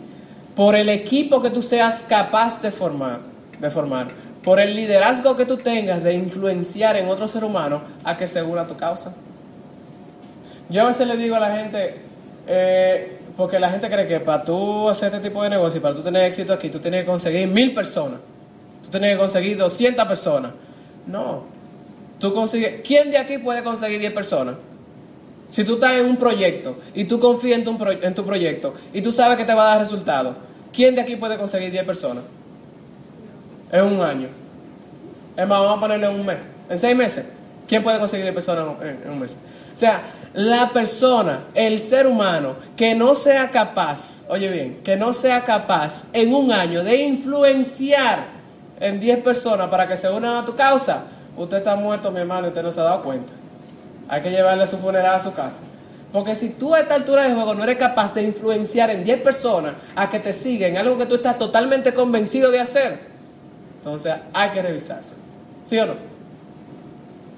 por 0.53 0.75
el 0.75 0.89
equipo 0.89 1.41
que 1.41 1.49
tú 1.49 1.61
seas 1.61 2.03
capaz 2.07 2.61
de 2.61 2.71
formar, 2.71 3.21
de 3.61 3.69
formar, 3.71 4.07
por 4.43 4.59
el 4.59 4.75
liderazgo 4.75 5.37
que 5.37 5.45
tú 5.45 5.55
tengas 5.55 6.03
de 6.03 6.15
influenciar 6.15 6.97
en 6.97 7.07
otro 7.07 7.29
ser 7.29 7.45
humano 7.45 7.81
a 8.03 8.17
que 8.17 8.27
se 8.27 8.43
una 8.43 8.61
a 8.61 8.67
tu 8.67 8.75
causa. 8.75 9.13
Yo 10.69 10.83
a 10.83 10.87
veces 10.87 11.07
le 11.07 11.17
digo 11.17 11.35
a 11.35 11.39
la 11.39 11.55
gente, 11.55 11.95
eh, 12.47 13.17
porque 13.35 13.59
la 13.59 13.69
gente 13.69 13.89
cree 13.89 14.07
que 14.07 14.19
para 14.19 14.43
tú 14.43 14.89
hacer 14.89 15.13
este 15.13 15.29
tipo 15.29 15.43
de 15.43 15.49
negocio 15.49 15.77
y 15.77 15.81
para 15.81 15.95
tú 15.95 16.01
tener 16.01 16.23
éxito 16.23 16.53
aquí, 16.53 16.69
tú 16.69 16.79
tienes 16.79 17.01
que 17.01 17.05
conseguir 17.07 17.47
mil 17.47 17.73
personas, 17.73 18.19
tú 18.83 18.89
tienes 18.89 19.11
que 19.11 19.17
conseguir 19.17 19.57
200 19.57 20.05
personas. 20.05 20.51
No, 21.05 21.57
Tú 22.19 22.33
consigues, 22.33 22.81
¿quién 22.83 23.11
de 23.11 23.17
aquí 23.17 23.37
puede 23.37 23.63
conseguir 23.63 23.99
10 23.99 24.13
personas? 24.13 24.55
Si 25.49 25.63
tú 25.63 25.75
estás 25.75 25.93
en 25.93 26.05
un 26.05 26.17
proyecto 26.17 26.77
y 26.93 27.05
tú 27.05 27.19
confías 27.19 27.59
en 27.59 27.63
tu, 27.63 27.77
en 28.01 28.15
tu 28.15 28.25
proyecto 28.25 28.73
y 28.93 29.01
tú 29.01 29.11
sabes 29.11 29.37
que 29.37 29.45
te 29.45 29.53
va 29.53 29.63
a 29.63 29.69
dar 29.69 29.79
resultados, 29.79 30.35
¿quién 30.73 30.95
de 30.95 31.01
aquí 31.01 31.15
puede 31.15 31.37
conseguir 31.37 31.71
10 31.71 31.83
personas? 31.83 32.23
En 33.71 33.83
un 33.83 34.01
año. 34.01 34.29
Es 35.35 35.47
más, 35.47 35.59
vamos 35.61 35.77
a 35.77 35.81
ponerle 35.81 36.07
en 36.07 36.19
un 36.19 36.25
mes. 36.25 36.37
En 36.69 36.79
seis 36.79 36.95
meses. 36.95 37.27
¿Quién 37.67 37.83
puede 37.83 37.99
conseguir 37.99 38.23
10 38.23 38.33
personas 38.33 38.65
en 38.81 39.11
un 39.11 39.19
mes? 39.19 39.37
O 39.75 39.77
sea, 39.77 40.01
la 40.37 40.69
persona, 40.69 41.45
el 41.55 41.79
ser 41.79 42.05
humano, 42.05 42.57
que 42.75 42.93
no 42.93 43.15
sea 43.15 43.49
capaz, 43.49 44.21
oye 44.29 44.49
bien, 44.49 44.81
que 44.83 44.95
no 44.95 45.11
sea 45.11 45.43
capaz 45.43 46.05
en 46.13 46.31
un 46.31 46.51
año 46.51 46.83
de 46.83 46.95
influenciar 46.97 48.19
en 48.79 48.99
10 48.99 49.23
personas 49.23 49.67
para 49.69 49.87
que 49.87 49.97
se 49.97 50.07
unan 50.07 50.35
a 50.35 50.45
tu 50.45 50.55
causa, 50.55 51.05
usted 51.35 51.57
está 51.57 51.75
muerto, 51.75 52.11
mi 52.11 52.19
hermano, 52.19 52.45
y 52.45 52.49
usted 52.49 52.61
no 52.61 52.71
se 52.71 52.79
ha 52.79 52.83
dado 52.83 53.01
cuenta. 53.01 53.33
Hay 54.07 54.21
que 54.21 54.29
llevarle 54.29 54.67
su 54.67 54.77
funeral 54.77 55.15
a 55.15 55.19
su 55.19 55.33
casa. 55.33 55.61
Porque 56.13 56.35
si 56.35 56.49
tú 56.49 56.75
a 56.75 56.81
esta 56.81 56.93
altura 56.93 57.27
de 57.27 57.33
juego 57.33 57.55
no 57.55 57.63
eres 57.63 57.79
capaz 57.79 58.13
de 58.13 58.21
influenciar 58.21 58.91
en 58.91 59.03
10 59.03 59.21
personas 59.23 59.73
a 59.95 60.07
que 60.07 60.19
te 60.19 60.33
siguen, 60.33 60.77
algo 60.77 60.99
que 60.99 61.07
tú 61.07 61.15
estás 61.15 61.39
totalmente 61.39 61.95
convencido 61.95 62.51
de 62.51 62.59
hacer, 62.59 62.99
entonces 63.77 64.13
hay 64.33 64.51
que 64.51 64.61
revisarse. 64.61 65.15
¿Sí 65.65 65.79
o 65.79 65.87
no? 65.87 65.93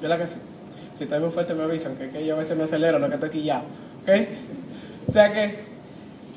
Yo 0.02 0.10
la 0.10 0.18
que 0.18 0.28
sí. 0.28 0.49
Si 0.96 1.04
estoy 1.04 1.20
muy 1.20 1.32
fuerte 1.32 1.54
me 1.54 1.64
avisan, 1.64 1.96
que, 1.96 2.10
que 2.10 2.26
yo 2.26 2.36
a 2.36 2.40
veces 2.40 2.58
me 2.58 2.64
acelero, 2.64 3.00
no 3.00 3.08
que 3.08 3.16
estoy 3.16 3.30
quillado. 3.30 3.64
¿Ok? 4.04 4.10
O 5.08 5.12
sea 5.12 5.34
que 5.34 5.70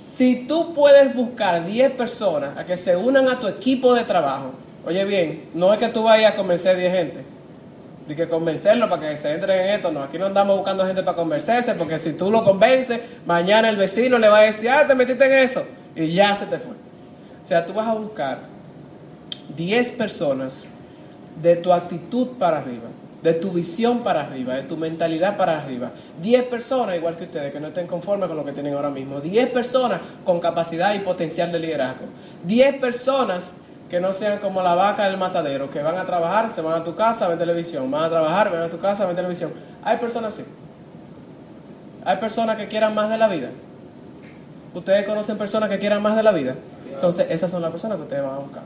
si 0.05 0.47
tú 0.47 0.75
puedes 0.75 1.15
buscar 1.15 1.65
10 1.65 1.93
personas 1.93 2.57
a 2.59 2.65
que 2.65 2.77
se 2.77 2.97
unan 2.97 3.29
a 3.29 3.39
tu 3.39 3.49
equipo 3.49 3.95
de 3.95 4.05
trabajo, 4.05 4.53
oye 4.85 5.05
bien, 5.05 5.45
no 5.55 5.73
es 5.73 5.79
que 5.79 5.89
tú 5.89 6.03
vayas 6.03 6.33
a 6.33 6.37
convencer 6.37 6.77
10 6.77 6.93
gente, 6.93 7.25
de 8.07 8.17
que 8.17 8.29
convencerlo 8.29 8.89
para 8.91 9.11
que 9.11 9.17
se 9.17 9.33
entren 9.33 9.61
en 9.61 9.67
esto, 9.75 9.93
no, 9.93 10.03
aquí 10.03 10.19
no 10.19 10.27
andamos 10.27 10.57
buscando 10.57 10.85
gente 10.87 11.03
para 11.03 11.17
convencerse, 11.17 11.75
porque 11.75 11.99
si 11.99 12.13
tú 12.15 12.31
lo 12.31 12.45
convences, 12.45 13.01
mañana 13.27 13.69
el 13.69 13.77
vecino 13.77 14.19
le 14.19 14.29
va 14.29 14.39
a 14.39 14.43
decir, 14.43 14.71
ah, 14.71 14.87
te 14.87 14.95
metiste 14.95 15.25
en 15.25 15.33
eso, 15.33 15.65
y 15.95 16.13
ya 16.13 16.35
se 16.35 16.47
te 16.47 16.59
fue. 16.59 16.73
O 16.73 17.47
sea, 17.47 17.65
tú 17.65 17.73
vas 17.73 17.89
a 17.89 17.95
buscar 17.95 18.41
10 19.57 19.93
personas 19.93 20.67
de 21.41 21.57
tu 21.57 21.73
actitud 21.73 22.29
para 22.39 22.59
arriba, 22.59 22.89
de 23.23 23.35
tu 23.35 23.51
visión 23.51 24.01
para 24.01 24.23
arriba, 24.23 24.55
de 24.55 24.63
tu 24.63 24.77
mentalidad 24.77 25.37
para 25.37 25.61
arriba. 25.61 25.91
10 26.21 26.45
personas, 26.45 26.97
igual 26.97 27.17
que 27.17 27.25
ustedes, 27.25 27.53
que 27.53 27.61
no 27.61 27.69
estén 27.69 27.87
conformes 27.87 28.29
con 28.29 28.37
lo 28.37 28.45
que 28.45 28.53
tienen 28.53 28.75
ahora 28.75 28.91
mismo. 28.91 29.21
10 29.21 29.51
personas 29.51 30.01
con 30.25 30.41
capacidad 30.41 30.93
y 30.95 30.99
potencial 31.01 31.53
de 31.53 31.61
liderazgo. 31.61 32.07
10 32.45 32.81
personas 32.81 33.55
que 33.89 34.01
no 34.01 34.13
sean 34.13 34.39
como 34.39 34.63
la 34.63 34.75
vaca 34.75 35.07
del 35.07 35.19
matadero, 35.19 35.71
que 35.71 35.83
van 35.83 35.99
a 35.99 36.05
trabajar, 36.05 36.51
se 36.51 36.63
van 36.63 36.81
a 36.81 36.85
tu 36.85 36.95
casa, 36.97 37.29
ven 37.29 37.39
televisión, 37.39 37.91
van 37.91 38.05
a 38.05 38.09
trabajar, 38.09 38.51
ven 38.51 38.63
a 38.63 38.69
su 38.69 38.81
casa, 38.81 39.07
ven 39.07 39.15
televisión. 39.15 39.53
Hay 39.85 39.99
personas 39.99 40.35
así. 40.35 40.45
Hay 42.05 42.17
personas 42.17 42.57
que 42.57 42.67
quieran 42.67 42.95
más 42.95 43.11
de 43.11 43.19
la 43.19 43.29
vida. 43.29 43.51
Ustedes 44.75 45.07
conocen 45.07 45.37
personas 45.39 45.69
que 45.69 45.79
quieran 45.79 46.03
más 46.03 46.17
de 46.17 46.23
la 46.23 46.33
vida. 46.33 46.55
Entonces, 46.93 47.27
esas 47.29 47.51
son 47.51 47.63
las 47.63 47.71
personas 47.71 47.99
que 47.99 48.05
ustedes 48.05 48.23
van 48.23 48.35
a 48.35 48.39
buscar. 48.39 48.63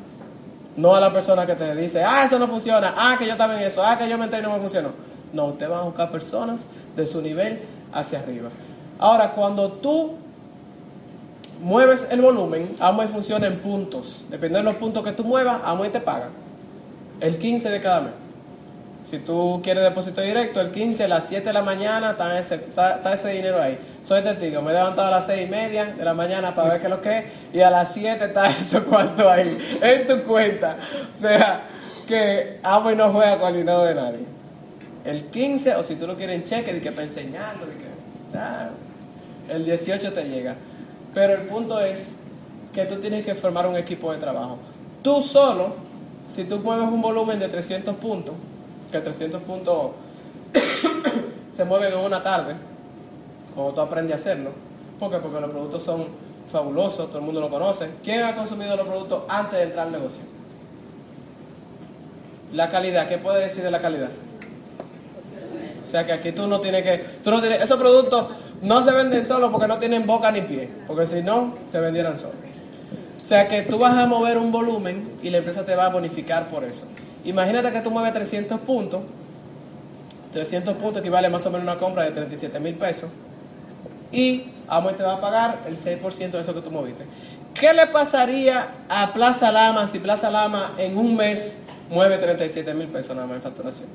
No 0.77 0.95
a 0.95 1.01
la 1.01 1.13
persona 1.13 1.47
que 1.47 1.55
te 1.55 1.75
dice, 1.75 2.05
ah, 2.05 2.25
eso 2.25 2.39
no 2.39 2.47
funciona, 2.47 2.95
ah, 2.97 3.17
que 3.19 3.27
yo 3.27 3.37
también 3.37 3.63
eso, 3.63 3.83
ah, 3.83 3.97
que 3.97 4.09
yo 4.09 4.19
me 4.19 4.25
entré 4.25 4.41
y 4.41 4.43
no 4.43 4.53
me 4.53 4.61
funcionó. 4.61 4.91
No, 5.33 5.47
ustedes 5.47 5.71
van 5.71 5.81
a 5.81 5.85
buscar 5.85 6.11
personas 6.11 6.67
de 6.95 7.07
su 7.07 7.23
nivel 7.23 7.61
hacia 7.93 8.21
arriba. 8.21 8.51
Ahora, 8.99 9.31
cuando 9.33 9.73
tú 9.73 10.13
mueves 11.63 12.07
el 12.11 12.21
volumen, 12.21 12.77
Amway 12.79 13.09
funciona 13.09 13.47
en 13.47 13.59
puntos. 13.59 14.27
Dependiendo 14.29 14.59
de 14.59 14.75
los 14.75 14.75
puntos 14.75 15.03
que 15.03 15.13
tú 15.13 15.25
muevas, 15.25 15.61
Amway 15.65 15.91
te 15.91 16.01
paga. 16.01 16.29
El 17.21 17.39
15 17.39 17.71
de 17.71 17.81
cada 17.81 18.01
mes. 18.03 18.26
Si 19.09 19.21
tú 19.21 19.61
quieres 19.63 19.85
depósito 19.85 20.21
directo, 20.21 20.61
el 20.61 20.73
15 20.73 21.05
a 21.05 21.09
las 21.09 21.29
7 21.29 21.45
de 21.45 21.53
la 21.53 21.63
mañana 21.63 22.11
está 22.11 22.41
ese, 22.41 22.57
está, 22.57 23.15
ese 23.15 23.29
dinero 23.29 23.63
ahí. 23.63 23.79
Soy 24.03 24.21
testigo, 24.21 24.63
me 24.63 24.73
he 24.73 24.75
levantado 24.75 25.07
a 25.07 25.11
las 25.13 25.27
6 25.27 25.47
y 25.47 25.49
media 25.49 25.85
de 25.85 26.05
la 26.05 26.13
mañana 26.13 26.53
para 26.57 26.71
ver 26.71 26.81
qué 26.81 26.87
es 26.87 26.91
lo 26.91 27.01
que 27.01 27.19
es 27.19 27.25
y 27.53 27.61
a 27.61 27.71
las 27.71 27.95
7 27.95 28.25
está 28.25 28.47
ese 28.51 28.81
cuarto 28.81 29.31
ahí, 29.31 29.57
en 29.81 30.09
tu 30.09 30.25
cuenta. 30.25 30.77
O 31.15 31.17
sea, 31.17 31.61
que 32.05 32.59
Amway 32.65 32.97
no 32.97 33.13
juega 33.13 33.39
con 33.39 33.51
el 33.51 33.59
dinero 33.59 33.85
de 33.85 33.95
nadie. 33.95 34.25
El 35.05 35.27
15, 35.27 35.77
o 35.77 35.85
si 35.85 35.95
tú 35.95 36.09
lo 36.09 36.17
quieres 36.17 36.35
en 36.35 36.43
cheque, 36.43 36.73
de 36.73 36.81
que 36.81 36.91
para 36.91 37.05
enseñarlo, 37.05 37.65
de 37.65 37.75
que 37.75 39.55
el 39.55 39.65
18 39.65 40.15
te 40.15 40.25
llega. 40.25 40.57
Pero 41.15 41.35
el 41.35 41.43
punto 41.43 41.79
es 41.79 42.11
que 42.75 42.85
tú 42.87 42.97
tienes 42.97 43.25
que 43.25 43.37
formar 43.37 43.69
un 43.69 43.77
equipo 43.77 44.13
de 44.13 44.19
trabajo. 44.19 44.59
Tú 45.03 45.23
solo, 45.23 45.77
si 46.29 46.43
tú 46.43 46.59
mueves 46.59 46.89
un 46.89 47.01
volumen 47.01 47.39
de 47.39 47.47
300 47.47 47.95
puntos, 47.95 48.35
que 48.91 49.01
300 49.01 49.43
puntos 49.43 49.93
se 51.53 51.65
mueven 51.65 51.93
en 51.93 51.99
una 51.99 52.23
tarde, 52.23 52.55
como 53.55 53.73
tú 53.73 53.81
aprendes 53.81 54.13
a 54.13 54.17
hacerlo. 54.17 54.51
¿Por? 54.99 55.21
Porque 55.21 55.41
los 55.41 55.51
productos 55.51 55.83
son 55.83 56.07
fabulosos, 56.51 57.09
todo 57.09 57.19
el 57.19 57.25
mundo 57.25 57.41
lo 57.41 57.51
conoce. 57.51 57.91
¿Quién 58.03 58.23
ha 58.23 58.35
consumido 58.35 58.77
los 58.77 58.87
productos 58.87 59.25
antes 59.29 59.59
de 59.59 59.65
entrar 59.65 59.87
al 59.87 59.93
negocio? 59.93 60.23
La 62.53 62.71
calidad, 62.71 63.09
¿qué 63.09 63.19
puede 63.19 63.45
decir 63.45 63.63
de 63.63 63.71
la 63.71 63.81
calidad? 63.81 64.11
O 65.85 65.89
sea 65.89 66.05
que 66.05 66.13
aquí 66.13 66.33
tú 66.33 66.47
no 66.47 66.61
tienes 66.61 66.83
que, 66.83 66.99
tú 67.23 67.31
no 67.31 67.45
esos 67.45 67.79
productos 67.79 68.27
no 68.63 68.83
se 68.83 68.93
venden 68.93 69.25
solo 69.25 69.53
porque 69.53 69.69
no 69.69 69.79
tienen 69.79 70.07
boca 70.07 70.33
ni 70.33 70.41
pie, 70.41 70.69
porque 70.87 71.07
si 71.07 71.23
no, 71.23 71.55
se 71.71 71.81
vendieran 71.81 72.19
solos. 72.19 72.37
O 73.23 73.27
sea 73.27 73.49
que 73.49 73.63
tú 73.63 73.79
vas 73.79 73.97
a 73.97 74.07
mover 74.07 74.39
un 74.39 74.53
volumen 74.53 75.19
y 75.23 75.31
la 75.31 75.39
empresa 75.39 75.65
te 75.65 75.75
va 75.75 75.87
a 75.87 75.89
bonificar 75.89 76.49
por 76.49 76.65
eso. 76.65 76.87
Imagínate 77.27 77.73
que 77.73 77.81
tú 77.81 77.91
mueves 77.91 78.15
300 78.15 78.61
puntos, 78.61 79.01
300 80.33 80.75
puntos 80.75 81.01
equivale 81.01 81.29
más 81.29 81.45
o 81.45 81.51
menos 81.51 81.67
a 81.67 81.73
una 81.73 81.81
compra 81.81 82.05
de 82.05 82.13
37 82.13 82.61
mil 82.61 82.75
pesos 82.75 83.11
y 84.13 84.45
Amway 84.69 84.95
te 84.95 85.03
va 85.03 85.15
a 85.15 85.21
pagar 85.21 85.59
el 85.67 85.77
6% 85.77 86.31
de 86.31 86.41
eso 86.41 86.55
que 86.55 86.61
tú 86.61 86.71
moviste. 86.71 87.05
¿Qué 87.53 87.73
le 87.73 87.87
pasaría 87.89 88.69
a 88.89 89.13
Plaza 89.13 89.51
Lama 89.51 89.89
si 89.89 89.99
Plaza 89.99 90.31
Lama 90.31 90.75
en 90.79 90.97
un 90.97 91.17
mes 91.17 91.59
mueve 91.91 92.19
37 92.19 92.75
mil 92.75 92.89
pesos 92.89 93.17
nada 93.17 93.27
más 93.27 93.37
en 93.37 93.43
facturación? 93.43 93.89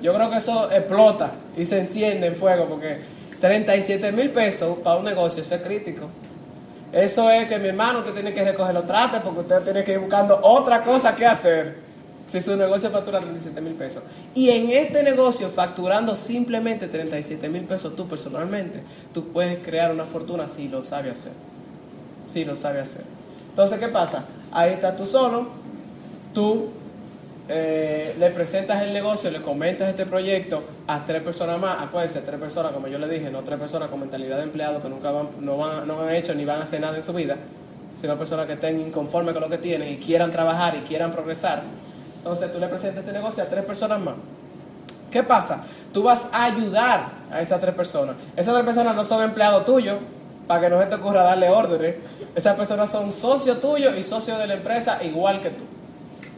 Yo 0.00 0.14
creo 0.14 0.30
que 0.30 0.36
eso 0.36 0.70
explota 0.70 1.32
y 1.56 1.64
se 1.64 1.80
enciende 1.80 2.28
en 2.28 2.36
fuego 2.36 2.68
porque 2.68 2.98
37 3.40 4.12
mil 4.12 4.30
pesos 4.30 4.78
para 4.78 4.98
un 4.98 5.04
negocio, 5.04 5.42
eso 5.42 5.56
es 5.56 5.62
crítico. 5.62 6.08
Eso 6.92 7.30
es 7.30 7.48
que 7.48 7.58
mi 7.58 7.68
hermano 7.68 7.98
usted 8.00 8.14
tiene 8.14 8.32
que 8.32 8.44
recoger 8.44 8.74
los 8.74 8.86
trates 8.86 9.20
porque 9.20 9.40
usted 9.40 9.62
tiene 9.62 9.84
que 9.84 9.92
ir 9.92 9.98
buscando 9.98 10.38
otra 10.42 10.82
cosa 10.82 11.14
que 11.14 11.26
hacer 11.26 11.88
si 12.28 12.42
su 12.42 12.56
negocio 12.56 12.90
factura 12.90 13.20
37 13.20 13.60
mil 13.60 13.74
pesos. 13.74 14.02
Y 14.34 14.50
en 14.50 14.70
este 14.70 15.02
negocio, 15.02 15.48
facturando 15.48 16.14
simplemente 16.14 16.86
37 16.86 17.48
mil 17.48 17.62
pesos 17.62 17.96
tú 17.96 18.06
personalmente, 18.06 18.82
tú 19.12 19.28
puedes 19.28 19.58
crear 19.62 19.92
una 19.92 20.04
fortuna 20.04 20.48
si 20.48 20.68
lo 20.68 20.82
sabe 20.84 21.10
hacer. 21.10 21.32
Si 22.26 22.44
lo 22.44 22.54
sabe 22.54 22.80
hacer. 22.80 23.04
Entonces, 23.50 23.78
¿qué 23.78 23.88
pasa? 23.88 24.24
Ahí 24.52 24.72
estás 24.72 24.96
tú 24.96 25.06
solo, 25.06 25.48
tú 26.34 26.68
eh, 27.48 28.14
le 28.18 28.30
presentas 28.30 28.82
el 28.82 28.92
negocio, 28.92 29.30
le 29.30 29.40
comentas 29.40 29.88
este 29.88 30.04
proyecto 30.04 30.62
a 30.86 31.04
tres 31.04 31.22
personas 31.22 31.58
más, 31.58 31.82
acuérdense, 31.82 32.20
tres 32.20 32.38
personas, 32.38 32.72
como 32.72 32.88
yo 32.88 32.98
le 32.98 33.08
dije, 33.08 33.30
no 33.30 33.42
tres 33.42 33.58
personas 33.58 33.88
con 33.88 34.00
mentalidad 34.00 34.36
de 34.36 34.42
empleado 34.42 34.82
que 34.82 34.88
nunca 34.88 35.10
van, 35.10 35.28
no, 35.40 35.56
van, 35.56 35.86
no 35.86 36.02
han 36.02 36.10
hecho 36.10 36.34
ni 36.34 36.44
van 36.44 36.60
a 36.60 36.64
hacer 36.64 36.80
nada 36.80 36.96
en 36.96 37.02
su 37.02 37.12
vida, 37.12 37.36
sino 37.98 38.16
personas 38.18 38.46
que 38.46 38.52
estén 38.52 38.80
inconformes 38.80 39.32
con 39.32 39.42
lo 39.42 39.48
que 39.48 39.58
tienen 39.58 39.88
y 39.88 39.96
quieran 39.96 40.30
trabajar 40.30 40.76
y 40.76 40.86
quieran 40.86 41.10
progresar. 41.10 41.62
Entonces 42.18 42.52
tú 42.52 42.58
le 42.58 42.68
presentas 42.68 43.00
este 43.00 43.12
negocio 43.12 43.42
a 43.42 43.46
tres 43.46 43.64
personas 43.64 44.00
más. 44.00 44.14
¿Qué 45.10 45.22
pasa? 45.22 45.64
Tú 45.92 46.02
vas 46.02 46.28
a 46.32 46.44
ayudar 46.44 47.08
a 47.30 47.40
esas 47.40 47.60
tres 47.60 47.74
personas. 47.74 48.16
Esas 48.36 48.52
tres 48.52 48.66
personas 48.66 48.94
no 48.94 49.04
son 49.04 49.22
empleados 49.22 49.64
tuyos, 49.64 49.96
para 50.48 50.62
que 50.62 50.70
no 50.70 50.80
se 50.80 50.86
te 50.86 50.96
ocurra 50.96 51.22
darle 51.22 51.48
órdenes. 51.50 51.94
Esas 52.34 52.56
personas 52.56 52.90
son 52.90 53.12
socios 53.12 53.60
tuyos 53.60 53.96
y 53.96 54.02
socios 54.02 54.38
de 54.38 54.46
la 54.46 54.54
empresa 54.54 54.98
igual 55.04 55.40
que 55.40 55.50
tú. 55.50 55.64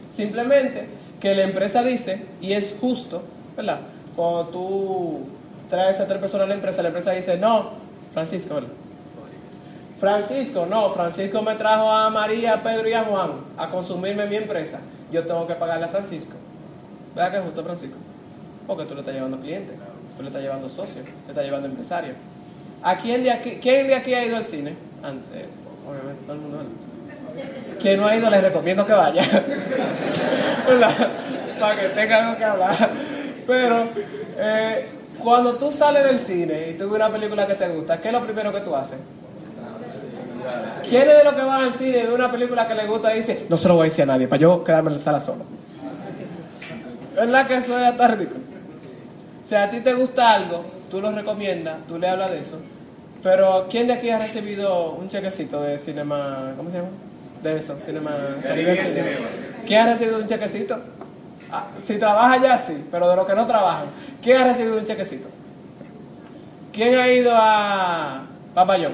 Simplemente 0.09 1.00
que 1.21 1.35
la 1.35 1.43
empresa 1.43 1.83
dice, 1.83 2.25
y 2.41 2.53
es 2.53 2.75
justo, 2.81 3.21
¿verdad? 3.55 3.79
Cuando 4.15 4.47
tú 4.47 5.19
traes 5.69 5.99
a 5.99 6.07
tres 6.07 6.19
personas 6.19 6.45
a 6.45 6.49
la 6.49 6.55
empresa, 6.55 6.81
la 6.81 6.89
empresa 6.89 7.11
dice, 7.11 7.37
no, 7.37 7.69
Francisco, 8.13 8.55
¿verdad? 8.55 8.69
Francisco, 9.99 10.65
no, 10.65 10.89
Francisco 10.89 11.43
me 11.43 11.53
trajo 11.53 11.91
a 11.91 12.09
María, 12.09 12.55
a 12.55 12.63
Pedro 12.63 12.89
y 12.89 12.93
a 12.93 13.03
Juan 13.03 13.33
a 13.55 13.69
consumirme 13.69 14.25
mi 14.25 14.35
empresa. 14.35 14.79
Yo 15.11 15.23
tengo 15.27 15.45
que 15.45 15.53
pagarle 15.53 15.85
a 15.85 15.89
Francisco. 15.89 16.33
¿Verdad 17.13 17.31
que 17.31 17.37
es 17.37 17.43
justo, 17.43 17.63
Francisco? 17.63 17.97
Porque 18.65 18.85
tú 18.85 18.95
le 18.95 19.01
estás 19.01 19.13
llevando 19.13 19.39
clientes, 19.39 19.75
tú 20.17 20.23
le 20.23 20.29
estás 20.29 20.41
llevando 20.41 20.69
socios, 20.69 21.05
le 21.05 21.29
estás 21.29 21.45
llevando 21.45 21.67
empresarios. 21.67 22.15
¿A 22.81 22.97
quién 22.97 23.23
de 23.23 23.29
aquí, 23.29 23.59
quién 23.61 23.85
de 23.87 23.93
aquí 23.93 24.15
ha 24.15 24.25
ido 24.25 24.37
al 24.37 24.45
cine? 24.45 24.73
Antes, 25.03 25.45
obviamente, 25.87 26.23
todo 26.25 26.35
el 26.35 26.41
mundo. 26.41 26.57
Quien 27.79 27.99
no 27.99 28.07
ha 28.07 28.15
ido, 28.15 28.29
les 28.29 28.41
recomiendo 28.41 28.85
que 28.85 28.93
vaya. 28.93 29.23
Para 31.59 31.79
que 31.79 31.89
tengan 31.89 32.25
algo 32.25 32.37
que 32.37 32.45
hablar. 32.45 32.89
Pero 33.47 33.87
eh, 34.37 34.87
cuando 35.21 35.55
tú 35.55 35.71
sales 35.71 36.03
del 36.03 36.19
cine 36.19 36.69
y 36.69 36.73
tú 36.73 36.89
ves 36.89 36.95
una 36.95 37.09
película 37.09 37.47
que 37.47 37.55
te 37.55 37.67
gusta, 37.69 37.99
¿qué 37.99 38.09
es 38.09 38.13
lo 38.13 38.23
primero 38.23 38.51
que 38.51 38.61
tú 38.61 38.75
haces? 38.75 38.97
¿Quiénes 40.87 41.17
de 41.17 41.23
los 41.23 41.33
que 41.33 41.41
van 41.41 41.63
al 41.63 41.73
cine 41.73 41.99
y 41.99 42.03
ven 42.03 42.13
una 42.13 42.31
película 42.31 42.67
que 42.67 42.75
les 42.75 42.87
gusta 42.87 43.13
y 43.13 43.17
dice, 43.17 43.45
no 43.49 43.57
se 43.57 43.67
lo 43.67 43.75
voy 43.75 43.83
a 43.83 43.89
decir 43.89 44.03
a 44.03 44.07
nadie, 44.07 44.27
para 44.27 44.41
yo 44.41 44.63
quedarme 44.63 44.89
en 44.89 44.95
la 44.95 44.99
sala 44.99 45.19
solo? 45.19 45.43
¿Verdad 47.15 47.47
que 47.47 47.55
eso 47.55 47.77
es 47.77 47.85
hasta 47.85 48.07
ridículo? 48.07 48.41
O 49.51 49.55
a 49.55 49.69
ti 49.69 49.81
te 49.81 49.93
gusta 49.93 50.31
algo, 50.31 50.63
tú 50.89 51.01
lo 51.01 51.11
recomiendas, 51.11 51.77
tú 51.87 51.99
le 51.99 52.07
hablas 52.07 52.31
de 52.31 52.39
eso, 52.39 52.57
pero 53.21 53.67
¿quién 53.69 53.87
de 53.87 53.93
aquí 53.93 54.09
ha 54.09 54.19
recibido 54.19 54.93
un 54.93 55.09
chequecito 55.09 55.61
de 55.61 55.77
cinema, 55.77 56.53
¿cómo 56.55 56.69
se 56.69 56.77
llama? 56.77 56.89
Eso, 57.43 57.77
cinema 57.83 58.11
Caribe 58.43 58.75
Cinema. 58.75 59.27
¿Quién 59.65 59.81
ha 59.81 59.85
recibido 59.93 60.19
un 60.19 60.27
chequecito? 60.27 60.79
Ah, 61.51 61.67
si 61.77 61.97
trabaja 61.97 62.41
ya, 62.41 62.57
sí, 62.57 62.85
pero 62.91 63.09
de 63.09 63.15
los 63.15 63.27
que 63.27 63.35
no 63.35 63.45
trabajan, 63.45 63.87
¿quién 64.21 64.37
ha 64.37 64.45
recibido 64.45 64.77
un 64.77 64.85
chequecito? 64.85 65.27
¿Quién 66.71 66.95
ha 66.97 67.07
ido 67.09 67.31
a 67.35 68.23
Papayón? 68.53 68.93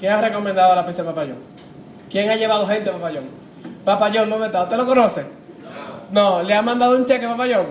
¿Quién 0.00 0.12
ha 0.12 0.20
recomendado 0.20 0.74
la 0.74 0.86
pizza 0.86 1.04
Papayón? 1.04 1.36
¿Quién 2.10 2.30
ha 2.30 2.36
llevado 2.36 2.66
gente 2.66 2.88
a 2.88 2.92
Papayón? 2.94 3.24
Papayón, 3.84 4.30
¿dónde 4.30 4.46
está? 4.46 4.62
¿Usted 4.62 4.76
lo 4.76 4.86
conoce? 4.86 5.26
No. 6.10 6.42
¿Le 6.42 6.54
ha 6.54 6.62
mandado 6.62 6.96
un 6.96 7.04
cheque 7.04 7.26
a 7.26 7.30
Papayón? 7.30 7.66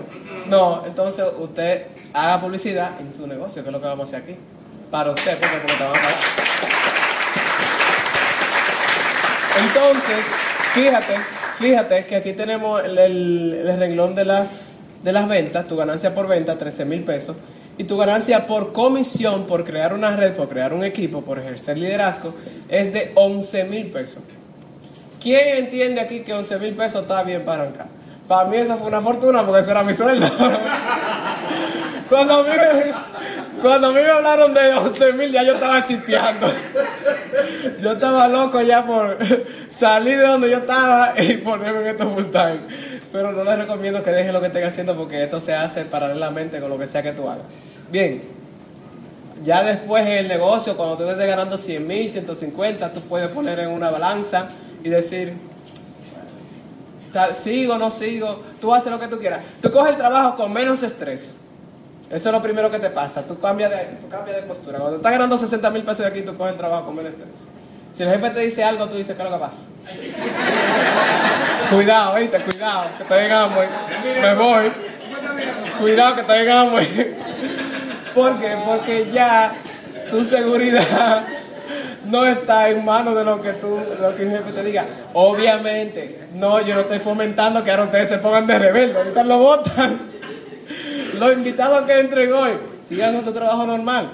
No. 0.46 0.84
Entonces 0.86 1.24
usted 1.38 1.86
haga 2.12 2.40
publicidad 2.40 3.00
en 3.00 3.12
su 3.12 3.26
negocio, 3.26 3.62
que 3.62 3.68
es 3.68 3.72
lo 3.72 3.80
que 3.80 3.86
vamos 3.86 4.12
a 4.12 4.16
hacer 4.16 4.22
aquí. 4.22 4.38
Para 4.90 5.10
usted, 5.10 5.38
porque, 5.40 5.56
porque 5.56 5.72
te 5.72 5.84
van 5.84 5.90
a 5.90 5.94
pagar. 5.94 6.73
Entonces, 9.60 10.26
fíjate, 10.72 11.14
fíjate 11.58 12.06
que 12.06 12.16
aquí 12.16 12.32
tenemos 12.32 12.82
el, 12.84 12.98
el- 12.98 13.76
renglón 13.78 14.14
de 14.14 14.24
las, 14.24 14.78
de 15.02 15.12
las 15.12 15.28
ventas, 15.28 15.66
tu 15.66 15.76
ganancia 15.76 16.14
por 16.14 16.26
venta, 16.26 16.56
13 16.58 16.84
mil 16.84 17.04
pesos, 17.04 17.36
y 17.78 17.84
tu 17.84 17.96
ganancia 17.96 18.46
por 18.46 18.72
comisión, 18.72 19.46
por 19.46 19.64
crear 19.64 19.94
una 19.94 20.14
red, 20.16 20.32
por 20.34 20.48
crear 20.48 20.72
un 20.72 20.84
equipo, 20.84 21.22
por 21.22 21.38
ejercer 21.38 21.76
liderazgo, 21.78 22.34
es 22.68 22.92
de 22.92 23.12
11 23.14 23.64
mil 23.64 23.86
pesos. 23.88 24.22
¿Quién 25.20 25.64
entiende 25.64 26.00
aquí 26.00 26.20
que 26.20 26.34
11 26.34 26.58
mil 26.58 26.74
pesos 26.74 27.02
está 27.02 27.22
bien 27.22 27.44
para 27.44 27.62
arrancar? 27.62 27.86
Para 28.28 28.48
mí 28.48 28.56
eso 28.56 28.76
fue 28.76 28.86
una 28.88 29.00
fortuna 29.00 29.44
porque 29.44 29.60
ese 29.60 29.70
era 29.70 29.82
mi 29.82 29.92
sueldo. 29.94 30.26
cuando, 32.08 32.34
a 32.34 32.42
mí 32.42 32.48
me, 32.50 32.94
cuando 33.64 33.86
a 33.86 33.90
mí 33.92 33.96
me 33.96 34.10
hablaron 34.10 34.52
de 34.52 34.74
11 34.74 35.12
mil 35.14 35.32
ya 35.32 35.42
yo 35.42 35.54
estaba 35.54 35.86
chispeando. 35.86 36.46
Yo 37.80 37.92
estaba 37.92 38.28
loco 38.28 38.60
ya 38.60 38.84
por 38.84 39.16
salir 39.70 40.18
de 40.18 40.26
donde 40.26 40.50
yo 40.50 40.58
estaba 40.58 41.14
y 41.18 41.38
ponerme 41.38 41.80
en 41.80 41.86
esto 41.86 42.10
full 42.10 42.26
time. 42.26 42.60
Pero 43.10 43.32
no 43.32 43.42
les 43.42 43.58
recomiendo 43.58 44.02
que 44.02 44.10
dejen 44.10 44.34
lo 44.34 44.42
que 44.42 44.48
estén 44.48 44.64
haciendo 44.64 44.94
porque 44.94 45.22
esto 45.22 45.40
se 45.40 45.54
hace 45.54 45.86
paralelamente 45.86 46.60
con 46.60 46.68
lo 46.68 46.78
que 46.78 46.86
sea 46.86 47.02
que 47.02 47.12
tú 47.12 47.26
hagas. 47.26 47.46
Bien, 47.90 48.22
ya 49.42 49.62
después 49.62 50.04
en 50.04 50.12
el 50.12 50.28
negocio, 50.28 50.76
cuando 50.76 50.98
tú 50.98 51.08
estés 51.08 51.26
ganando 51.26 51.56
100 51.56 51.86
mil, 51.86 52.10
150, 52.10 52.92
tú 52.92 53.00
puedes 53.00 53.28
poner 53.30 53.60
en 53.60 53.70
una 53.70 53.90
balanza 53.90 54.50
y 54.82 54.90
decir, 54.90 55.32
sigo, 57.32 57.78
no 57.78 57.90
sigo, 57.90 58.42
tú 58.60 58.74
haces 58.74 58.92
lo 58.92 59.00
que 59.00 59.08
tú 59.08 59.18
quieras. 59.18 59.42
Tú 59.62 59.72
coges 59.72 59.92
el 59.92 59.96
trabajo 59.96 60.36
con 60.36 60.52
menos 60.52 60.82
estrés. 60.82 61.38
Eso 62.10 62.28
es 62.28 62.32
lo 62.32 62.42
primero 62.42 62.70
que 62.70 62.78
te 62.78 62.90
pasa. 62.90 63.22
Tú 63.22 63.38
cambias 63.40 63.70
de, 63.70 63.76
tú 64.00 64.08
cambias 64.08 64.36
de 64.36 64.42
postura. 64.42 64.78
Cuando 64.78 64.96
estás 64.96 65.12
ganando 65.12 65.36
60 65.36 65.70
mil 65.70 65.82
pesos 65.82 66.00
de 66.00 66.06
aquí, 66.06 66.22
tú 66.22 66.36
coges 66.36 66.52
el 66.52 66.58
trabajo 66.58 66.86
con 66.86 66.96
menos 66.96 67.12
estrés. 67.12 67.30
Si 67.94 68.02
el 68.02 68.10
jefe 68.10 68.30
te 68.30 68.40
dice 68.40 68.64
algo, 68.64 68.88
tú 68.88 68.96
dices, 68.96 69.16
¿qué 69.16 69.22
es 69.22 69.30
lo 69.30 69.36
que 69.36 69.40
pasa? 69.40 69.58
cuidado, 71.70 72.16
¿viste? 72.16 72.38
Cuidado, 72.40 72.84
que 72.98 73.04
te 73.04 73.22
digan, 73.22 73.50
me 74.20 74.34
voy. 74.34 74.72
Cuidado, 75.80 76.16
que 76.16 76.22
te 76.22 76.40
digan, 76.40 76.70
¿Por 78.14 78.38
qué? 78.38 78.56
Porque 78.64 79.10
ya 79.12 79.54
tu 80.10 80.24
seguridad 80.24 81.24
no 82.06 82.26
está 82.26 82.68
en 82.68 82.84
manos 82.84 83.16
de 83.16 83.24
lo 83.24 83.40
que 83.40 83.52
tú, 83.54 83.78
lo 84.00 84.14
que 84.14 84.22
el 84.22 84.30
jefe 84.30 84.52
te 84.52 84.62
diga. 84.62 84.86
Obviamente, 85.12 86.28
no, 86.34 86.60
yo 86.60 86.74
no 86.74 86.82
estoy 86.82 86.98
fomentando 86.98 87.64
que 87.64 87.70
ahora 87.70 87.84
ustedes 87.84 88.08
se 88.08 88.18
pongan 88.18 88.46
de 88.46 88.58
rebelde, 88.58 88.98
ahorita 88.98 89.24
lo 89.24 89.38
votan. 89.38 90.13
Los 91.24 91.32
invitados 91.32 91.86
que 91.86 91.98
entren 91.98 92.30
hoy, 92.34 92.50
sigan 92.86 93.22
su 93.24 93.32
trabajo 93.32 93.64
normal. 93.64 94.10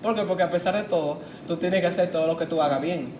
¿Por 0.00 0.14
qué? 0.14 0.22
Porque 0.22 0.44
a 0.44 0.50
pesar 0.50 0.74
de 0.74 0.84
todo, 0.84 1.18
tú 1.46 1.58
tienes 1.58 1.82
que 1.82 1.88
hacer 1.88 2.10
todo 2.10 2.26
lo 2.26 2.38
que 2.38 2.46
tú 2.46 2.62
hagas 2.62 2.80
bien. 2.80 3.12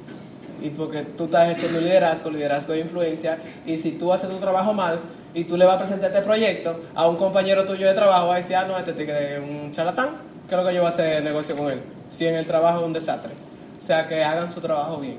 Y 0.63 0.71
porque 0.71 1.03
tú 1.03 1.25
estás 1.25 1.45
ejerciendo 1.45 1.81
liderazgo, 1.81 2.31
liderazgo 2.31 2.73
de 2.73 2.81
influencia, 2.81 3.37
y 3.67 3.77
si 3.77 3.93
tú 3.93 4.15
haces 4.15 4.31
tu 4.31 4.37
trabajo 4.37 4.73
mal, 4.73 4.99
y 5.35 5.45
tú 5.45 5.59
le 5.59 5.67
vas 5.67 5.75
a 5.75 5.79
presentar 5.81 6.11
este 6.11 6.23
proyecto 6.23 6.75
a 6.95 7.07
un 7.07 7.17
compañero 7.17 7.67
tuyo 7.67 7.87
de 7.87 7.93
trabajo, 7.93 8.29
va 8.29 8.35
a 8.35 8.37
decir, 8.39 8.57
ah, 8.57 8.65
no, 8.67 8.79
este 8.79 8.95
tigre 8.95 9.35
es 9.35 9.41
un 9.41 9.71
charlatán, 9.73 10.17
¿qué 10.49 10.55
es 10.55 10.59
lo 10.63 10.67
que 10.67 10.75
yo 10.75 10.81
voy 10.81 10.87
a 10.87 10.89
hacer 10.89 11.23
negocio 11.23 11.55
con 11.55 11.71
él? 11.71 11.83
Si 12.09 12.27
en 12.27 12.37
el 12.37 12.47
trabajo 12.47 12.81
es 12.81 12.87
un 12.87 12.95
desastre. 12.95 13.33
O 13.79 13.83
sea, 13.83 14.09
que 14.09 14.25
hagan 14.25 14.51
su 14.51 14.63
trabajo 14.63 14.97
bien. 14.97 15.19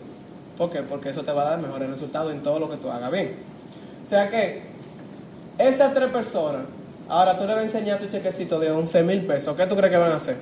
¿Por 0.58 0.72
qué? 0.72 0.82
Porque 0.82 1.10
eso 1.10 1.24
te 1.24 1.32
va 1.32 1.44
a 1.44 1.50
dar 1.52 1.60
mejores 1.60 1.88
resultados 1.88 2.34
en 2.34 2.42
todo 2.42 2.58
lo 2.58 2.72
que 2.72 2.78
tú 2.78 2.90
hagas 2.90 3.12
bien. 3.12 3.36
O 4.04 4.10
sea 4.10 4.30
que 4.30 4.64
esas 5.60 5.94
tres 5.94 6.10
personas, 6.10 6.64
ahora 7.10 7.38
tú 7.38 7.46
le 7.46 7.54
vas 7.54 7.62
a 7.62 7.64
enseñar 7.64 8.00
tu 8.00 8.08
chequecito 8.08 8.60
de 8.60 8.72
11 8.72 9.04
mil 9.04 9.22
pesos, 9.26 9.56
¿qué 9.56 9.66
tú 9.66 9.76
crees 9.76 9.92
que 9.92 9.98
van 9.98 10.12
a 10.12 10.16
hacer? 10.16 10.38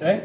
¿Eh? 0.00 0.20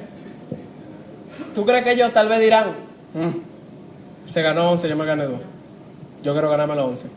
¿Tú 1.54 1.66
crees 1.66 1.84
que 1.84 1.92
ellos 1.92 2.12
tal 2.14 2.28
vez 2.28 2.40
dirán, 2.40 2.72
"Mm, 3.14 4.28
se 4.30 4.42
ganó 4.42 4.72
11, 4.72 4.88
yo 4.90 4.96
me 4.96 5.06
gané 5.06 5.26
2? 5.26 5.40
Yo 6.24 6.34
quiero 6.34 6.50
ganarme 6.50 6.76
los 6.76 6.86
11. 6.86 7.10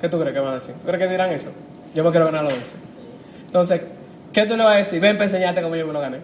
¿Qué 0.00 0.08
tú 0.08 0.18
crees 0.18 0.34
que 0.34 0.40
van 0.40 0.50
a 0.50 0.54
decir? 0.54 0.74
¿Tú 0.74 0.86
crees 0.86 0.98
que 1.02 1.08
dirán 1.08 1.30
eso? 1.30 1.50
Yo 1.94 2.04
me 2.04 2.10
quiero 2.10 2.26
ganar 2.26 2.44
los 2.44 2.52
11. 2.52 2.76
Entonces, 3.46 3.80
¿qué 4.32 4.46
tú 4.46 4.56
le 4.56 4.64
vas 4.64 4.74
a 4.74 4.76
decir? 4.78 5.00
Ven 5.00 5.16
para 5.16 5.24
enseñarte 5.26 5.62
cómo 5.62 5.76
yo 5.76 5.86
me 5.86 5.92
lo 5.92 6.00
gané. 6.00 6.18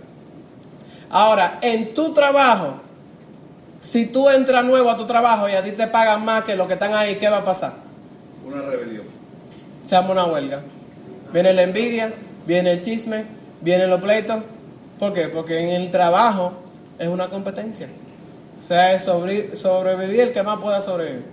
Ahora, 1.10 1.58
en 1.62 1.94
tu 1.94 2.12
trabajo, 2.12 2.74
si 3.80 4.06
tú 4.06 4.28
entras 4.28 4.64
nuevo 4.64 4.90
a 4.90 4.96
tu 4.96 5.06
trabajo 5.06 5.48
y 5.48 5.52
a 5.52 5.62
ti 5.62 5.72
te 5.72 5.86
pagan 5.86 6.24
más 6.24 6.44
que 6.44 6.54
los 6.54 6.66
que 6.66 6.74
están 6.74 6.94
ahí, 6.94 7.16
¿qué 7.16 7.28
va 7.28 7.38
a 7.38 7.44
pasar? 7.44 7.72
Una 8.46 8.62
rebelión. 8.62 9.04
Se 9.88 9.96
arma 9.96 10.10
una 10.10 10.26
huelga. 10.26 10.60
Viene 11.32 11.54
la 11.54 11.62
envidia, 11.62 12.12
viene 12.46 12.72
el 12.72 12.82
chisme, 12.82 13.24
vienen 13.62 13.88
los 13.88 14.02
pleitos. 14.02 14.42
¿Por 14.98 15.14
qué? 15.14 15.28
Porque 15.28 15.60
en 15.60 15.70
el 15.70 15.90
trabajo 15.90 16.52
es 16.98 17.08
una 17.08 17.30
competencia. 17.30 17.88
O 18.62 18.66
sea, 18.68 18.92
es 18.92 19.04
sobre- 19.04 19.56
sobrevivir 19.56 20.20
el 20.20 20.32
que 20.34 20.42
más 20.42 20.58
pueda 20.60 20.82
sobrevivir. 20.82 21.24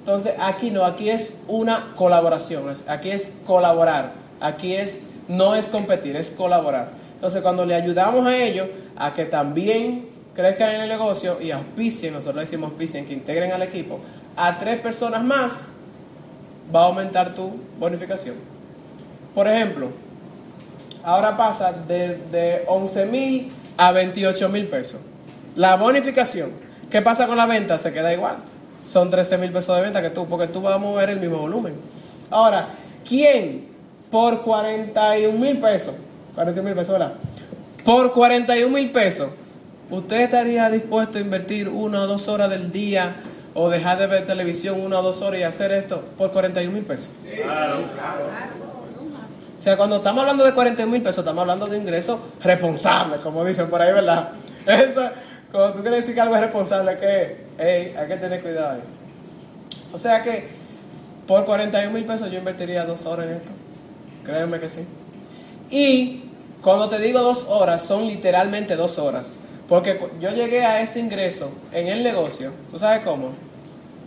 Entonces, 0.00 0.34
aquí 0.42 0.70
no, 0.70 0.84
aquí 0.84 1.08
es 1.08 1.38
una 1.48 1.94
colaboración, 1.96 2.64
aquí 2.86 3.12
es 3.12 3.32
colaborar, 3.46 4.12
aquí 4.40 4.74
es, 4.74 5.04
no 5.28 5.54
es 5.54 5.70
competir, 5.70 6.16
es 6.16 6.30
colaborar. 6.30 6.90
Entonces, 7.14 7.40
cuando 7.40 7.64
le 7.64 7.74
ayudamos 7.74 8.26
a 8.26 8.36
ellos 8.36 8.68
a 8.94 9.14
que 9.14 9.24
también 9.24 10.06
crezcan 10.34 10.74
en 10.74 10.82
el 10.82 10.88
negocio 10.90 11.40
y 11.40 11.50
auspicien, 11.50 12.12
nosotros 12.12 12.42
decimos 12.42 12.72
auspicien, 12.72 13.06
que 13.06 13.14
integren 13.14 13.52
al 13.52 13.62
equipo, 13.62 14.00
a 14.36 14.58
tres 14.58 14.80
personas 14.80 15.24
más, 15.24 15.70
va 16.74 16.82
a 16.82 16.84
aumentar 16.84 17.34
tu 17.34 17.52
bonificación. 17.78 18.36
Por 19.34 19.48
ejemplo, 19.48 19.90
ahora 21.04 21.36
pasa 21.36 21.72
de, 21.72 22.16
de 22.30 22.64
11 22.66 23.06
mil 23.06 23.52
a 23.76 23.92
28 23.92 24.48
mil 24.48 24.66
pesos. 24.66 25.00
La 25.56 25.76
bonificación, 25.76 26.50
¿qué 26.90 27.02
pasa 27.02 27.26
con 27.26 27.36
la 27.36 27.46
venta? 27.46 27.78
Se 27.78 27.92
queda 27.92 28.12
igual. 28.12 28.36
Son 28.86 29.10
13 29.10 29.38
mil 29.38 29.52
pesos 29.52 29.76
de 29.76 29.82
venta 29.82 30.02
que 30.02 30.10
tú, 30.10 30.26
porque 30.26 30.46
tú 30.46 30.62
vas 30.62 30.74
a 30.74 30.78
mover 30.78 31.10
el 31.10 31.20
mismo 31.20 31.38
volumen. 31.38 31.74
Ahora, 32.30 32.68
¿quién 33.06 33.66
por 34.10 34.42
41 34.42 35.38
mil 35.38 35.58
pesos? 35.58 35.94
41 36.34 36.62
mil 36.62 36.74
pesos. 36.74 37.10
Por 37.84 38.12
41 38.12 38.68
mil 38.70 38.90
pesos, 38.90 39.30
¿usted 39.90 40.22
estaría 40.22 40.70
dispuesto 40.70 41.18
a 41.18 41.20
invertir 41.20 41.68
una 41.68 42.02
o 42.02 42.06
dos 42.06 42.28
horas 42.28 42.50
del 42.50 42.70
día 42.72 43.16
o 43.60 43.68
dejar 43.68 43.98
de 43.98 44.06
ver 44.06 44.24
televisión 44.24 44.80
una 44.80 45.00
o 45.00 45.02
dos 45.02 45.20
horas 45.20 45.40
y 45.40 45.42
hacer 45.42 45.72
esto 45.72 46.00
por 46.16 46.30
41 46.30 46.72
mil 46.72 46.84
pesos? 46.84 47.10
O 49.56 49.60
sea, 49.60 49.76
cuando 49.76 49.96
estamos 49.96 50.20
hablando 50.20 50.44
de 50.44 50.54
41 50.54 50.92
mil 50.92 51.02
pesos, 51.02 51.18
estamos 51.18 51.40
hablando 51.40 51.66
de 51.66 51.76
ingresos 51.76 52.20
responsables, 52.40 53.20
como 53.20 53.44
dicen 53.44 53.68
por 53.68 53.82
ahí, 53.82 53.92
¿verdad? 53.92 54.28
Eso, 54.66 55.02
cuando 55.50 55.72
tú 55.72 55.80
quieres 55.80 56.02
decir 56.02 56.14
que 56.14 56.20
algo 56.20 56.36
es 56.36 56.42
responsable, 56.42 56.98
que 56.98 57.46
hey, 57.58 57.94
hay 57.98 58.06
que 58.06 58.16
tener 58.16 58.40
cuidado 58.42 58.76
ahí. 58.76 58.80
O 59.92 59.98
sea 59.98 60.22
que 60.22 60.50
por 61.26 61.44
41 61.44 61.92
mil 61.92 62.04
pesos 62.04 62.30
yo 62.30 62.38
invertiría 62.38 62.84
dos 62.84 63.06
horas 63.06 63.26
en 63.26 63.32
esto. 63.32 63.50
Créeme 64.22 64.60
que 64.60 64.68
sí. 64.68 64.86
Y 65.68 66.30
cuando 66.62 66.88
te 66.88 67.00
digo 67.00 67.20
dos 67.20 67.46
horas, 67.48 67.84
son 67.84 68.06
literalmente 68.06 68.76
dos 68.76 68.98
horas. 69.00 69.40
Porque 69.68 69.98
yo 70.20 70.30
llegué 70.30 70.64
a 70.64 70.80
ese 70.80 71.00
ingreso 71.00 71.50
en 71.72 71.88
el 71.88 72.04
negocio. 72.04 72.52
¿Tú 72.70 72.78
sabes 72.78 73.02
cómo? 73.02 73.47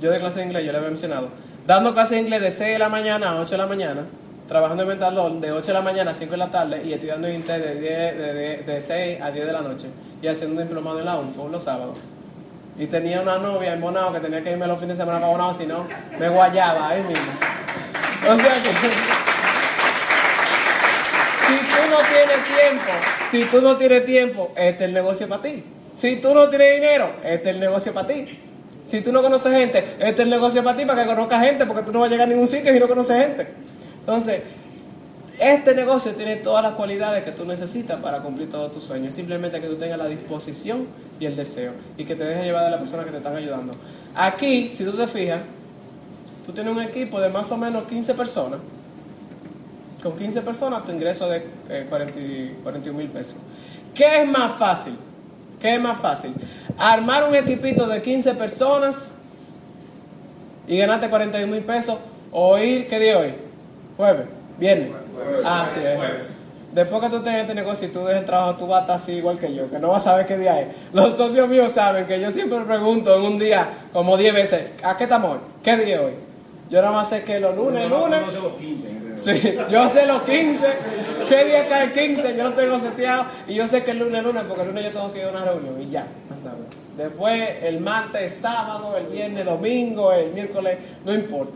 Yo 0.02 0.12
de 0.12 0.20
clase 0.20 0.40
de 0.40 0.46
inglés, 0.46 0.66
yo 0.66 0.72
le 0.72 0.78
había 0.80 0.90
mencionado. 0.90 1.30
Dando 1.68 1.94
clase 1.94 2.16
de 2.16 2.22
inglés 2.22 2.42
de 2.42 2.52
6 2.52 2.74
de 2.74 2.80
la 2.80 2.90
mañana 2.90 3.30
a 3.30 3.36
8 3.40 3.52
de 3.52 3.58
la 3.58 3.68
mañana. 3.68 4.06
Trabajando 4.48 4.84
en 4.84 4.90
Mentalón 4.90 5.40
de 5.40 5.52
8 5.52 5.68
de 5.68 5.74
la 5.74 5.82
mañana 5.82 6.12
a 6.12 6.14
5 6.14 6.32
de 6.32 6.38
la 6.38 6.50
tarde. 6.52 6.82
Y 6.84 6.92
estudiando 6.94 7.28
en 7.28 7.36
Inter 7.36 7.62
de, 7.64 7.76
10 7.80 8.18
de, 8.18 8.34
de- 8.34 8.58
de 8.64 8.82
6 8.82 9.22
a 9.22 9.32
10 9.32 9.46
de 9.46 9.54
la 9.54 9.62
noche. 9.62 9.88
Y 10.22 10.28
haciendo 10.28 10.60
un 10.62 10.68
diplomado 10.68 11.00
en 11.00 11.06
la 11.06 11.16
UNFO 11.18 11.48
los 11.50 11.64
sábados. 11.64 11.96
Y 12.78 12.88
tenía 12.88 13.22
una 13.22 13.38
novia 13.38 13.74
en 13.74 13.82
Bonao 13.82 14.12
que 14.12 14.20
tenía 14.20 14.42
que 14.42 14.52
irme 14.52 14.66
los 14.68 14.80
fines 14.80 14.98
de 14.98 15.04
semana 15.04 15.20
para 15.20 15.32
Bonao, 15.32 15.54
si 15.54 15.66
no, 15.68 15.86
me 16.20 16.30
guayaba 16.30 16.90
ahí 16.90 17.04
mismo. 17.04 17.32
O 18.24 18.36
sea 18.36 18.54
que, 18.54 18.70
si 21.48 21.58
tú 21.58 21.90
no 21.90 21.98
tienes 21.98 22.44
tiempo, 22.46 22.92
si 23.30 23.44
tú 23.46 23.62
no 23.62 23.78
tienes 23.78 24.06
tiempo, 24.06 24.52
este 24.56 24.84
es 24.84 24.88
el 24.90 24.94
negocio 24.94 25.28
para 25.28 25.42
ti. 25.44 25.64
Si 25.96 26.16
tú 26.18 26.34
no 26.34 26.50
tienes 26.50 26.76
dinero, 26.82 27.12
este 27.24 27.50
es 27.50 27.56
el 27.56 27.60
negocio 27.62 27.94
para 27.94 28.08
ti. 28.08 28.26
Si 28.92 29.00
tú 29.00 29.14
no 29.14 29.22
conoces 29.22 29.54
gente, 29.54 29.78
este 30.00 30.10
es 30.10 30.20
el 30.20 30.30
negocio 30.30 30.62
para 30.66 30.76
ti, 30.78 30.84
para 30.84 31.04
que 31.04 31.08
conozcas 31.10 31.46
gente, 31.46 31.66
porque 31.66 31.84
tú 31.84 31.94
no 31.94 32.00
vas 32.02 32.10
a 32.10 32.12
llegar 32.12 32.28
a 32.28 32.30
ningún 32.30 32.46
sitio 32.46 32.74
si 32.74 32.78
no 32.78 32.90
conoces 32.90 33.26
gente. 33.26 33.48
Entonces, 34.02 34.42
este 35.40 35.74
negocio 35.74 36.12
tiene 36.12 36.36
todas 36.36 36.62
las 36.62 36.74
cualidades 36.74 37.24
que 37.24 37.32
tú 37.32 37.46
necesitas 37.46 38.02
para 38.02 38.20
cumplir 38.20 38.50
todos 38.50 38.74
tus 38.74 38.84
sueños. 38.84 39.14
Simplemente 39.14 39.62
que 39.62 39.68
tú 39.68 39.78
tengas 39.78 39.98
la 39.98 40.08
disposición 40.08 40.88
y 41.22 41.26
el 41.26 41.38
deseo. 41.38 41.72
Y 41.98 42.04
que 42.04 42.16
te 42.16 42.26
dejes 42.26 42.44
llevar 42.44 42.66
de 42.66 42.72
las 42.72 42.82
personas 42.82 43.06
que 43.06 43.12
te 43.12 43.18
están 43.20 43.34
ayudando. 43.38 43.76
Aquí, 44.14 44.72
si 44.74 44.84
tú 44.84 44.92
te 44.92 45.08
fijas, 45.08 45.40
tú 46.46 46.52
tienes 46.52 46.74
un 46.76 46.82
equipo 46.82 47.22
de 47.22 47.30
más 47.30 47.50
o 47.50 47.58
menos 47.58 47.86
15 47.86 48.14
personas. 48.14 48.60
Con 50.04 50.18
15 50.18 50.42
personas 50.42 50.84
tu 50.84 50.92
ingreso 50.92 51.30
de 51.30 51.46
eh, 51.70 51.86
40 51.88 52.20
y- 52.20 52.58
41 52.62 52.98
mil 52.98 53.08
pesos. 53.08 53.38
¿Qué 53.96 54.22
es 54.24 54.28
más 54.28 54.58
fácil? 54.58 54.98
¿Qué 55.62 55.76
es 55.76 55.82
más 55.82 55.98
fácil? 55.98 56.34
Armar 56.78 57.30
un 57.30 57.36
equipito 57.36 57.88
de 57.88 58.02
15 58.02 58.34
personas 58.34 59.14
y 60.68 60.78
ganarte 60.78 61.10
41 61.10 61.54
mil 61.54 61.64
pesos 61.64 61.98
o 62.32 62.58
ir, 62.58 62.88
¿qué 62.88 63.00
día 63.00 63.18
hoy? 63.20 63.34
Jueves, 63.98 64.26
viernes. 64.58 64.90
Ah, 65.46 65.68
sí, 65.72 65.80
es. 65.80 66.38
Después 66.74 67.02
que 67.02 67.10
tú 67.10 67.22
tengas 67.22 67.42
este 67.42 67.54
negocio 67.54 67.88
y 67.88 67.92
tú 67.92 68.00
dejes 68.00 68.22
el 68.22 68.26
trabajo, 68.26 68.56
tú 68.56 68.66
vas 68.66 68.80
a 68.80 68.82
estar 68.82 68.96
así 68.96 69.12
igual 69.12 69.38
que 69.38 69.54
yo, 69.54 69.70
que 69.70 69.78
no 69.78 69.90
vas 69.90 70.08
a 70.08 70.12
saber 70.12 70.26
qué 70.26 70.38
día 70.38 70.62
es. 70.62 70.68
Los 70.94 71.18
socios 71.18 71.48
míos 71.50 71.74
saben 71.74 72.08
que 72.08 72.20
yo 72.20 72.32
siempre 72.32 72.60
pregunto 72.62 73.14
en 73.14 73.24
un 73.24 73.38
día 73.38 73.68
como 73.92 74.16
10 74.16 74.34
veces, 74.34 74.72
¿a 74.82 74.96
qué 74.96 75.04
estamos 75.04 75.34
hoy? 75.34 75.40
¿Qué 75.62 75.76
día 75.78 75.96
es 75.96 76.02
hoy? 76.02 76.14
Yo 76.70 76.82
nada 76.82 76.94
más 76.94 77.10
sé 77.10 77.24
que 77.24 77.42
los 77.42 77.54
lunes, 77.56 77.90
lunes. 77.90 78.22
No 78.22 78.32
sé 78.32 78.40
los 78.40 78.54
15. 78.54 78.88
en 78.88 79.02
realidad. 79.04 79.22
Sí, 79.22 79.58
yo 79.70 79.90
sé 79.90 80.06
los 80.06 80.22
15, 80.24 80.66
qué 81.32 81.46
día 81.46 81.68
cae 81.68 81.86
el 81.86 81.94
15, 81.94 82.36
yo 82.36 82.44
lo 82.44 82.54
tengo 82.54 82.78
seteado 82.78 83.26
y 83.48 83.54
yo 83.54 83.66
sé 83.66 83.84
que 83.84 83.92
el 83.92 84.00
lunes, 84.00 84.22
lunes, 84.24 84.44
porque 84.48 84.64
el 84.64 84.68
lunes 84.68 84.84
yo 84.84 84.92
tengo 84.92 85.14
que 85.14 85.20
ir 85.20 85.26
a 85.26 85.30
una 85.30 85.46
reunión 85.46 85.82
y 85.82 85.90
ya. 85.90 86.06
Después 86.98 87.50
el 87.64 87.80
martes, 87.80 88.38
sábado, 88.42 88.98
el 88.98 89.08
viernes, 89.08 89.46
domingo, 89.46 90.12
el 90.12 90.32
miércoles, 90.34 90.78
no 91.06 91.14
importa. 91.14 91.54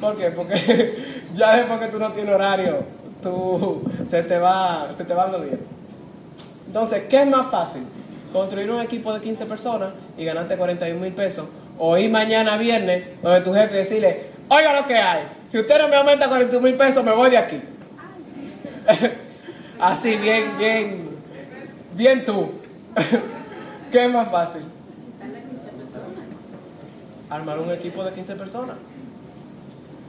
¿Por 0.00 0.16
qué? 0.16 0.30
Porque 0.30 0.96
ya 1.34 1.56
después 1.56 1.80
que 1.80 1.86
tú 1.86 1.98
no 1.98 2.12
tienes 2.12 2.34
horario, 2.34 2.84
tú 3.22 3.82
se 4.08 4.22
te 4.24 4.38
va, 4.38 4.90
se 4.94 5.04
te 5.04 5.14
van 5.14 5.32
los 5.32 5.44
días. 5.44 5.58
Entonces, 6.66 7.04
¿qué 7.08 7.22
es 7.22 7.26
más 7.26 7.50
fácil? 7.50 7.82
Construir 8.32 8.70
un 8.70 8.80
equipo 8.80 9.12
de 9.14 9.20
15 9.20 9.46
personas 9.46 9.90
y 10.18 10.24
ganarte 10.24 10.56
41 10.56 11.00
mil 11.00 11.12
pesos. 11.12 11.46
O 11.78 11.96
ir 11.96 12.10
mañana 12.10 12.56
viernes 12.58 13.04
donde 13.22 13.40
tu 13.40 13.54
jefe 13.54 13.74
decirle, 13.74 14.26
oiga 14.48 14.78
lo 14.78 14.86
que 14.86 14.96
hay. 14.96 15.22
Si 15.46 15.58
usted 15.58 15.78
no 15.78 15.88
me 15.88 15.96
aumenta 15.96 16.28
41 16.28 16.62
mil 16.62 16.74
pesos, 16.74 17.02
me 17.04 17.12
voy 17.12 17.30
de 17.30 17.38
aquí. 17.38 17.60
Así, 19.80 20.16
bien, 20.16 20.56
bien, 20.58 21.10
bien 21.94 22.24
tú. 22.24 22.52
¿Qué 23.90 24.04
es 24.04 24.12
más 24.12 24.28
fácil? 24.30 24.62
Armar 27.30 27.58
un 27.58 27.70
equipo 27.70 28.04
de 28.04 28.12
15 28.12 28.34
personas. 28.36 28.76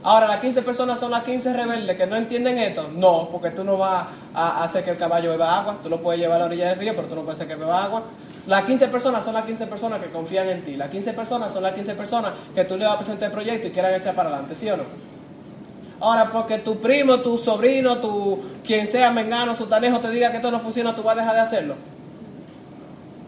Ahora, 0.02 0.28
las 0.28 0.40
15 0.40 0.62
personas 0.62 1.00
son 1.00 1.10
las 1.10 1.24
15 1.24 1.54
rebeldes 1.54 1.96
que 1.96 2.06
no 2.06 2.16
entienden 2.16 2.58
esto. 2.58 2.90
No, 2.94 3.28
porque 3.32 3.50
tú 3.50 3.64
no 3.64 3.78
vas 3.78 4.06
a 4.34 4.62
hacer 4.62 4.84
que 4.84 4.90
el 4.90 4.98
caballo 4.98 5.30
beba 5.30 5.58
agua. 5.58 5.78
Tú 5.82 5.88
lo 5.88 6.02
puedes 6.02 6.20
llevar 6.20 6.36
a 6.36 6.40
la 6.40 6.44
orilla 6.46 6.68
del 6.68 6.78
río, 6.78 6.92
pero 6.94 7.08
tú 7.08 7.14
no 7.14 7.22
puedes 7.22 7.38
hacer 7.38 7.48
que 7.48 7.54
beba 7.54 7.82
agua. 7.82 8.02
Las 8.46 8.64
15 8.64 8.88
personas 8.88 9.24
son 9.24 9.32
las 9.32 9.46
15 9.46 9.66
personas 9.66 10.02
que 10.02 10.10
confían 10.10 10.50
en 10.50 10.62
ti. 10.62 10.76
Las 10.76 10.90
15 10.90 11.14
personas 11.14 11.50
son 11.50 11.62
las 11.62 11.72
15 11.72 11.94
personas 11.94 12.32
que 12.54 12.64
tú 12.64 12.76
le 12.76 12.84
vas 12.84 12.94
a 12.94 12.98
presentar 12.98 13.28
el 13.28 13.32
proyecto 13.32 13.68
y 13.68 13.70
quieran 13.70 13.94
echar 13.94 14.14
para 14.14 14.28
adelante, 14.28 14.54
¿sí 14.54 14.68
o 14.68 14.76
no? 14.76 14.84
Ahora, 16.04 16.30
porque 16.30 16.58
tu 16.58 16.80
primo, 16.80 17.20
tu 17.20 17.38
sobrino, 17.38 17.96
tu 17.96 18.38
quien 18.62 18.86
sea, 18.86 19.10
mengano, 19.10 19.54
sutanejo, 19.54 20.00
te 20.00 20.10
diga 20.10 20.30
que 20.30 20.36
esto 20.36 20.50
no 20.50 20.60
funciona, 20.60 20.94
¿tú 20.94 21.02
vas 21.02 21.16
a 21.16 21.20
dejar 21.20 21.34
de 21.34 21.40
hacerlo? 21.40 21.76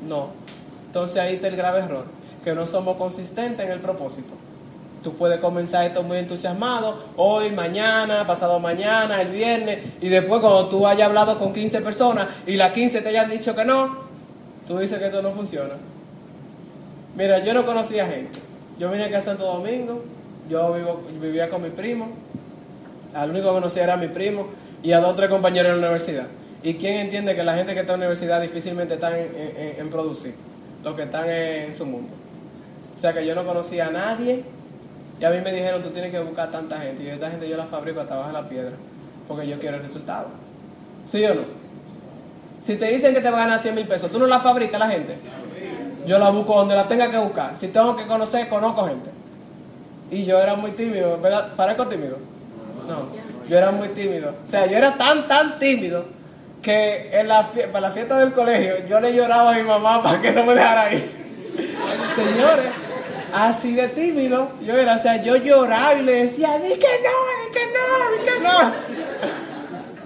No. 0.06 0.28
Entonces 0.84 1.16
ahí 1.22 1.36
está 1.36 1.46
el 1.46 1.56
grave 1.56 1.78
error, 1.78 2.04
que 2.44 2.54
no 2.54 2.66
somos 2.66 2.98
consistentes 2.98 3.64
en 3.64 3.72
el 3.72 3.80
propósito. 3.80 4.34
Tú 5.02 5.14
puedes 5.14 5.40
comenzar 5.40 5.86
esto 5.86 6.02
muy 6.02 6.18
entusiasmado, 6.18 7.02
hoy, 7.16 7.50
mañana, 7.52 8.26
pasado 8.26 8.60
mañana, 8.60 9.22
el 9.22 9.28
viernes, 9.28 9.78
y 10.02 10.10
después 10.10 10.42
cuando 10.42 10.68
tú 10.68 10.86
hayas 10.86 11.08
hablado 11.08 11.38
con 11.38 11.54
15 11.54 11.80
personas 11.80 12.26
y 12.46 12.56
las 12.56 12.72
15 12.72 13.00
te 13.00 13.08
hayan 13.08 13.30
dicho 13.30 13.56
que 13.56 13.64
no, 13.64 13.96
tú 14.66 14.76
dices 14.76 14.98
que 14.98 15.06
esto 15.06 15.22
no 15.22 15.32
funciona. 15.32 15.76
Mira, 17.16 17.38
yo 17.38 17.54
no 17.54 17.64
conocía 17.64 18.06
gente. 18.06 18.38
Yo 18.78 18.90
vine 18.90 19.04
aquí 19.04 19.14
a 19.14 19.22
Santo 19.22 19.44
Domingo 19.44 20.04
Yo 20.50 20.76
vivía 21.18 21.48
con 21.48 21.62
mi 21.62 21.70
primo, 21.70 22.08
al 23.16 23.30
único 23.30 23.46
que 23.48 23.52
conocía 23.54 23.84
era 23.84 23.96
mi 23.96 24.08
primo 24.08 24.46
y 24.82 24.92
a 24.92 25.00
dos 25.00 25.10
o 25.12 25.14
tres 25.14 25.28
compañeros 25.30 25.72
en 25.72 25.80
la 25.80 25.86
universidad. 25.88 26.26
¿Y 26.62 26.74
quién 26.74 26.96
entiende 26.96 27.34
que 27.34 27.44
la 27.44 27.54
gente 27.54 27.74
que 27.74 27.80
está 27.80 27.94
en 27.94 28.00
la 28.00 28.06
universidad 28.06 28.40
difícilmente 28.40 28.94
está 28.94 29.18
en, 29.18 29.30
en- 29.78 29.90
producir? 29.90 30.34
Los 30.82 30.94
que 30.94 31.02
están 31.02 31.28
en 31.28 31.72
su 31.74 31.86
mundo. 31.86 32.12
O 32.96 33.00
sea 33.00 33.12
que 33.12 33.26
yo 33.26 33.34
no 33.34 33.44
conocía 33.44 33.88
a 33.88 33.90
nadie 33.90 34.44
y 35.20 35.24
a 35.24 35.30
mí 35.30 35.38
me 35.42 35.52
dijeron, 35.52 35.82
tú 35.82 35.90
tienes 35.90 36.10
que 36.12 36.20
buscar 36.20 36.50
tanta 36.50 36.78
gente. 36.78 37.02
Y 37.04 37.08
esta 37.08 37.30
gente 37.30 37.48
yo 37.48 37.56
la 37.56 37.64
fabrico 37.66 38.00
hasta 38.00 38.14
abajo 38.14 38.28
de 38.28 38.32
la 38.34 38.48
piedra 38.48 38.72
porque 39.28 39.46
yo 39.46 39.58
quiero 39.58 39.76
el 39.76 39.82
resultado. 39.82 40.28
¿Sí 41.06 41.24
o 41.24 41.34
no? 41.34 41.42
Si 42.60 42.76
te 42.76 42.86
dicen 42.86 43.14
que 43.14 43.20
te 43.20 43.30
va 43.30 43.38
a 43.38 43.46
ganar 43.46 43.60
100 43.60 43.74
mil 43.74 43.86
pesos, 43.86 44.10
¿tú 44.10 44.18
no 44.18 44.26
la 44.26 44.40
fabricas 44.40 44.78
la 44.80 44.88
gente? 44.88 45.16
Yo 46.06 46.18
la 46.18 46.30
busco 46.30 46.54
donde 46.54 46.74
la 46.74 46.86
tenga 46.88 47.10
que 47.10 47.18
buscar. 47.18 47.52
Si 47.56 47.68
tengo 47.68 47.94
que 47.96 48.06
conocer, 48.06 48.48
conozco 48.48 48.86
gente. 48.86 49.10
Y 50.10 50.24
yo 50.24 50.40
era 50.40 50.54
muy 50.54 50.70
tímido, 50.72 51.20
¿verdad? 51.20 51.52
¿Parezco 51.56 51.86
tímido? 51.86 52.18
No, 52.86 53.08
yo 53.48 53.58
era 53.58 53.70
muy 53.70 53.88
tímido. 53.88 54.34
O 54.44 54.48
sea, 54.48 54.66
yo 54.66 54.76
era 54.76 54.96
tan, 54.96 55.28
tan 55.28 55.58
tímido 55.58 56.04
que 56.62 57.10
en 57.12 57.28
la 57.28 57.44
para 57.44 57.88
la 57.88 57.90
fiesta 57.92 58.18
del 58.18 58.32
colegio 58.32 58.86
yo 58.88 58.98
le 58.98 59.14
lloraba 59.14 59.54
a 59.54 59.58
mi 59.58 59.62
mamá 59.62 60.02
para 60.02 60.20
que 60.20 60.32
no 60.32 60.44
me 60.44 60.54
dejara 60.54 60.92
ir. 60.92 61.10
Señores, 62.14 62.66
así 63.32 63.74
de 63.74 63.88
tímido 63.88 64.52
yo 64.62 64.76
era. 64.76 64.96
O 64.96 64.98
sea, 64.98 65.22
yo 65.22 65.36
lloraba 65.36 65.94
y 65.94 66.02
le 66.02 66.24
decía, 66.24 66.58
di 66.58 66.74
que 66.74 66.88
no, 67.04 67.16
di 67.44 67.52
que 67.52 67.66
no, 67.66 68.10
di 68.12 68.24
que 68.24 68.40
no. 68.40 68.96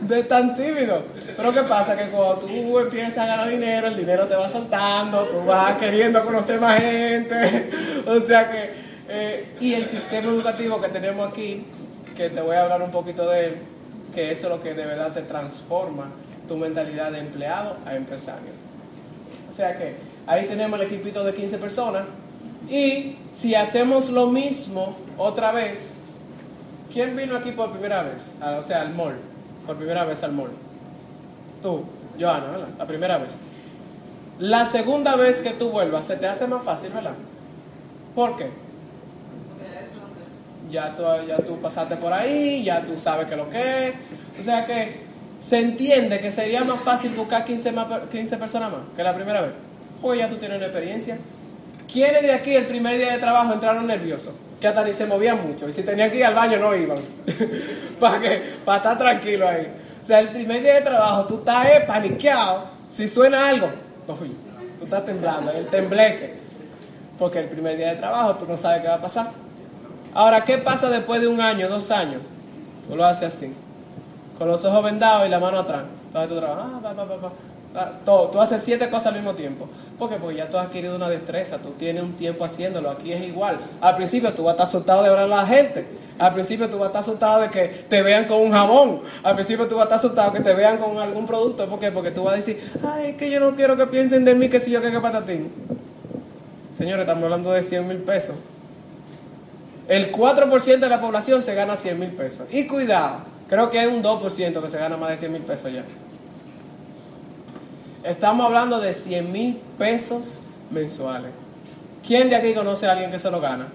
De 0.08 0.22
tan 0.24 0.56
tímido. 0.56 1.04
Pero 1.36 1.52
¿qué 1.54 1.62
pasa? 1.62 1.96
Que 1.96 2.10
cuando 2.10 2.36
tú 2.36 2.78
empiezas 2.78 3.18
a 3.18 3.26
ganar 3.26 3.48
dinero, 3.48 3.86
el 3.86 3.96
dinero 3.96 4.26
te 4.26 4.36
va 4.36 4.48
soltando, 4.48 5.24
tú 5.24 5.44
vas 5.46 5.76
queriendo 5.76 6.22
conocer 6.24 6.60
más 6.60 6.80
gente. 6.80 7.70
O 8.06 8.18
sea 8.20 8.50
que, 8.50 8.70
eh, 9.08 9.56
y 9.60 9.74
el 9.74 9.84
sistema 9.84 10.28
educativo 10.28 10.80
que 10.80 10.88
tenemos 10.88 11.30
aquí, 11.30 11.64
que 12.20 12.28
te 12.28 12.42
voy 12.42 12.54
a 12.54 12.64
hablar 12.64 12.82
un 12.82 12.90
poquito 12.90 13.26
de 13.30 13.46
él, 13.46 13.56
que 14.14 14.30
eso 14.30 14.48
es 14.48 14.52
lo 14.52 14.62
que 14.62 14.74
de 14.74 14.84
verdad 14.84 15.10
te 15.14 15.22
transforma 15.22 16.10
tu 16.46 16.54
mentalidad 16.58 17.12
de 17.12 17.20
empleado 17.20 17.78
a 17.86 17.96
empresario. 17.96 18.50
O 19.48 19.52
sea 19.54 19.78
que 19.78 19.96
ahí 20.26 20.44
tenemos 20.44 20.78
el 20.78 20.86
equipito 20.86 21.24
de 21.24 21.32
15 21.32 21.56
personas. 21.56 22.04
Y 22.68 23.16
si 23.32 23.54
hacemos 23.54 24.10
lo 24.10 24.26
mismo 24.26 24.96
otra 25.16 25.50
vez, 25.52 26.02
¿quién 26.92 27.16
vino 27.16 27.36
aquí 27.36 27.52
por 27.52 27.70
primera 27.72 28.02
vez? 28.02 28.36
Ah, 28.42 28.56
o 28.60 28.62
sea, 28.62 28.82
al 28.82 28.92
mall. 28.92 29.16
Por 29.66 29.76
primera 29.76 30.04
vez 30.04 30.22
al 30.22 30.32
mall. 30.32 30.50
Tú, 31.62 31.84
Joana, 32.20 32.50
¿verdad? 32.50 32.68
La 32.76 32.86
primera 32.86 33.16
vez. 33.16 33.40
La 34.38 34.66
segunda 34.66 35.16
vez 35.16 35.40
que 35.40 35.50
tú 35.50 35.70
vuelvas, 35.70 36.04
se 36.04 36.16
te 36.16 36.26
hace 36.26 36.46
más 36.46 36.62
fácil, 36.64 36.90
¿verdad? 36.90 37.14
¿Por 38.14 38.36
qué? 38.36 38.50
Ya 40.70 40.94
tú, 40.94 41.02
ya 41.26 41.36
tú 41.38 41.58
pasaste 41.60 41.96
por 41.96 42.12
ahí, 42.12 42.62
ya 42.64 42.82
tú 42.82 42.96
sabes 42.96 43.26
que 43.26 43.36
lo 43.36 43.48
que 43.48 43.88
es. 43.88 43.94
O 44.38 44.42
sea 44.42 44.64
que 44.66 45.00
se 45.40 45.58
entiende 45.58 46.20
que 46.20 46.30
sería 46.30 46.62
más 46.64 46.80
fácil 46.80 47.10
buscar 47.12 47.44
15, 47.44 47.72
más 47.72 47.86
per- 47.86 48.02
15 48.08 48.36
personas 48.36 48.70
más 48.70 48.80
que 48.96 49.02
la 49.02 49.14
primera 49.14 49.40
vez. 49.40 49.50
Pues 50.00 50.18
ya 50.18 50.28
tú 50.28 50.36
tienes 50.36 50.56
una 50.58 50.66
experiencia. 50.66 51.18
¿Quiénes 51.92 52.22
de 52.22 52.32
aquí 52.32 52.54
el 52.54 52.66
primer 52.66 52.96
día 52.98 53.12
de 53.12 53.18
trabajo 53.18 53.52
entraron 53.52 53.86
nerviosos? 53.86 54.32
Que 54.60 54.68
hasta 54.68 54.84
ni 54.84 54.92
se 54.92 55.06
movían 55.06 55.44
mucho. 55.46 55.68
Y 55.68 55.72
si 55.72 55.82
tenían 55.82 56.10
que 56.10 56.18
ir 56.18 56.24
al 56.24 56.34
baño 56.34 56.58
no 56.58 56.74
iban. 56.76 56.98
¿Para 58.00 58.20
qué? 58.20 58.42
Para 58.64 58.78
estar 58.78 58.98
tranquilo 58.98 59.48
ahí. 59.48 59.66
O 60.02 60.06
sea, 60.06 60.20
el 60.20 60.28
primer 60.28 60.62
día 60.62 60.74
de 60.74 60.80
trabajo 60.82 61.24
tú 61.26 61.38
estás 61.38 61.66
eh, 61.66 61.84
paniqueado. 61.86 62.64
Si 62.86 63.08
suena 63.08 63.48
algo, 63.48 63.68
uy, 64.08 64.30
tú 64.78 64.84
estás 64.84 65.04
temblando, 65.04 65.50
el 65.52 65.66
tembleque. 65.66 66.34
Porque 67.18 67.38
el 67.40 67.48
primer 67.48 67.76
día 67.76 67.88
de 67.90 67.96
trabajo 67.96 68.34
tú 68.36 68.46
no 68.48 68.56
sabes 68.56 68.82
qué 68.82 68.88
va 68.88 68.94
a 68.94 69.00
pasar. 69.02 69.30
Ahora, 70.14 70.44
¿qué 70.44 70.58
pasa 70.58 70.88
después 70.88 71.20
de 71.20 71.28
un 71.28 71.40
año, 71.40 71.68
dos 71.68 71.90
años? 71.90 72.22
Tú 72.88 72.96
lo 72.96 73.04
haces 73.04 73.34
así, 73.34 73.52
con 74.38 74.48
los 74.48 74.64
ojos 74.64 74.84
vendados 74.84 75.26
y 75.26 75.30
la 75.30 75.38
mano 75.38 75.60
atrás. 75.60 75.84
Tú 76.12 76.18
ah, 76.18 76.80
pa, 76.82 76.94
pa, 76.94 77.06
pa. 77.06 77.32
Ah. 77.74 77.92
Tú 78.04 78.40
haces 78.40 78.62
siete 78.62 78.90
cosas 78.90 79.08
al 79.08 79.14
mismo 79.14 79.34
tiempo. 79.34 79.68
Porque 79.98 80.16
ya 80.34 80.48
tú 80.48 80.58
has 80.58 80.66
adquirido 80.66 80.96
una 80.96 81.08
destreza, 81.08 81.58
tú 81.58 81.70
tienes 81.70 82.02
un 82.02 82.14
tiempo 82.14 82.44
haciéndolo. 82.44 82.90
Aquí 82.90 83.12
es 83.12 83.22
igual. 83.22 83.58
Al 83.80 83.94
principio 83.94 84.32
tú 84.32 84.42
vas 84.42 84.52
a 84.52 84.52
estar 84.52 84.66
asustado 84.66 85.02
de 85.04 85.10
ver 85.10 85.18
a 85.20 85.26
la 85.26 85.46
gente. 85.46 85.86
Al 86.18 86.34
principio 86.34 86.68
tú 86.68 86.78
vas 86.78 86.86
a 86.86 86.88
estar 86.88 87.02
asustado 87.02 87.42
de 87.42 87.48
que 87.48 87.68
te 87.88 88.02
vean 88.02 88.24
con 88.24 88.40
un 88.40 88.50
jabón. 88.50 89.02
Al 89.22 89.34
principio 89.34 89.68
tú 89.68 89.76
vas 89.76 89.82
a 89.82 89.84
estar 89.84 89.98
asustado 89.98 90.32
de 90.32 90.38
que 90.38 90.44
te 90.44 90.54
vean 90.54 90.78
con 90.78 90.98
algún 90.98 91.26
producto. 91.26 91.66
¿Por 91.68 91.78
qué? 91.78 91.92
Porque 91.92 92.10
tú 92.10 92.24
vas 92.24 92.34
a 92.34 92.36
decir, 92.36 92.60
ay, 92.82 93.14
que 93.14 93.30
yo 93.30 93.38
no 93.38 93.54
quiero 93.54 93.76
que 93.76 93.86
piensen 93.86 94.24
de 94.24 94.34
mí, 94.34 94.48
que 94.48 94.58
si 94.58 94.72
yo, 94.72 94.82
que 94.82 94.90
qué 94.90 95.00
patatín. 95.00 95.52
Señores, 96.72 97.00
estamos 97.00 97.24
hablando 97.24 97.52
de 97.52 97.62
100 97.62 97.86
mil 97.86 97.98
pesos. 97.98 98.36
El 99.90 100.12
4% 100.12 100.78
de 100.78 100.88
la 100.88 101.00
población 101.00 101.42
se 101.42 101.52
gana 101.52 101.74
100 101.74 101.98
mil 101.98 102.10
pesos. 102.10 102.46
Y 102.52 102.68
cuidado, 102.68 103.22
creo 103.48 103.70
que 103.70 103.80
hay 103.80 103.88
un 103.88 104.04
2% 104.04 104.62
que 104.62 104.70
se 104.70 104.78
gana 104.78 104.96
más 104.96 105.10
de 105.10 105.16
100 105.16 105.32
mil 105.32 105.42
pesos 105.42 105.72
ya. 105.72 105.82
Estamos 108.04 108.46
hablando 108.46 108.78
de 108.78 108.94
100 108.94 109.32
mil 109.32 109.56
pesos 109.78 110.42
mensuales. 110.70 111.32
¿Quién 112.06 112.30
de 112.30 112.36
aquí 112.36 112.54
conoce 112.54 112.86
a 112.86 112.92
alguien 112.92 113.10
que 113.10 113.18
se 113.18 113.32
lo 113.32 113.40
gana? 113.40 113.66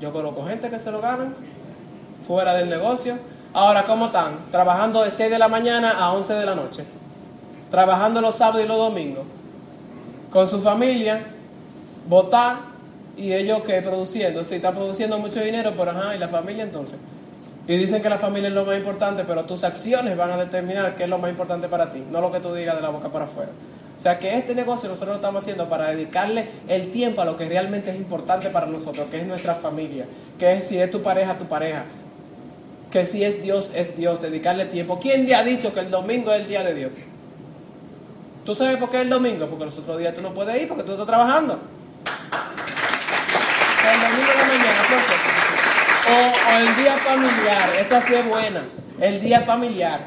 Yo 0.00 0.12
conozco 0.12 0.44
gente 0.44 0.68
que 0.68 0.80
se 0.80 0.90
lo 0.90 1.00
gana 1.00 1.32
fuera 2.26 2.52
del 2.54 2.68
negocio. 2.68 3.18
Ahora, 3.52 3.84
¿cómo 3.84 4.06
están? 4.06 4.50
Trabajando 4.50 5.04
de 5.04 5.12
6 5.12 5.30
de 5.30 5.38
la 5.38 5.46
mañana 5.46 5.92
a 5.92 6.10
11 6.12 6.34
de 6.34 6.46
la 6.46 6.56
noche. 6.56 6.84
Trabajando 7.70 8.20
los 8.20 8.34
sábados 8.34 8.64
y 8.64 8.66
los 8.66 8.78
domingos. 8.78 9.22
Con 10.28 10.48
su 10.48 10.60
familia, 10.60 11.24
votar 12.08 12.69
y 13.16 13.32
ellos 13.32 13.62
que 13.62 13.80
produciendo. 13.82 14.44
Sí, 14.44 14.56
están 14.56 14.74
produciendo 14.74 15.18
mucho 15.18 15.40
dinero, 15.40 15.74
pero 15.76 15.90
ajá, 15.90 16.14
¿y 16.14 16.18
la 16.18 16.28
familia 16.28 16.64
entonces? 16.64 16.98
Y 17.66 17.76
dicen 17.76 18.02
que 18.02 18.08
la 18.08 18.18
familia 18.18 18.48
es 18.48 18.54
lo 18.54 18.64
más 18.64 18.76
importante, 18.76 19.24
pero 19.26 19.44
tus 19.44 19.62
acciones 19.64 20.16
van 20.16 20.32
a 20.32 20.36
determinar 20.36 20.96
qué 20.96 21.04
es 21.04 21.08
lo 21.08 21.18
más 21.18 21.30
importante 21.30 21.68
para 21.68 21.92
ti, 21.92 22.02
no 22.10 22.20
lo 22.20 22.32
que 22.32 22.40
tú 22.40 22.52
digas 22.54 22.76
de 22.76 22.82
la 22.82 22.88
boca 22.88 23.10
para 23.10 23.26
afuera. 23.26 23.50
O 23.96 24.02
sea 24.02 24.18
que 24.18 24.34
este 24.36 24.54
negocio 24.54 24.88
nosotros 24.88 25.10
lo 25.10 25.16
estamos 25.16 25.44
haciendo 25.44 25.68
para 25.68 25.90
dedicarle 25.90 26.48
el 26.68 26.90
tiempo 26.90 27.20
a 27.20 27.26
lo 27.26 27.36
que 27.36 27.46
realmente 27.46 27.90
es 27.90 27.96
importante 27.96 28.48
para 28.48 28.66
nosotros, 28.66 29.08
que 29.10 29.20
es 29.20 29.26
nuestra 29.26 29.54
familia, 29.54 30.06
que 30.38 30.54
es 30.54 30.66
si 30.66 30.78
es 30.78 30.90
tu 30.90 31.02
pareja, 31.02 31.36
tu 31.36 31.44
pareja, 31.44 31.84
que 32.90 33.04
si 33.04 33.22
es 33.22 33.42
Dios, 33.42 33.72
es 33.74 33.96
Dios, 33.96 34.22
dedicarle 34.22 34.64
tiempo. 34.64 34.98
¿Quién 34.98 35.26
te 35.26 35.34
ha 35.34 35.42
dicho 35.42 35.74
que 35.74 35.80
el 35.80 35.90
domingo 35.90 36.32
es 36.32 36.40
el 36.40 36.48
día 36.48 36.64
de 36.64 36.74
Dios? 36.74 36.92
¿Tú 38.44 38.54
sabes 38.54 38.78
por 38.78 38.90
qué 38.90 38.96
es 38.96 39.02
el 39.02 39.10
domingo? 39.10 39.46
Porque 39.46 39.66
los 39.66 39.76
otros 39.78 39.98
días 39.98 40.14
tú 40.14 40.22
no 40.22 40.32
puedes 40.32 40.60
ir 40.60 40.66
porque 40.66 40.82
tú 40.82 40.92
estás 40.92 41.06
trabajando. 41.06 41.60
El 43.92 44.00
domingo 44.00 44.32
de 44.32 44.38
la 44.38 44.44
mañana, 44.46 44.79
¿por 44.79 44.79
qué? 44.79 44.79
O, 46.10 46.58
el 46.58 46.76
día 46.76 46.96
familiar, 46.96 47.68
esa 47.78 48.02
sí 48.02 48.14
es 48.14 48.28
buena. 48.28 48.64
El 49.00 49.20
día 49.20 49.40
familiar. 49.40 50.00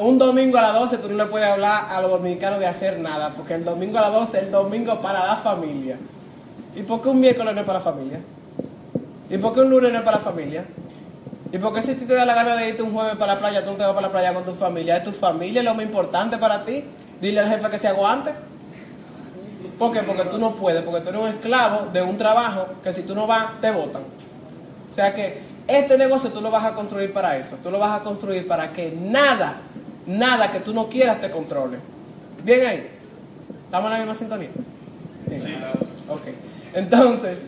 Un 0.00 0.16
domingo 0.16 0.58
a 0.58 0.62
las 0.62 0.74
12 0.74 0.98
tú 0.98 1.08
no 1.08 1.16
le 1.16 1.26
puedes 1.26 1.48
hablar 1.48 1.86
a 1.90 2.00
los 2.00 2.10
dominicanos 2.10 2.60
de 2.60 2.66
hacer 2.66 3.00
nada, 3.00 3.30
porque 3.36 3.54
el 3.54 3.64
domingo 3.64 3.98
a 3.98 4.02
las 4.02 4.12
12 4.12 4.36
es 4.36 4.44
el 4.44 4.50
domingo 4.52 5.00
para 5.00 5.26
la 5.26 5.36
familia. 5.36 5.98
¿Y 6.76 6.82
por 6.82 7.02
qué 7.02 7.08
un 7.08 7.18
miércoles 7.18 7.54
no 7.54 7.60
es 7.60 7.66
para 7.66 7.80
la 7.80 7.84
familia? 7.84 8.20
¿Y 9.28 9.38
por 9.38 9.52
qué 9.52 9.60
un 9.60 9.70
lunes 9.70 9.92
no 9.92 9.98
es 9.98 10.04
para 10.04 10.18
la 10.18 10.22
familia? 10.22 10.64
¿Y 11.50 11.58
por 11.58 11.74
qué 11.74 11.82
si 11.82 11.94
te 11.94 12.14
da 12.14 12.24
la 12.24 12.34
gana 12.34 12.54
de 12.56 12.68
irte 12.68 12.82
un 12.82 12.92
jueves 12.92 13.16
para 13.16 13.34
la 13.34 13.40
playa, 13.40 13.64
tú 13.64 13.72
no 13.72 13.76
te 13.76 13.82
vas 13.82 13.92
para 13.94 14.06
la 14.06 14.12
playa 14.12 14.34
con 14.34 14.44
tu 14.44 14.54
familia? 14.54 14.98
¿Es 14.98 15.04
tu 15.04 15.12
familia 15.12 15.62
lo 15.62 15.74
más 15.74 15.84
importante 15.84 16.38
para 16.38 16.64
ti? 16.64 16.84
Dile 17.20 17.40
al 17.40 17.48
jefe 17.48 17.68
que 17.70 17.78
se 17.78 17.88
aguante. 17.88 18.32
¿Por 19.78 19.92
qué? 19.92 20.02
Porque 20.02 20.24
tú 20.24 20.38
no 20.38 20.52
puedes, 20.52 20.82
porque 20.82 21.00
tú 21.02 21.10
eres 21.10 21.20
un 21.20 21.28
esclavo 21.28 21.86
de 21.92 22.02
un 22.02 22.18
trabajo 22.18 22.66
que 22.82 22.92
si 22.92 23.02
tú 23.02 23.14
no 23.14 23.26
vas, 23.26 23.60
te 23.60 23.70
votan. 23.70 24.02
O 24.88 24.92
sea 24.92 25.14
que 25.14 25.40
este 25.68 25.96
negocio 25.96 26.30
tú 26.30 26.40
lo 26.40 26.50
vas 26.50 26.64
a 26.64 26.72
construir 26.72 27.12
para 27.12 27.36
eso. 27.36 27.56
Tú 27.62 27.70
lo 27.70 27.78
vas 27.78 28.00
a 28.00 28.02
construir 28.02 28.46
para 28.48 28.72
que 28.72 28.90
nada, 28.90 29.56
nada 30.06 30.50
que 30.50 30.60
tú 30.60 30.72
no 30.72 30.88
quieras 30.88 31.20
te 31.20 31.30
controle. 31.30 31.78
¿Bien 32.42 32.66
ahí? 32.66 32.90
¿Estamos 33.64 33.86
en 33.86 33.92
la 33.92 33.98
misma 33.98 34.14
sintonía? 34.14 34.48
Bien. 35.26 35.42
Ok. 36.08 36.22
Entonces, 36.74 37.38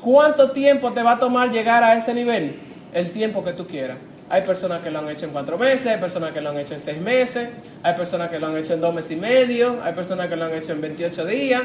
¿cuánto 0.00 0.50
tiempo 0.52 0.92
te 0.92 1.02
va 1.02 1.12
a 1.12 1.18
tomar 1.18 1.50
llegar 1.50 1.82
a 1.82 1.94
ese 1.94 2.14
nivel? 2.14 2.58
El 2.92 3.10
tiempo 3.10 3.42
que 3.42 3.52
tú 3.52 3.66
quieras. 3.66 3.96
Hay 4.32 4.40
personas 4.40 4.80
que 4.80 4.90
lo 4.90 5.00
han 5.00 5.10
hecho 5.10 5.26
en 5.26 5.32
cuatro 5.32 5.58
meses, 5.58 5.88
hay 5.88 5.98
personas 5.98 6.32
que 6.32 6.40
lo 6.40 6.48
han 6.48 6.56
hecho 6.56 6.72
en 6.72 6.80
seis 6.80 6.98
meses, 6.98 7.50
hay 7.82 7.94
personas 7.94 8.30
que 8.30 8.38
lo 8.38 8.46
han 8.46 8.56
hecho 8.56 8.72
en 8.72 8.80
dos 8.80 8.94
meses 8.94 9.10
y 9.10 9.16
medio, 9.16 9.82
hay 9.84 9.92
personas 9.92 10.28
que 10.28 10.36
lo 10.36 10.46
han 10.46 10.54
hecho 10.54 10.72
en 10.72 10.80
28 10.80 11.26
días. 11.26 11.62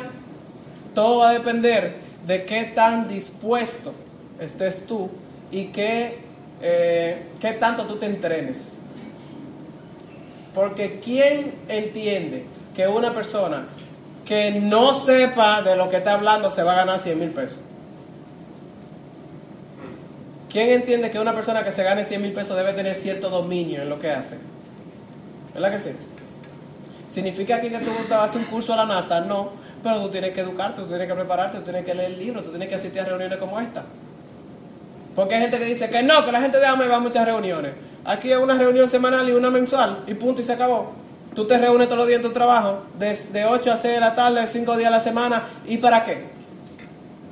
Todo 0.94 1.20
va 1.20 1.30
a 1.30 1.32
depender 1.32 1.96
de 2.26 2.44
qué 2.44 2.66
tan 2.66 3.08
dispuesto 3.08 3.94
estés 4.42 4.86
tú 4.86 5.10
y 5.50 5.68
qué, 5.68 6.18
eh, 6.62 7.28
qué 7.40 7.54
tanto 7.54 7.86
tú 7.86 7.96
te 7.96 8.06
entrenes. 8.06 8.80
Porque 10.54 11.00
¿quién 11.00 11.54
entiende 11.70 12.44
que 12.76 12.86
una 12.86 13.14
persona 13.14 13.64
que 14.26 14.52
no 14.52 14.94
sepa 14.94 15.62
de 15.62 15.78
lo 15.78 15.90
que 15.90 15.96
está 15.96 16.16
hablando 16.16 16.50
se 16.50 16.64
va 16.64 16.74
a 16.74 16.76
ganar 16.76 17.00
100 17.00 17.18
mil 17.18 17.30
pesos? 17.30 17.62
¿Quién 20.50 20.70
entiende 20.70 21.12
que 21.12 21.20
una 21.20 21.34
persona 21.34 21.64
que 21.64 21.72
se 21.72 21.84
gane 21.84 22.04
100 22.04 22.22
mil 22.22 22.34
pesos 22.34 22.56
debe 22.56 22.74
tener 22.74 22.96
cierto 22.96 23.30
dominio 23.30 23.82
en 23.82 23.90
lo 23.90 24.00
que 24.00 24.12
hace? 24.12 24.38
¿Verdad 25.54 25.72
que 25.72 25.80
sí? 25.80 25.90
¿Significa 27.08 27.58
aquí 27.58 27.70
que 27.70 27.80
tú 27.80 27.90
vas 28.10 28.20
a 28.20 28.24
hacer 28.24 28.42
un 28.42 28.48
curso 28.48 28.74
a 28.74 28.78
la 28.78 28.86
NASA? 28.86 29.22
No, 29.22 29.52
pero 29.84 30.02
tú 30.02 30.10
tienes 30.10 30.32
que 30.32 30.42
educarte, 30.42 30.82
tú 30.82 30.88
tienes 30.88 31.08
que 31.08 31.14
prepararte, 31.14 31.58
tú 31.58 31.64
tienes 31.64 31.86
que 31.86 31.94
leer 31.94 32.12
libros, 32.12 32.44
tú 32.44 32.50
tienes 32.50 32.70
que 32.70 32.76
asistir 32.76 33.02
a 33.02 33.06
reuniones 33.06 33.38
como 33.38 33.60
esta. 33.60 33.84
Porque 35.16 35.36
hay 35.36 35.42
gente 35.42 35.58
que 35.58 35.66
dice 35.66 35.90
que 35.90 36.04
no, 36.04 36.24
que 36.26 36.32
la 36.32 36.42
gente 36.42 36.60
de 36.60 36.66
AME 36.66 36.88
va 36.88 36.98
a 36.98 37.00
muchas 37.00 37.26
reuniones. 37.26 37.74
Aquí 38.06 38.32
es 38.32 38.38
una 38.38 38.56
reunión 38.58 38.88
semanal 38.88 39.28
y 39.28 39.34
una 39.34 39.50
mensual 39.50 40.04
y 40.08 40.14
punto 40.14 40.42
y 40.42 40.46
se 40.46 40.54
acabó. 40.54 40.94
Tú 41.34 41.46
te 41.46 41.58
reúnes 41.58 41.88
todos 41.88 42.00
los 42.00 42.08
días 42.08 42.18
en 42.18 42.28
tu 42.28 42.32
trabajo, 42.32 42.84
de, 42.98 43.14
de 43.34 43.46
8 43.46 43.72
a 43.72 43.78
6 43.78 43.94
de 43.96 44.00
la 44.00 44.16
tarde, 44.16 44.48
5 44.48 44.78
días 44.78 44.88
a 44.88 44.92
la 44.92 45.00
semana, 45.00 45.48
¿y 45.66 45.78
para 45.78 46.04
qué? 46.04 46.37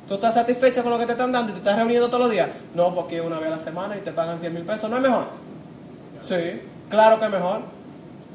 ¿Tú 0.08 0.14
estás 0.16 0.36
satisfecho 0.36 0.84
con 0.84 0.91
lo 0.91 0.99
que 0.99 1.06
te 1.06 1.14
están 1.14 1.32
dando 1.32 1.49
y 1.49 1.53
te 1.53 1.60
estás 1.60 1.78
reuniendo 1.78 2.08
todos 2.08 2.22
los 2.22 2.32
días? 2.32 2.49
No, 2.76 2.93
porque 2.93 3.22
una 3.22 3.39
vez 3.39 3.47
a 3.47 3.51
la 3.51 3.60
semana 3.60 3.97
y 3.97 4.01
te 4.01 4.12
pagan 4.12 4.38
100 4.38 4.53
mil 4.53 4.64
pesos, 4.64 4.89
¿no 4.89 4.97
es 4.97 5.01
mejor? 5.01 5.26
Sí, 6.22 6.62
claro 6.89 7.20
que 7.20 7.26
es 7.26 7.32
mejor. 7.32 7.62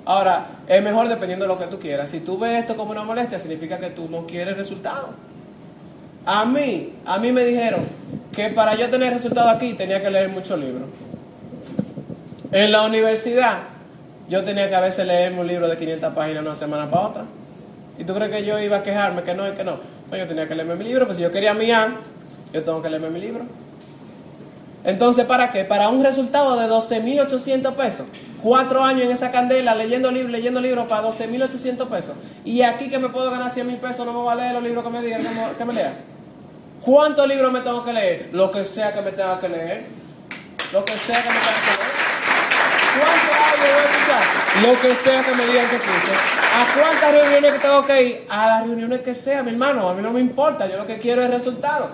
Ahora, 0.05 0.49
es 0.67 0.83
mejor 0.83 1.09
dependiendo 1.09 1.45
de 1.45 1.49
lo 1.49 1.59
que 1.59 1.67
tú 1.67 1.79
quieras. 1.79 2.11
Si 2.11 2.21
tú 2.21 2.39
ves 2.39 2.59
esto 2.59 2.75
como 2.75 2.91
una 2.91 3.05
molestia, 3.05 3.39
significa 3.39 3.79
que 3.79 3.91
tú 3.91 4.09
no 4.09 4.27
quieres 4.27 4.57
resultados. 4.57 5.11
A 6.27 6.45
mí, 6.45 6.93
a 7.05 7.19
mí 7.19 7.33
me 7.33 7.45
dijeron 7.45 7.83
que 8.33 8.51
para 8.51 8.75
yo 8.75 8.91
tener 8.91 9.13
resultados 9.13 9.53
aquí 9.53 9.75
tenía 9.75 10.03
que 10.03 10.11
leer 10.11 10.29
muchos 10.29 10.59
libros. 10.59 10.89
En 12.51 12.73
la 12.73 12.83
universidad, 12.83 13.59
yo 14.29 14.43
tenía 14.43 14.69
que 14.69 14.75
a 14.75 14.81
veces 14.81 15.07
leerme 15.07 15.41
un 15.41 15.47
libro 15.47 15.69
de 15.69 15.77
500 15.77 16.15
páginas 16.15 16.43
una 16.43 16.55
semana 16.57 16.91
para 16.91 17.07
otra. 17.07 17.25
¿Y 17.99 18.05
tú 18.05 18.15
crees 18.15 18.31
que 18.31 18.45
yo 18.45 18.59
iba 18.59 18.79
a 18.79 18.83
quejarme 18.83 19.23
que 19.23 19.35
no 19.35 19.47
y 19.47 19.53
que 19.53 19.63
no? 19.63 19.79
No, 20.11 20.17
yo 20.17 20.27
tenía 20.27 20.49
que 20.49 20.55
leerme 20.55 20.77
mi 20.77 20.85
libro, 20.85 21.07
pues 21.07 21.19
si 21.19 21.23
yo 21.23 21.31
quería 21.31 21.55
mi 21.55 21.71
A, 21.71 21.95
yo 22.53 22.65
tengo 22.65 22.83
que 22.83 22.91
leerme 22.91 23.11
mi 23.11 23.21
libro. 23.21 23.45
Entonces, 24.83 25.27
¿para 25.27 25.51
qué? 25.53 25.65
Para 25.65 25.89
un 25.89 26.03
resultado 26.03 26.59
de 26.59 26.67
12.800 26.67 27.75
pesos. 27.75 28.07
Cuatro 28.43 28.83
años 28.83 29.05
en 29.05 29.11
esa 29.11 29.31
candela 29.31 29.75
leyendo 29.75 30.11
libros, 30.11 30.33
leyendo 30.33 30.61
libros 30.61 30.87
para 30.89 31.07
12.800 31.07 31.87
pesos. 31.89 32.15
Y 32.45 32.63
aquí 32.63 32.89
que 32.89 32.99
me 32.99 33.11
puedo 33.11 33.31
ganar 33.31 33.51
100 33.51 33.67
mil 33.67 33.77
pesos, 33.77 34.07
no 34.07 34.13
me 34.13 34.25
va 34.25 34.33
a 34.33 34.37
leer 34.37 34.55
los 34.55 34.63
libros 34.63 34.83
que 34.83 34.91
me 34.91 35.03
digan 35.03 35.23
que 35.57 35.65
me 35.65 35.75
lea. 35.75 35.93
¿Cuántos 36.83 37.29
libros 37.29 37.53
me 37.53 37.61
tengo 37.61 37.85
que 37.85 37.93
leer? 37.93 38.31
Lo 38.33 38.51
que 38.51 38.65
sea 38.65 38.95
que 38.95 39.03
me 39.03 39.13
tenga 39.13 39.39
que 39.39 39.49
leer. 39.51 39.85
Lo 40.73 40.85
que 40.85 40.97
sea 40.97 41.23
que 41.23 41.29
me 41.29 41.35
tenga 41.35 41.61
que 41.61 41.83
leer. 41.83 42.20
¿Cuántos 42.99 43.37
audios 43.51 43.75
voy 43.75 43.83
a 43.83 43.91
escuchar? 43.91 44.23
Lo 44.63 44.81
que 44.81 44.95
sea 44.95 45.23
que 45.23 45.35
me 45.35 45.47
digan 45.47 45.69
que 45.69 45.77
escuche. 45.77 46.13
¿A 46.53 46.67
cuántas 46.75 47.13
reuniones 47.13 47.53
que 47.53 47.59
tengo 47.59 47.87
que 47.87 48.03
ir? 48.03 48.27
A 48.29 48.47
las 48.47 48.63
reuniones 48.65 49.01
que 49.03 49.15
sea, 49.15 49.43
mi 49.43 49.53
hermano. 49.53 49.89
A 49.89 49.95
mí 49.95 50.03
no 50.03 50.13
me 50.13 50.21
importa. 50.21 50.69
Yo 50.69 50.77
lo 50.77 50.87
que 50.87 50.99
quiero 50.99 51.23
es 51.23 51.31
resultado. 51.31 51.89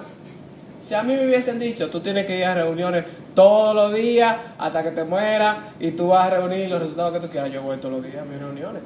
Si 0.83 0.95
a 0.95 1.03
mí 1.03 1.15
me 1.15 1.27
hubiesen 1.27 1.59
dicho, 1.59 1.91
tú 1.91 2.01
tienes 2.01 2.27
que 2.27 2.39
ir 2.39 2.45
a 2.45 2.55
reuniones 2.55 3.05
todos 3.35 3.75
los 3.75 3.93
días 3.93 4.37
hasta 4.57 4.83
que 4.83 4.93
te 4.93 5.05
mueras 5.05 5.59
y 5.81 5.91
tú 5.91 6.09
vas 6.09 6.27
a 6.27 6.37
reunir 6.37 6.71
los 6.71 6.81
resultados 6.81 7.13
que 7.13 7.21
tú 7.21 7.29
quieras, 7.29 7.51
yo 7.51 7.63
voy 7.63 7.77
todos 7.79 7.97
los 7.97 8.05
días 8.05 8.23
a 8.23 8.25
mis 8.25 8.39
reuniones. 8.39 8.83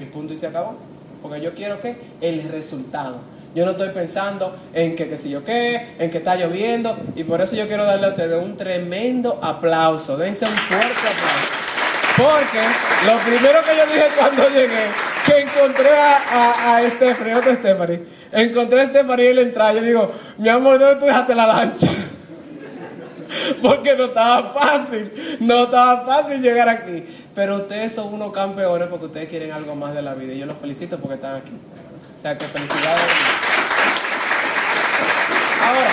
Y 0.00 0.04
punto 0.04 0.32
y 0.32 0.36
se 0.36 0.46
acabó. 0.46 0.76
Porque 1.20 1.40
yo 1.40 1.52
quiero 1.54 1.80
que 1.80 1.96
el 2.20 2.48
resultado. 2.48 3.18
Yo 3.54 3.64
no 3.64 3.72
estoy 3.72 3.88
pensando 3.90 4.54
en 4.74 4.94
que, 4.94 5.16
si 5.16 5.30
yo 5.30 5.44
qué, 5.44 5.94
en 5.98 6.10
que 6.10 6.18
está 6.18 6.36
lloviendo. 6.36 6.96
Y 7.16 7.24
por 7.24 7.40
eso 7.40 7.56
yo 7.56 7.66
quiero 7.66 7.84
darle 7.84 8.06
a 8.06 8.10
ustedes 8.10 8.42
un 8.42 8.56
tremendo 8.56 9.38
aplauso. 9.42 10.16
Dense 10.16 10.44
un 10.44 10.50
fuerte 10.50 10.86
aplauso. 10.86 11.68
Porque 12.16 12.60
lo 13.06 13.18
primero 13.18 13.60
que 13.62 13.76
yo 13.76 13.86
dije 13.86 14.08
cuando 14.16 14.48
llegué, 14.50 14.86
que 15.24 15.40
encontré 15.40 15.90
a, 15.90 16.16
a, 16.16 16.76
a 16.78 16.90
Stephanie, 16.90 17.34
otra 17.34 17.54
Stephanie, 17.54 18.00
encontré 18.32 18.80
a 18.80 18.86
Stephanie 18.88 19.30
en 19.30 19.36
la 19.36 19.42
entrada. 19.42 19.72
Yo 19.74 19.82
digo, 19.82 20.12
mi 20.36 20.48
amor, 20.48 20.78
¿dónde 20.78 20.96
tú 20.96 21.06
dejaste 21.06 21.34
la 21.34 21.46
lancha? 21.46 21.86
Porque 23.62 23.96
no 23.96 24.06
estaba 24.06 24.50
fácil, 24.50 25.38
no 25.40 25.64
estaba 25.64 26.04
fácil 26.04 26.40
llegar 26.40 26.68
aquí. 26.68 27.04
Pero 27.34 27.56
ustedes 27.56 27.94
son 27.94 28.12
unos 28.12 28.32
campeones 28.32 28.88
porque 28.88 29.06
ustedes 29.06 29.28
quieren 29.28 29.52
algo 29.52 29.76
más 29.76 29.94
de 29.94 30.02
la 30.02 30.14
vida. 30.14 30.32
Y 30.32 30.38
yo 30.38 30.46
los 30.46 30.58
felicito 30.58 30.98
porque 30.98 31.14
están 31.14 31.36
aquí. 31.36 31.52
O 32.18 32.20
sea 32.20 32.36
que 32.36 32.46
felicidades. 32.46 33.04
Ahora, 35.62 35.90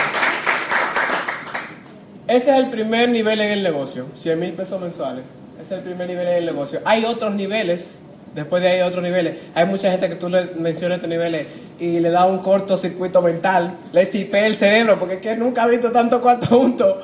ese 2.27 2.49
es 2.49 2.57
el 2.57 2.69
primer 2.71 3.09
nivel 3.09 3.39
en 3.41 3.51
el 3.51 3.61
negocio, 3.61 4.07
100 4.15 4.39
mil 4.39 4.53
pesos 4.53 4.81
mensuales. 4.81 5.23
Ese 5.61 5.75
es 5.75 5.79
el 5.79 5.81
primer 5.81 6.07
nivel 6.07 6.27
en 6.27 6.37
el 6.37 6.45
negocio. 6.47 6.79
Hay 6.83 7.05
otros 7.05 7.35
niveles, 7.35 7.99
después 8.33 8.63
de 8.63 8.69
ahí 8.69 8.79
hay 8.79 8.87
otros 8.87 9.03
niveles. 9.03 9.35
Hay 9.53 9.67
mucha 9.67 9.91
gente 9.91 10.09
que 10.09 10.15
tú 10.15 10.27
le 10.27 10.45
mencionas 10.55 10.95
estos 10.95 11.11
niveles 11.11 11.47
y 11.79 11.99
le 11.99 12.09
da 12.09 12.25
un 12.25 12.39
cortocircuito 12.39 13.21
mental, 13.21 13.75
le 13.91 14.09
chipea 14.09 14.47
el 14.47 14.55
cerebro 14.55 14.97
porque 14.97 15.15
es 15.15 15.21
que 15.21 15.35
nunca 15.35 15.61
ha 15.61 15.67
visto 15.67 15.91
tanto 15.91 16.21
cuarto 16.21 16.47
juntos. 16.47 16.95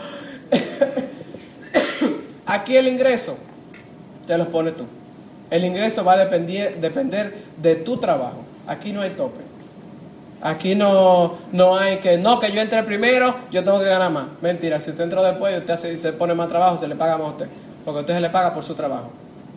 Aquí 2.47 2.75
el 2.75 2.87
ingreso 2.87 3.37
te 4.25 4.35
los 4.35 4.47
pone 4.47 4.71
tú. 4.71 4.87
El 5.51 5.63
ingreso 5.63 6.03
va 6.03 6.13
a 6.13 6.17
depender, 6.17 6.77
depender 6.81 7.35
de 7.57 7.75
tu 7.75 7.97
trabajo. 7.97 8.45
Aquí 8.71 8.93
no 8.93 9.01
hay 9.01 9.09
tope. 9.11 9.41
Aquí 10.41 10.75
no, 10.75 11.37
no 11.51 11.77
hay 11.77 11.97
que, 11.97 12.17
no, 12.17 12.39
que 12.39 12.51
yo 12.53 12.61
entre 12.61 12.81
primero, 12.83 13.35
yo 13.51 13.63
tengo 13.65 13.79
que 13.79 13.85
ganar 13.85 14.11
más. 14.11 14.27
Mentira, 14.41 14.79
si 14.79 14.91
usted 14.91 15.03
entró 15.03 15.21
después 15.21 15.53
y 15.53 15.57
usted 15.57 15.97
se, 15.97 16.13
pone 16.13 16.33
más 16.33 16.47
trabajo, 16.47 16.77
se 16.77 16.87
le 16.87 16.95
paga 16.95 17.17
más 17.17 17.27
a 17.27 17.31
usted. 17.31 17.47
Porque 17.83 17.99
usted 17.99 18.13
se 18.15 18.21
le 18.21 18.29
paga 18.29 18.53
por 18.53 18.63
su 18.63 18.73
trabajo. 18.73 19.11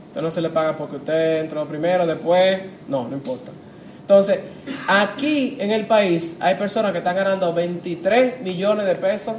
Usted 0.09 0.21
no 0.21 0.31
se 0.33 0.41
le 0.41 0.51
paga 0.51 0.77
porque 0.77 0.97
usted 0.97 1.41
entró 1.41 1.65
primero, 1.67 2.07
después, 2.07 2.61
no, 2.89 3.09
no 3.09 3.15
importa. 3.15 3.53
Entonces, 4.01 4.41
aquí 4.89 5.57
en 5.61 5.71
el 5.71 5.87
país 5.87 6.37
hay 6.41 6.57
personas 6.57 6.91
que 6.91 6.99
están 6.99 7.15
ganando 7.15 7.55
23 7.55 8.43
millones 8.43 8.85
de 8.85 8.97
pesos 8.97 9.37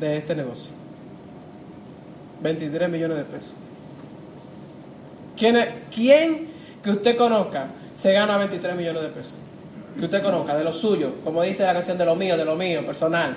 de 0.00 0.16
este 0.16 0.34
negocio. 0.34 0.74
23 2.42 2.90
millones 2.90 3.16
de 3.16 3.24
pesos. 3.24 3.54
¿Quién, 5.36 5.56
quién 5.94 6.48
que 6.82 6.90
usted 6.90 7.16
conozca 7.16 7.68
se 7.96 8.12
gana 8.12 8.36
23 8.38 8.76
millones 8.76 9.02
de 9.02 9.08
pesos? 9.08 9.38
Que 9.98 10.04
usted 10.06 10.22
conozca, 10.22 10.56
de 10.56 10.64
lo 10.64 10.72
suyo, 10.72 11.14
como 11.24 11.42
dice 11.42 11.64
la 11.64 11.74
canción 11.74 11.98
de 11.98 12.04
lo 12.04 12.16
mío, 12.16 12.36
de 12.36 12.44
lo 12.44 12.56
mío, 12.56 12.84
personal. 12.84 13.36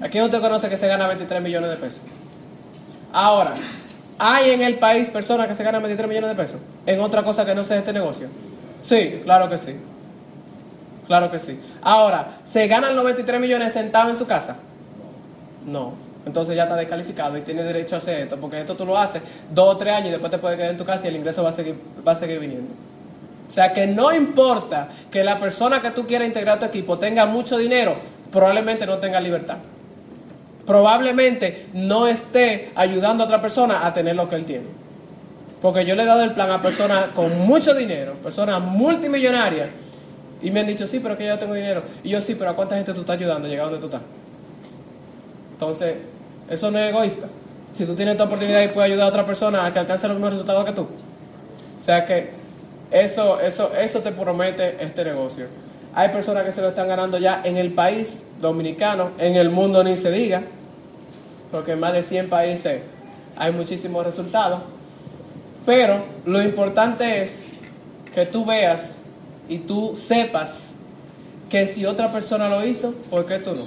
¿A 0.00 0.08
quién 0.08 0.24
usted 0.24 0.40
conoce 0.40 0.68
que 0.68 0.76
se 0.76 0.88
gana 0.88 1.06
23 1.06 1.42
millones 1.42 1.70
de 1.70 1.76
pesos? 1.76 2.02
Ahora, 3.12 3.54
¿hay 4.18 4.50
en 4.50 4.62
el 4.62 4.78
país 4.78 5.10
personas 5.10 5.46
que 5.46 5.54
se 5.54 5.62
ganan 5.62 5.82
23 5.82 6.08
millones 6.08 6.30
de 6.30 6.36
pesos? 6.36 6.60
¿En 6.86 7.00
otra 7.00 7.22
cosa 7.22 7.44
que 7.44 7.54
no 7.54 7.64
sea 7.64 7.78
este 7.78 7.92
negocio? 7.92 8.28
Sí, 8.82 9.20
claro 9.24 9.48
que 9.48 9.58
sí. 9.58 9.76
Claro 11.06 11.30
que 11.30 11.38
sí. 11.38 11.58
Ahora, 11.82 12.38
¿se 12.44 12.66
ganan 12.66 12.96
los 12.96 13.04
23 13.04 13.40
millones 13.40 13.72
sentados 13.72 14.10
en 14.10 14.16
su 14.16 14.26
casa? 14.26 14.56
No. 15.66 15.92
Entonces 16.26 16.56
ya 16.56 16.62
está 16.64 16.76
descalificado 16.76 17.36
y 17.36 17.42
tiene 17.42 17.62
derecho 17.62 17.96
a 17.96 17.98
hacer 17.98 18.20
esto, 18.20 18.38
porque 18.38 18.60
esto 18.60 18.76
tú 18.76 18.86
lo 18.86 18.96
haces 18.96 19.22
dos 19.50 19.74
o 19.74 19.76
tres 19.76 19.94
años 19.94 20.08
y 20.08 20.12
después 20.12 20.30
te 20.30 20.38
puedes 20.38 20.56
quedar 20.56 20.70
en 20.70 20.78
tu 20.78 20.84
casa 20.84 21.04
y 21.06 21.08
el 21.10 21.16
ingreso 21.16 21.42
va 21.42 21.50
a 21.50 21.52
seguir, 21.52 21.76
va 22.06 22.12
a 22.12 22.16
seguir 22.16 22.40
viniendo. 22.40 22.72
O 23.46 23.50
sea 23.50 23.72
que 23.72 23.86
no 23.86 24.14
importa 24.14 24.88
que 25.10 25.22
la 25.22 25.38
persona 25.38 25.80
que 25.80 25.90
tú 25.90 26.06
quieras 26.06 26.26
integrar 26.26 26.56
a 26.56 26.60
tu 26.60 26.66
equipo 26.66 26.98
tenga 26.98 27.26
mucho 27.26 27.58
dinero, 27.58 27.94
probablemente 28.32 28.86
no 28.86 28.98
tenga 28.98 29.20
libertad. 29.20 29.58
Probablemente 30.66 31.66
no 31.74 32.06
esté 32.06 32.72
ayudando 32.74 33.22
a 33.22 33.26
otra 33.26 33.40
persona 33.40 33.86
a 33.86 33.92
tener 33.92 34.16
lo 34.16 34.28
que 34.28 34.36
él 34.36 34.46
tiene. 34.46 34.64
Porque 35.60 35.84
yo 35.84 35.94
le 35.94 36.02
he 36.02 36.06
dado 36.06 36.22
el 36.22 36.32
plan 36.32 36.50
a 36.50 36.62
personas 36.62 37.08
con 37.08 37.38
mucho 37.40 37.74
dinero, 37.74 38.14
personas 38.22 38.60
multimillonarias, 38.60 39.68
y 40.42 40.50
me 40.50 40.60
han 40.60 40.66
dicho, 40.66 40.86
sí, 40.86 41.00
pero 41.00 41.16
que 41.16 41.26
yo 41.26 41.38
tengo 41.38 41.54
dinero. 41.54 41.82
Y 42.02 42.10
yo, 42.10 42.20
sí, 42.20 42.34
pero 42.34 42.50
¿a 42.50 42.56
cuánta 42.56 42.76
gente 42.76 42.92
tú 42.92 43.00
estás 43.00 43.16
ayudando 43.16 43.46
a 43.46 43.50
llegar 43.50 43.66
donde 43.66 43.80
tú 43.80 43.86
estás? 43.86 44.02
Entonces, 45.52 45.96
eso 46.50 46.70
no 46.70 46.78
es 46.78 46.90
egoísta. 46.90 47.28
Si 47.72 47.86
tú 47.86 47.94
tienes 47.94 48.12
esta 48.12 48.24
oportunidad 48.24 48.62
y 48.62 48.68
puedes 48.68 48.90
ayudar 48.90 49.06
a 49.06 49.08
otra 49.08 49.24
persona 49.24 49.64
a 49.64 49.72
que 49.72 49.78
alcance 49.78 50.06
los 50.06 50.16
mismos 50.16 50.32
resultados 50.32 50.64
que 50.66 50.72
tú. 50.72 50.82
O 50.82 51.80
sea 51.80 52.04
que 52.04 52.43
eso, 52.94 53.40
eso, 53.40 53.74
eso 53.74 54.00
te 54.00 54.12
promete 54.12 54.76
este 54.78 55.04
negocio. 55.04 55.48
Hay 55.94 56.10
personas 56.10 56.44
que 56.44 56.52
se 56.52 56.60
lo 56.60 56.68
están 56.68 56.86
ganando 56.86 57.18
ya 57.18 57.42
en 57.44 57.56
el 57.56 57.72
país 57.72 58.28
dominicano, 58.40 59.10
en 59.18 59.34
el 59.34 59.50
mundo 59.50 59.82
ni 59.82 59.96
se 59.96 60.12
diga, 60.12 60.42
porque 61.50 61.72
en 61.72 61.80
más 61.80 61.92
de 61.92 62.04
100 62.04 62.28
países 62.28 62.82
hay 63.36 63.50
muchísimos 63.50 64.04
resultados. 64.04 64.60
Pero 65.66 66.04
lo 66.24 66.40
importante 66.40 67.20
es 67.20 67.48
que 68.14 68.26
tú 68.26 68.44
veas 68.44 68.98
y 69.48 69.58
tú 69.58 69.96
sepas 69.96 70.74
que 71.50 71.66
si 71.66 71.86
otra 71.86 72.12
persona 72.12 72.48
lo 72.48 72.64
hizo, 72.64 72.92
¿por 73.10 73.26
qué 73.26 73.38
tú 73.38 73.56
no? 73.56 73.66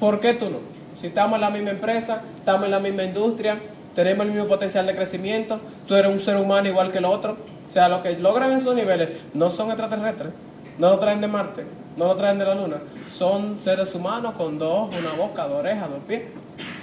¿Por 0.00 0.18
qué 0.18 0.34
tú 0.34 0.50
no? 0.50 0.58
Si 0.96 1.06
estamos 1.06 1.36
en 1.36 1.42
la 1.42 1.50
misma 1.50 1.70
empresa, 1.70 2.22
estamos 2.38 2.64
en 2.64 2.72
la 2.72 2.80
misma 2.80 3.04
industria, 3.04 3.58
tenemos 3.94 4.26
el 4.26 4.32
mismo 4.32 4.48
potencial 4.48 4.86
de 4.86 4.94
crecimiento, 4.94 5.60
tú 5.86 5.94
eres 5.94 6.12
un 6.12 6.20
ser 6.20 6.36
humano 6.36 6.68
igual 6.68 6.90
que 6.90 6.98
el 6.98 7.04
otro. 7.04 7.36
O 7.66 7.70
sea, 7.70 7.88
los 7.88 8.00
que 8.00 8.16
logran 8.18 8.52
esos 8.52 8.74
niveles 8.74 9.10
no 9.32 9.50
son 9.50 9.68
extraterrestres, 9.68 10.32
no 10.78 10.90
lo 10.90 10.98
traen 10.98 11.20
de 11.20 11.28
Marte, 11.28 11.64
no 11.96 12.06
lo 12.06 12.16
traen 12.16 12.38
de 12.38 12.44
la 12.44 12.54
Luna. 12.54 12.76
Son 13.06 13.62
seres 13.62 13.94
humanos 13.94 14.34
con 14.36 14.58
dos, 14.58 14.90
una 14.96 15.12
boca, 15.12 15.46
dos 15.46 15.60
orejas, 15.60 15.88
dos 15.88 16.00
pies, 16.06 16.22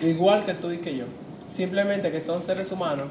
igual 0.02 0.44
que 0.44 0.54
tú 0.54 0.72
y 0.72 0.78
que 0.78 0.96
yo. 0.96 1.06
Simplemente 1.48 2.12
que 2.12 2.22
son 2.22 2.42
seres 2.42 2.72
humanos 2.72 3.08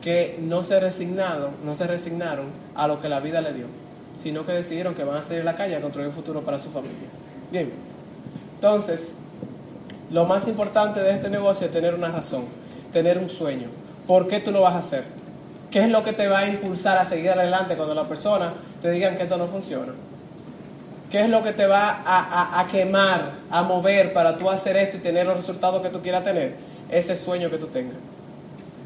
que 0.00 0.38
no 0.40 0.62
se 0.62 0.80
resignaron, 0.80 1.50
no 1.64 1.74
se 1.74 1.86
resignaron 1.86 2.46
a 2.74 2.86
lo 2.86 3.00
que 3.00 3.08
la 3.08 3.20
vida 3.20 3.40
le 3.40 3.52
dio, 3.52 3.66
sino 4.16 4.46
que 4.46 4.52
decidieron 4.52 4.94
que 4.94 5.04
van 5.04 5.16
a 5.16 5.22
salir 5.22 5.42
a 5.42 5.44
la 5.44 5.56
calle 5.56 5.76
a 5.76 5.80
construir 5.80 6.08
un 6.08 6.14
futuro 6.14 6.42
para 6.42 6.58
su 6.58 6.70
familia. 6.70 7.08
Bien, 7.50 7.70
entonces, 8.54 9.12
lo 10.10 10.24
más 10.24 10.48
importante 10.48 11.00
de 11.00 11.10
este 11.12 11.28
negocio 11.28 11.66
es 11.66 11.72
tener 11.72 11.94
una 11.94 12.10
razón, 12.10 12.44
tener 12.92 13.18
un 13.18 13.28
sueño. 13.28 13.68
¿Por 14.06 14.26
qué 14.28 14.40
tú 14.40 14.50
lo 14.52 14.62
vas 14.62 14.74
a 14.74 14.78
hacer? 14.78 15.04
¿Qué 15.70 15.80
es 15.82 15.88
lo 15.88 16.02
que 16.02 16.12
te 16.12 16.26
va 16.26 16.40
a 16.40 16.46
impulsar 16.46 16.98
a 16.98 17.04
seguir 17.04 17.30
adelante 17.30 17.76
cuando 17.76 17.94
las 17.94 18.06
personas 18.06 18.52
te 18.82 18.90
digan 18.90 19.16
que 19.16 19.22
esto 19.24 19.36
no 19.36 19.46
funciona? 19.46 19.92
¿Qué 21.10 21.20
es 21.22 21.28
lo 21.28 21.42
que 21.42 21.52
te 21.52 21.66
va 21.66 21.88
a, 22.04 22.18
a- 22.20 22.60
a 22.60 22.66
quemar, 22.68 23.32
a 23.50 23.62
mover 23.62 24.12
para 24.12 24.38
tú 24.38 24.48
hacer 24.50 24.76
esto 24.76 24.96
y 24.96 25.00
tener 25.00 25.26
los 25.26 25.36
resultados 25.36 25.82
que 25.82 25.88
tú 25.88 26.00
quieras 26.00 26.24
tener? 26.24 26.54
Ese 26.88 27.16
sueño 27.16 27.50
que 27.50 27.58
tú 27.58 27.66
tengas. 27.66 27.96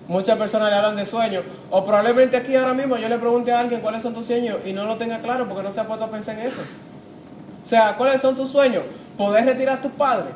Muchas 0.08 0.36
personas 0.36 0.68
le 0.70 0.76
hablan 0.76 0.96
de 0.96 1.06
sueños, 1.06 1.44
o 1.70 1.82
probablemente 1.82 2.36
aquí 2.36 2.54
ahora 2.56 2.74
mismo 2.74 2.98
yo 2.98 3.08
le 3.08 3.18
pregunte 3.18 3.50
a 3.52 3.60
alguien 3.60 3.80
cuáles 3.80 4.02
son 4.02 4.12
tus 4.12 4.26
sueños 4.26 4.58
y 4.66 4.74
no 4.74 4.84
lo 4.84 4.96
tenga 4.98 5.20
claro 5.20 5.48
porque 5.48 5.62
no 5.62 5.72
se 5.72 5.80
ha 5.80 5.86
puesto 5.86 6.04
a 6.04 6.10
pensar 6.10 6.38
en 6.38 6.46
eso. 6.46 6.60
O 7.62 7.66
sea, 7.66 7.96
¿cuáles 7.96 8.20
son 8.20 8.36
tus 8.36 8.50
sueños? 8.50 8.82
Poder 9.16 9.46
retirar 9.46 9.78
a 9.78 9.80
tus 9.80 9.92
padres. 9.92 10.34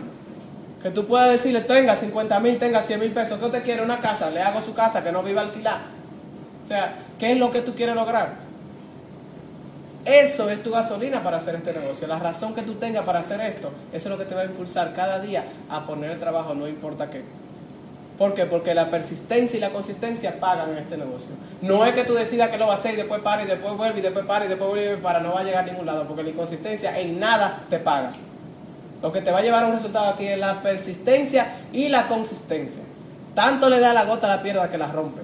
Que 0.82 0.90
tú 0.90 1.06
puedas 1.06 1.30
decirle, 1.30 1.62
tenga 1.62 1.96
50 1.96 2.38
mil, 2.40 2.58
tenga 2.58 2.82
100 2.82 3.00
mil 3.00 3.10
pesos, 3.10 3.38
¿qué 3.38 3.44
usted 3.46 3.62
quiere? 3.64 3.82
Una 3.82 3.98
casa, 3.98 4.30
le 4.30 4.40
hago 4.40 4.60
su 4.60 4.74
casa, 4.74 5.02
que 5.02 5.10
no 5.10 5.22
viva 5.22 5.42
alquilada. 5.42 5.82
O 6.64 6.66
sea, 6.66 6.98
¿qué 7.18 7.32
es 7.32 7.38
lo 7.38 7.50
que 7.50 7.62
tú 7.62 7.74
quieres 7.74 7.94
lograr? 7.94 8.48
Eso 10.04 10.48
es 10.48 10.62
tu 10.62 10.70
gasolina 10.70 11.22
para 11.22 11.38
hacer 11.38 11.56
este 11.56 11.72
negocio. 11.72 12.06
La 12.06 12.18
razón 12.18 12.54
que 12.54 12.62
tú 12.62 12.74
tengas 12.74 13.04
para 13.04 13.18
hacer 13.18 13.40
esto, 13.40 13.70
eso 13.92 14.08
es 14.08 14.10
lo 14.10 14.16
que 14.16 14.24
te 14.24 14.34
va 14.34 14.42
a 14.42 14.44
impulsar 14.44 14.94
cada 14.94 15.18
día 15.20 15.44
a 15.68 15.84
poner 15.84 16.12
el 16.12 16.18
trabajo, 16.18 16.54
no 16.54 16.68
importa 16.68 17.10
qué. 17.10 17.22
¿Por 18.16 18.34
qué? 18.34 18.46
Porque 18.46 18.74
la 18.74 18.90
persistencia 18.90 19.56
y 19.56 19.60
la 19.60 19.70
consistencia 19.70 20.40
pagan 20.40 20.70
en 20.70 20.78
este 20.78 20.96
negocio. 20.96 21.30
No 21.62 21.84
es 21.84 21.92
que 21.92 22.04
tú 22.04 22.14
decidas 22.14 22.50
que 22.50 22.58
lo 22.58 22.66
vas 22.66 22.76
a 22.76 22.78
hacer 22.80 22.94
y 22.94 22.96
después 22.96 23.20
para 23.20 23.42
y 23.44 23.46
después 23.46 23.76
vuelve 23.76 24.00
y 24.00 24.02
después 24.02 24.24
para 24.24 24.44
y 24.44 24.48
después 24.48 24.70
vuelve 24.70 24.96
para, 24.96 25.20
no 25.20 25.32
va 25.34 25.40
a 25.40 25.44
llegar 25.44 25.64
a 25.64 25.66
ningún 25.66 25.86
lado, 25.86 26.04
porque 26.06 26.22
la 26.22 26.30
inconsistencia 26.30 26.98
en 26.98 27.20
nada 27.20 27.64
te 27.70 27.78
paga. 27.78 28.12
Lo 29.02 29.12
que 29.12 29.20
te 29.20 29.30
va 29.30 29.38
a 29.38 29.42
llevar 29.42 29.64
a 29.64 29.66
un 29.68 29.74
resultado 29.74 30.06
aquí 30.06 30.26
es 30.26 30.38
la 30.38 30.60
persistencia 30.60 31.56
y 31.72 31.88
la 31.88 32.08
consistencia. 32.08 32.82
Tanto 33.34 33.68
le 33.68 33.78
da 33.78 33.92
la 33.92 34.04
gota 34.04 34.32
a 34.32 34.36
la 34.36 34.42
pierna 34.42 34.68
que 34.68 34.78
la 34.78 34.88
rompe. 34.88 35.22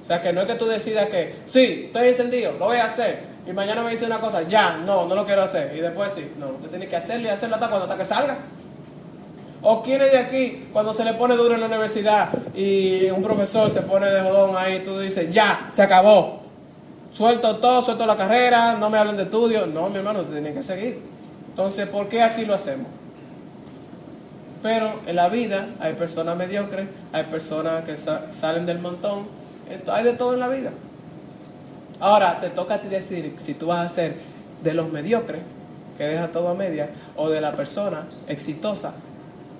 O 0.00 0.04
sea 0.04 0.20
que 0.20 0.32
no 0.32 0.42
es 0.42 0.46
que 0.46 0.54
tú 0.54 0.66
decidas 0.66 1.06
que, 1.06 1.36
sí, 1.44 1.84
estoy 1.86 2.08
encendido, 2.08 2.52
lo 2.52 2.66
voy 2.66 2.78
a 2.78 2.86
hacer. 2.86 3.34
Y 3.46 3.52
mañana 3.52 3.82
me 3.82 3.90
dice 3.90 4.06
una 4.06 4.20
cosa, 4.20 4.42
ya, 4.42 4.76
no, 4.76 5.06
no 5.06 5.14
lo 5.14 5.26
quiero 5.26 5.42
hacer. 5.42 5.74
Y 5.76 5.80
después 5.80 6.12
sí, 6.12 6.32
no, 6.38 6.48
usted 6.48 6.70
tiene 6.70 6.88
que 6.88 6.96
hacerlo 6.96 7.28
y 7.28 7.30
hacerlo 7.30 7.56
hasta 7.56 7.68
cuando 7.68 7.84
hasta 7.84 7.96
que 7.96 8.04
salga. 8.04 8.38
¿O 9.62 9.82
quién 9.82 10.02
es 10.02 10.12
de 10.12 10.18
aquí 10.18 10.68
cuando 10.72 10.92
se 10.92 11.04
le 11.04 11.14
pone 11.14 11.36
duro 11.36 11.54
en 11.54 11.60
la 11.60 11.66
universidad 11.66 12.28
y 12.54 13.08
un 13.10 13.22
profesor 13.22 13.70
se 13.70 13.80
pone 13.80 14.10
de 14.10 14.20
jodón 14.20 14.54
ahí, 14.58 14.80
tú 14.80 14.98
dices, 14.98 15.32
ya, 15.32 15.70
se 15.72 15.82
acabó? 15.82 16.40
Suelto 17.10 17.56
todo, 17.56 17.80
suelto 17.80 18.04
la 18.04 18.16
carrera, 18.16 18.74
no 18.74 18.90
me 18.90 18.98
hablen 18.98 19.16
de 19.16 19.22
estudio. 19.22 19.66
No, 19.66 19.88
mi 19.88 19.96
hermano, 19.96 20.20
usted 20.20 20.34
tiene 20.34 20.52
que 20.52 20.62
seguir. 20.62 21.13
Entonces, 21.54 21.86
¿por 21.88 22.08
qué 22.08 22.22
aquí 22.22 22.44
lo 22.44 22.54
hacemos? 22.54 22.88
Pero 24.62 25.00
en 25.06 25.16
la 25.16 25.28
vida 25.28 25.68
hay 25.78 25.92
personas 25.94 26.36
mediocres, 26.36 26.88
hay 27.12 27.24
personas 27.24 27.84
que 27.84 27.96
sa- 27.96 28.32
salen 28.32 28.64
del 28.66 28.78
montón, 28.78 29.26
hay 29.92 30.04
de 30.04 30.12
todo 30.14 30.34
en 30.34 30.40
la 30.40 30.48
vida. 30.48 30.70
Ahora 32.00 32.40
te 32.40 32.50
toca 32.50 32.74
a 32.74 32.80
ti 32.80 32.88
decidir 32.88 33.34
si 33.36 33.54
tú 33.54 33.66
vas 33.68 33.84
a 33.84 33.88
ser 33.88 34.14
de 34.62 34.74
los 34.74 34.90
mediocres, 34.90 35.42
que 35.96 36.04
deja 36.04 36.28
todo 36.28 36.48
a 36.48 36.54
media, 36.54 36.88
o 37.16 37.28
de 37.30 37.40
la 37.40 37.52
persona 37.52 38.04
exitosa 38.26 38.94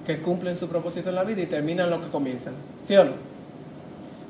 que 0.07 0.18
cumplen 0.18 0.57
su 0.57 0.68
propósito 0.68 1.11
en 1.11 1.14
la 1.14 1.24
vida 1.24 1.42
y 1.42 1.47
terminan 1.47 1.90
lo 1.90 2.01
que 2.01 2.09
comienzan. 2.09 2.55
¿Sí 2.84 2.97
o 2.97 3.05
no? 3.05 3.12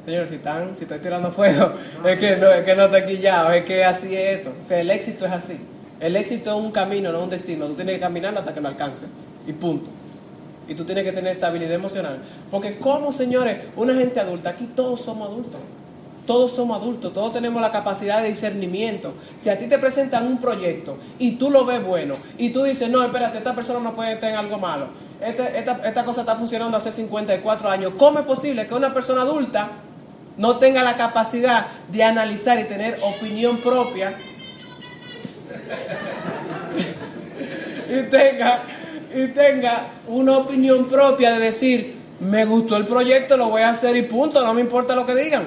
Señor, 0.05 0.27
si, 0.27 0.35
están, 0.35 0.77
si 0.77 0.83
estoy 0.85 0.99
tirando 0.99 1.31
fuego, 1.33 1.73
es 2.05 2.19
que 2.19 2.37
no, 2.37 2.49
es 2.51 2.63
que 2.65 2.75
no 2.77 2.91
te 2.91 3.05
quillado, 3.05 3.53
es 3.53 3.65
que 3.65 3.85
así 3.85 4.15
es 4.15 4.39
esto. 4.39 4.53
O 4.63 4.67
sea, 4.69 4.81
el 4.81 4.91
éxito 4.91 5.25
es 5.25 5.33
así. 5.33 5.59
El 6.05 6.17
éxito 6.17 6.51
es 6.51 6.63
un 6.63 6.71
camino, 6.71 7.11
no 7.11 7.23
un 7.23 7.31
destino. 7.31 7.65
Tú 7.65 7.73
tienes 7.73 7.95
que 7.95 8.01
caminar 8.01 8.37
hasta 8.37 8.53
que 8.53 8.61
lo 8.61 8.69
alcances. 8.69 9.09
Y 9.47 9.55
punto. 9.55 9.87
Y 10.69 10.75
tú 10.75 10.85
tienes 10.85 11.03
que 11.03 11.13
tener 11.13 11.33
estabilidad 11.33 11.73
emocional. 11.73 12.19
Porque 12.51 12.79
como, 12.79 13.11
señores, 13.11 13.69
una 13.75 13.95
gente 13.95 14.21
adulta, 14.21 14.51
aquí 14.51 14.69
todos 14.77 15.01
somos 15.01 15.29
adultos. 15.29 15.61
Todos 16.27 16.53
somos 16.53 16.77
adultos, 16.77 17.15
todos 17.15 17.33
tenemos 17.33 17.61
la 17.63 17.73
capacidad 17.73 18.23
de 18.23 18.29
discernimiento. 18.29 19.15
Si 19.41 19.49
a 19.49 19.59
ti 19.59 19.67
te 19.67 19.79
presentan 19.79 20.27
un 20.27 20.39
proyecto 20.39 20.99
y 21.19 21.33
tú 21.33 21.51
lo 21.51 21.65
ves 21.65 21.83
bueno 21.83 22.15
y 22.37 22.51
tú 22.51 22.65
dices, 22.65 22.91
no, 22.91 23.03
espérate, 23.03 23.39
esta 23.39 23.55
persona 23.55 23.81
no 23.81 23.95
puede 23.95 24.17
tener 24.17 24.37
algo 24.37 24.59
malo. 24.59 24.89
Esta, 25.23 25.49
esta, 25.49 25.81
esta 25.87 26.05
cosa 26.05 26.21
está 26.21 26.37
funcionando 26.37 26.77
hace 26.77 26.93
54 26.93 27.71
años. 27.71 27.93
¿Cómo 27.97 28.19
es 28.19 28.27
posible 28.27 28.67
que 28.67 28.75
una 28.75 28.93
persona 28.93 29.23
adulta 29.23 29.71
no 30.37 30.57
tenga 30.57 30.83
la 30.83 30.97
capacidad 30.97 31.67
de 31.91 32.05
analizar 32.05 32.59
y 32.59 32.65
tener 32.65 32.99
opinión 33.03 33.59
propia 33.59 34.15
y 37.89 38.03
tenga, 38.11 38.63
y 39.15 39.27
tenga 39.29 39.87
una 40.09 40.39
opinión 40.39 40.89
propia 40.89 41.33
de 41.33 41.41
decir, 41.41 41.97
me 42.21 42.45
gustó 42.45 42.77
el 42.77 42.87
proyecto, 42.87 43.37
lo 43.37 43.49
voy 43.49 43.63
a 43.63 43.71
hacer 43.71 43.97
y 43.97 44.03
punto, 44.03 44.45
no 44.45 44.55
me 44.55 44.61
importa 44.61 44.95
lo 44.95 45.05
que 45.07 45.15
digan. 45.15 45.45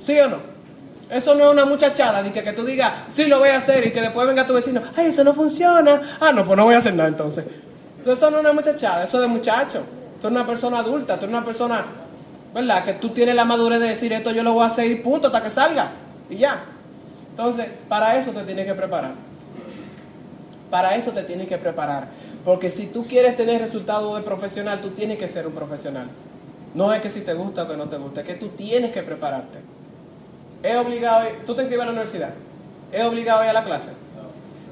¿Sí 0.00 0.18
o 0.18 0.28
no? 0.28 0.50
Eso 1.10 1.34
no 1.34 1.46
es 1.46 1.52
una 1.52 1.64
muchachada, 1.64 2.22
ni 2.22 2.30
que, 2.30 2.42
que 2.42 2.52
tú 2.52 2.64
digas, 2.64 2.92
sí 3.08 3.24
lo 3.24 3.40
voy 3.40 3.48
a 3.48 3.56
hacer 3.56 3.86
y 3.86 3.90
que 3.90 4.00
después 4.00 4.26
venga 4.26 4.46
tu 4.46 4.54
vecino, 4.54 4.80
ay, 4.96 5.06
eso 5.06 5.24
no 5.24 5.34
funciona. 5.34 6.18
Ah, 6.20 6.30
no, 6.32 6.44
pues 6.44 6.56
no 6.56 6.64
voy 6.64 6.74
a 6.74 6.78
hacer 6.78 6.94
nada 6.94 7.08
entonces. 7.08 7.44
Eso 8.06 8.30
no 8.30 8.36
es 8.36 8.42
una 8.42 8.52
muchachada, 8.52 9.04
eso 9.04 9.18
es 9.18 9.22
de 9.22 9.28
muchacho. 9.28 9.82
Tú 10.20 10.28
eres 10.28 10.38
una 10.38 10.46
persona 10.46 10.78
adulta, 10.78 11.16
tú 11.16 11.24
eres 11.24 11.34
una 11.34 11.44
persona, 11.44 11.84
¿verdad? 12.54 12.84
Que 12.84 12.92
tú 12.94 13.10
tienes 13.10 13.34
la 13.34 13.44
madurez 13.44 13.80
de 13.80 13.88
decir, 13.88 14.12
esto 14.12 14.30
yo 14.30 14.42
lo 14.42 14.52
voy 14.52 14.62
a 14.62 14.66
hacer 14.66 14.88
y 14.90 14.96
punto, 14.96 15.26
hasta 15.26 15.42
que 15.42 15.50
salga. 15.50 15.90
Y 16.30 16.36
ya. 16.36 16.62
Entonces, 17.30 17.66
para 17.88 18.16
eso 18.16 18.30
te 18.30 18.42
tienes 18.44 18.66
que 18.66 18.74
preparar. 18.74 19.29
Para 20.70 20.94
eso 20.94 21.10
te 21.12 21.22
tienes 21.24 21.48
que 21.48 21.58
preparar. 21.58 22.08
Porque 22.44 22.70
si 22.70 22.86
tú 22.86 23.06
quieres 23.06 23.36
tener 23.36 23.60
resultados 23.60 24.16
de 24.16 24.22
profesional, 24.22 24.80
tú 24.80 24.90
tienes 24.90 25.18
que 25.18 25.28
ser 25.28 25.46
un 25.46 25.52
profesional. 25.52 26.08
No 26.74 26.92
es 26.92 27.02
que 27.02 27.10
si 27.10 27.22
te 27.22 27.34
gusta 27.34 27.64
o 27.64 27.68
que 27.68 27.76
no 27.76 27.86
te 27.86 27.96
gusta, 27.96 28.20
es 28.20 28.26
que 28.26 28.34
tú 28.34 28.48
tienes 28.48 28.92
que 28.92 29.02
prepararte. 29.02 29.58
Es 30.62 30.76
obligado, 30.76 31.26
tú 31.44 31.54
te 31.54 31.62
inscribes 31.62 31.82
a 31.82 31.86
la 31.86 31.92
universidad. 31.92 32.30
Es 32.92 33.04
obligado 33.04 33.40
a 33.40 33.44
ir 33.44 33.50
a 33.50 33.54
la 33.54 33.64
clase. 33.64 33.90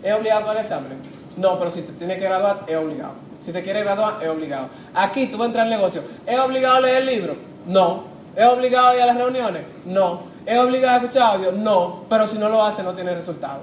Es 0.03 0.15
obligado 0.15 0.43
con 0.47 0.53
el 0.53 0.63
examen. 0.63 0.93
No, 1.37 1.59
pero 1.59 1.71
si 1.71 1.83
te 1.83 1.93
tienes 1.93 2.19
que 2.19 2.25
graduar, 2.25 2.65
es 2.67 2.77
obligado. 2.77 3.15
Si 3.45 3.53
te 3.53 3.63
quieres 3.63 3.83
graduar, 3.83 4.23
es 4.23 4.29
obligado. 4.29 4.69
Aquí 4.95 5.27
tú 5.27 5.39
vas 5.39 5.45
a 5.45 5.47
entrar 5.47 5.65
al 5.65 5.71
negocio. 5.71 6.03
¿Es 6.27 6.39
obligado 6.39 6.77
a 6.77 6.81
leer 6.81 6.99
el 6.99 7.07
libro? 7.07 7.37
No. 7.67 8.05
¿Es 8.37 8.45
obligado 8.47 8.89
a 8.89 8.97
ir 8.97 9.03
a 9.03 9.07
las 9.07 9.17
reuniones? 9.17 9.63
No. 9.85 10.23
¿Es 10.47 10.59
obligado 10.59 11.01
a 11.01 11.05
escuchar 11.05 11.35
audio? 11.35 11.53
No. 11.53 12.05
Pero 12.09 12.27
si 12.27 12.39
no 12.39 12.49
lo 12.49 12.63
hace, 12.65 12.83
no 12.83 12.95
tiene 12.95 13.15
resultado. 13.15 13.61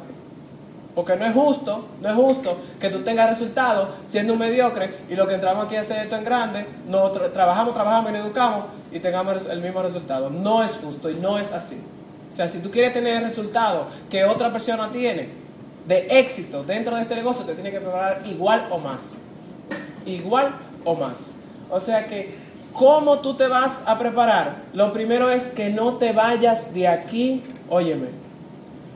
Porque 0.95 1.17
no 1.17 1.25
es 1.25 1.33
justo, 1.33 1.85
no 2.01 2.07
es 2.09 2.15
justo 2.15 2.57
que 2.79 2.89
tú 2.89 3.01
tengas 3.03 3.29
resultados 3.29 3.89
siendo 4.05 4.31
un 4.33 4.39
mediocre 4.39 4.95
y 5.09 5.15
lo 5.15 5.27
que 5.27 5.33
entramos 5.33 5.65
aquí 5.65 5.75
a 5.75 5.81
hacer 5.81 5.97
esto 6.03 6.15
en 6.15 6.23
grande, 6.23 6.65
no 6.87 7.11
tra- 7.11 7.33
trabajamos, 7.33 7.73
trabajamos 7.73 8.11
y 8.11 8.13
nos 8.13 8.25
educamos 8.25 8.65
y 8.93 8.99
tengamos 9.01 9.45
el 9.45 9.61
mismo 9.61 9.81
resultado. 9.81 10.29
No 10.29 10.63
es 10.63 10.71
justo 10.81 11.09
y 11.09 11.15
no 11.15 11.37
es 11.37 11.51
así. 11.51 11.77
O 12.29 12.33
sea, 12.33 12.47
si 12.47 12.59
tú 12.59 12.71
quieres 12.71 12.93
tener 12.93 13.17
el 13.17 13.23
resultado 13.23 13.87
que 14.09 14.23
otra 14.23 14.51
persona 14.53 14.89
tiene 14.89 15.29
de 15.85 16.07
éxito 16.17 16.63
dentro 16.63 16.95
de 16.95 17.01
este 17.01 17.15
negocio, 17.15 17.43
te 17.45 17.53
tienes 17.55 17.73
que 17.73 17.81
preparar 17.81 18.21
igual 18.25 18.67
o 18.71 18.77
más. 18.77 19.17
Igual 20.05 20.55
o 20.85 20.95
más. 20.95 21.35
O 21.69 21.81
sea 21.81 22.07
que, 22.07 22.35
¿cómo 22.73 23.19
tú 23.19 23.35
te 23.35 23.47
vas 23.47 23.81
a 23.85 23.99
preparar? 23.99 24.55
Lo 24.73 24.93
primero 24.93 25.29
es 25.29 25.47
que 25.47 25.69
no 25.69 25.95
te 25.95 26.13
vayas 26.13 26.73
de 26.73 26.87
aquí, 26.87 27.43
óyeme, 27.69 28.07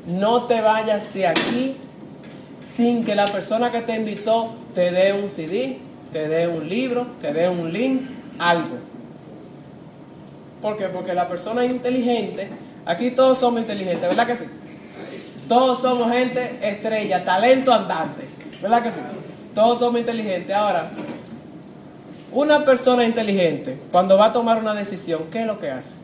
no 0.08 0.44
te 0.44 0.62
vayas 0.62 1.14
de 1.14 1.28
aquí 1.28 1.78
sin 2.60 3.04
que 3.04 3.16
la 3.16 3.28
persona 3.28 3.72
que 3.72 3.82
te 3.82 3.96
invitó 3.96 4.54
te 4.76 4.92
dé 4.92 5.14
un 5.14 5.30
CD, 5.30 5.80
te 6.12 6.28
dé 6.28 6.48
un 6.48 6.68
libro, 6.68 7.08
te 7.22 7.34
dé 7.34 7.50
un 7.50 7.72
link, 7.72 8.02
algo. 8.38 8.78
¿Por 10.62 10.78
qué? 10.78 10.86
Porque 10.86 11.14
la 11.14 11.28
persona 11.28 11.66
inteligente, 11.66 12.50
aquí 12.86 13.12
todos 13.12 13.38
somos 13.38 13.62
inteligentes, 13.62 14.08
¿verdad 14.08 14.28
que 14.28 14.36
sí? 14.36 14.46
Todos 15.48 15.80
somos 15.80 16.12
gente 16.12 16.60
estrella, 16.62 17.24
talento 17.24 17.74
andante, 17.74 18.26
¿verdad 18.62 18.84
que 18.84 18.92
sí? 18.92 19.00
Todos 19.56 19.80
somos 19.80 20.00
inteligentes. 20.00 20.56
Ahora, 20.56 20.92
una 22.32 22.64
persona 22.64 23.04
inteligente, 23.06 23.80
cuando 23.92 24.18
va 24.18 24.26
a 24.26 24.34
tomar 24.34 24.60
una 24.60 24.76
decisión, 24.76 25.24
¿qué 25.32 25.42
es 25.42 25.48
lo 25.48 25.60
que 25.60 25.72
hace? 25.72 25.96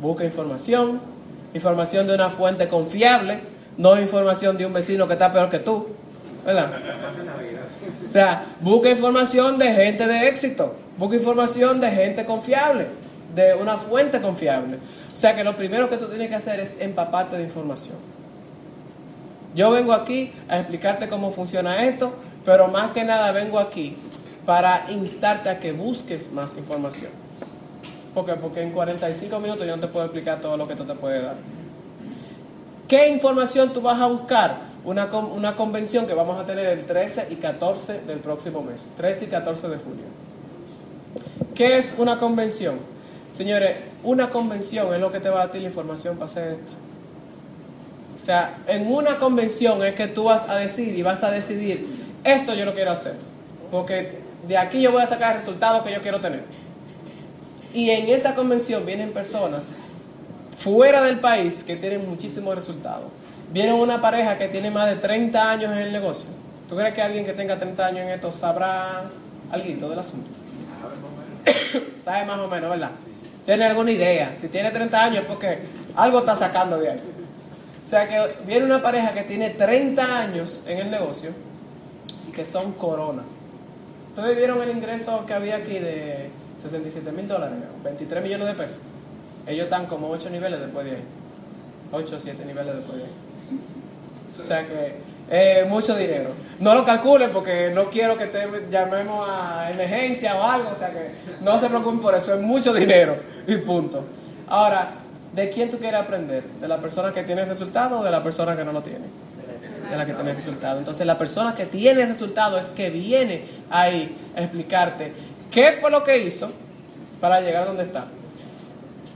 Busca 0.00 0.24
información, 0.24 1.00
información 1.54 2.06
de 2.06 2.14
una 2.14 2.28
fuente 2.28 2.68
confiable, 2.68 3.40
no 3.76 4.00
información 4.00 4.56
de 4.56 4.66
un 4.66 4.72
vecino 4.72 5.06
que 5.06 5.14
está 5.14 5.32
peor 5.32 5.50
que 5.50 5.58
tú, 5.58 5.86
¿verdad? 6.44 6.70
O 8.08 8.12
sea, 8.12 8.44
busca 8.60 8.90
información 8.90 9.58
de 9.58 9.72
gente 9.72 10.06
de 10.06 10.28
éxito, 10.28 10.74
busca 10.98 11.16
información 11.16 11.80
de 11.80 11.90
gente 11.90 12.24
confiable, 12.24 12.86
de 13.34 13.54
una 13.54 13.76
fuente 13.76 14.20
confiable. 14.20 14.78
O 15.12 15.16
sea 15.16 15.36
que 15.36 15.44
lo 15.44 15.56
primero 15.56 15.88
que 15.88 15.96
tú 15.96 16.06
tienes 16.08 16.28
que 16.28 16.34
hacer 16.34 16.60
es 16.60 16.76
empaparte 16.80 17.36
de 17.36 17.44
información. 17.44 17.96
Yo 19.54 19.70
vengo 19.70 19.92
aquí 19.92 20.32
a 20.48 20.58
explicarte 20.58 21.08
cómo 21.08 21.32
funciona 21.32 21.84
esto, 21.84 22.12
pero 22.44 22.68
más 22.68 22.92
que 22.92 23.04
nada 23.04 23.32
vengo 23.32 23.58
aquí 23.58 23.96
para 24.46 24.86
instarte 24.90 25.48
a 25.48 25.58
que 25.58 25.72
busques 25.72 26.32
más 26.32 26.56
información. 26.56 27.10
¿Por 28.14 28.26
qué? 28.26 28.34
Porque 28.34 28.62
en 28.62 28.72
45 28.72 29.38
minutos 29.38 29.66
yo 29.66 29.76
no 29.76 29.80
te 29.80 29.88
puedo 29.88 30.06
explicar 30.06 30.40
todo 30.40 30.56
lo 30.56 30.66
que 30.66 30.72
esto 30.72 30.84
te 30.84 30.94
puede 30.94 31.22
dar. 31.22 31.36
¿Qué 32.90 33.08
información 33.08 33.72
tú 33.72 33.82
vas 33.82 34.00
a 34.00 34.06
buscar? 34.06 34.62
Una, 34.82 35.04
una 35.06 35.54
convención 35.54 36.08
que 36.08 36.14
vamos 36.14 36.40
a 36.40 36.44
tener 36.44 36.66
el 36.66 36.84
13 36.84 37.28
y 37.30 37.36
14 37.36 38.00
del 38.00 38.18
próximo 38.18 38.62
mes, 38.62 38.90
13 38.96 39.26
y 39.26 39.28
14 39.28 39.68
de 39.68 39.76
julio. 39.76 40.04
¿Qué 41.54 41.78
es 41.78 41.94
una 41.98 42.18
convención? 42.18 42.80
Señores, 43.30 43.76
una 44.02 44.28
convención 44.28 44.92
es 44.92 44.98
lo 44.98 45.12
que 45.12 45.20
te 45.20 45.28
va 45.28 45.42
a 45.42 45.46
dar 45.46 45.54
la 45.54 45.68
información 45.68 46.16
para 46.16 46.26
hacer 46.26 46.54
esto. 46.54 46.72
O 48.20 48.24
sea, 48.24 48.58
en 48.66 48.92
una 48.92 49.18
convención 49.18 49.84
es 49.84 49.94
que 49.94 50.08
tú 50.08 50.24
vas 50.24 50.48
a 50.48 50.56
decir 50.56 50.98
y 50.98 51.02
vas 51.02 51.22
a 51.22 51.30
decidir, 51.30 51.86
esto 52.24 52.54
yo 52.54 52.64
lo 52.64 52.74
quiero 52.74 52.90
hacer. 52.90 53.14
Porque 53.70 54.18
de 54.48 54.58
aquí 54.58 54.82
yo 54.82 54.90
voy 54.90 55.02
a 55.02 55.06
sacar 55.06 55.30
el 55.30 55.36
resultado 55.38 55.84
que 55.84 55.92
yo 55.92 56.02
quiero 56.02 56.18
tener. 56.18 56.42
Y 57.72 57.90
en 57.90 58.08
esa 58.08 58.34
convención 58.34 58.84
vienen 58.84 59.12
personas 59.12 59.74
fuera 60.60 61.02
del 61.02 61.18
país 61.20 61.64
que 61.64 61.76
tienen 61.76 62.08
muchísimos 62.08 62.54
resultados. 62.54 63.06
Viene 63.50 63.72
una 63.72 64.00
pareja 64.00 64.36
que 64.36 64.48
tiene 64.48 64.70
más 64.70 64.88
de 64.88 64.96
30 64.96 65.50
años 65.50 65.72
en 65.72 65.78
el 65.78 65.92
negocio. 65.92 66.28
¿Tú 66.68 66.76
crees 66.76 66.94
que 66.94 67.02
alguien 67.02 67.24
que 67.24 67.32
tenga 67.32 67.58
30 67.58 67.86
años 67.86 68.00
en 68.00 68.08
esto 68.10 68.30
sabrá 68.30 69.04
algo 69.50 69.88
del 69.88 69.98
asunto? 69.98 70.30
Sabe 72.04 72.26
más 72.26 72.38
o 72.38 72.46
menos, 72.46 72.70
¿verdad? 72.70 72.90
Tiene 73.46 73.64
alguna 73.64 73.90
idea. 73.90 74.36
Si 74.38 74.48
tiene 74.48 74.70
30 74.70 75.02
años 75.02 75.22
es 75.22 75.24
porque 75.24 75.58
algo 75.96 76.20
está 76.20 76.36
sacando 76.36 76.78
de 76.78 76.90
ahí. 76.90 77.00
O 77.84 77.88
sea 77.88 78.06
que 78.06 78.34
viene 78.46 78.66
una 78.66 78.82
pareja 78.82 79.12
que 79.12 79.22
tiene 79.22 79.50
30 79.50 80.18
años 80.20 80.64
en 80.66 80.78
el 80.78 80.90
negocio 80.90 81.30
y 82.28 82.32
que 82.32 82.44
son 82.44 82.72
corona. 82.72 83.22
¿Ustedes 84.10 84.36
vieron 84.36 84.62
el 84.62 84.70
ingreso 84.70 85.24
que 85.26 85.32
había 85.32 85.56
aquí 85.56 85.78
de 85.78 86.28
67 86.62 87.10
mil 87.12 87.26
dólares? 87.26 87.56
23 87.82 88.22
millones 88.22 88.46
de 88.46 88.54
pesos. 88.54 88.80
Ellos 89.46 89.64
están 89.64 89.86
como 89.86 90.08
8 90.10 90.30
niveles 90.30 90.60
después 90.60 90.84
de 90.84 90.92
ahí. 90.92 91.02
8 91.92 92.16
o 92.16 92.20
7 92.20 92.44
niveles 92.44 92.76
después 92.76 92.98
de 92.98 93.04
ahí. 93.04 93.10
O 94.40 94.44
sea 94.44 94.66
que 94.66 94.94
eh, 95.30 95.64
mucho 95.68 95.94
dinero. 95.94 96.30
No 96.58 96.74
lo 96.74 96.84
calculen 96.84 97.30
porque 97.30 97.70
no 97.72 97.88
quiero 97.88 98.16
que 98.16 98.26
te 98.26 98.40
llamemos 98.68 99.28
a 99.28 99.70
emergencia 99.70 100.36
o 100.36 100.42
algo. 100.42 100.70
O 100.70 100.74
sea 100.74 100.90
que 100.90 101.10
no 101.40 101.56
se 101.58 101.68
preocupen 101.68 102.00
por 102.00 102.14
eso. 102.14 102.34
Es 102.34 102.40
mucho 102.40 102.72
dinero 102.72 103.16
y 103.46 103.56
punto. 103.58 104.04
Ahora, 104.48 104.92
¿de 105.32 105.48
quién 105.50 105.70
tú 105.70 105.78
quieres 105.78 106.00
aprender? 106.00 106.42
¿De 106.60 106.66
la 106.66 106.78
persona 106.78 107.12
que 107.12 107.22
tiene 107.22 107.42
el 107.42 107.48
resultado 107.48 108.00
o 108.00 108.04
de 108.04 108.10
la 108.10 108.22
persona 108.22 108.56
que 108.56 108.64
no 108.64 108.72
lo 108.72 108.82
tiene? 108.82 109.06
De 109.88 109.96
la 109.96 110.04
que 110.04 110.14
tiene 110.14 110.30
el 110.30 110.36
resultado. 110.36 110.78
Entonces, 110.78 111.06
la 111.06 111.16
persona 111.16 111.54
que 111.54 111.66
tiene 111.66 112.02
el 112.02 112.08
resultado 112.08 112.58
es 112.58 112.66
que 112.70 112.90
viene 112.90 113.44
ahí 113.70 114.16
a 114.36 114.40
explicarte 114.40 115.12
qué 115.50 115.72
fue 115.80 115.90
lo 115.92 116.02
que 116.02 116.18
hizo 116.18 116.50
para 117.20 117.40
llegar 117.40 117.66
donde 117.66 117.84
está. 117.84 118.06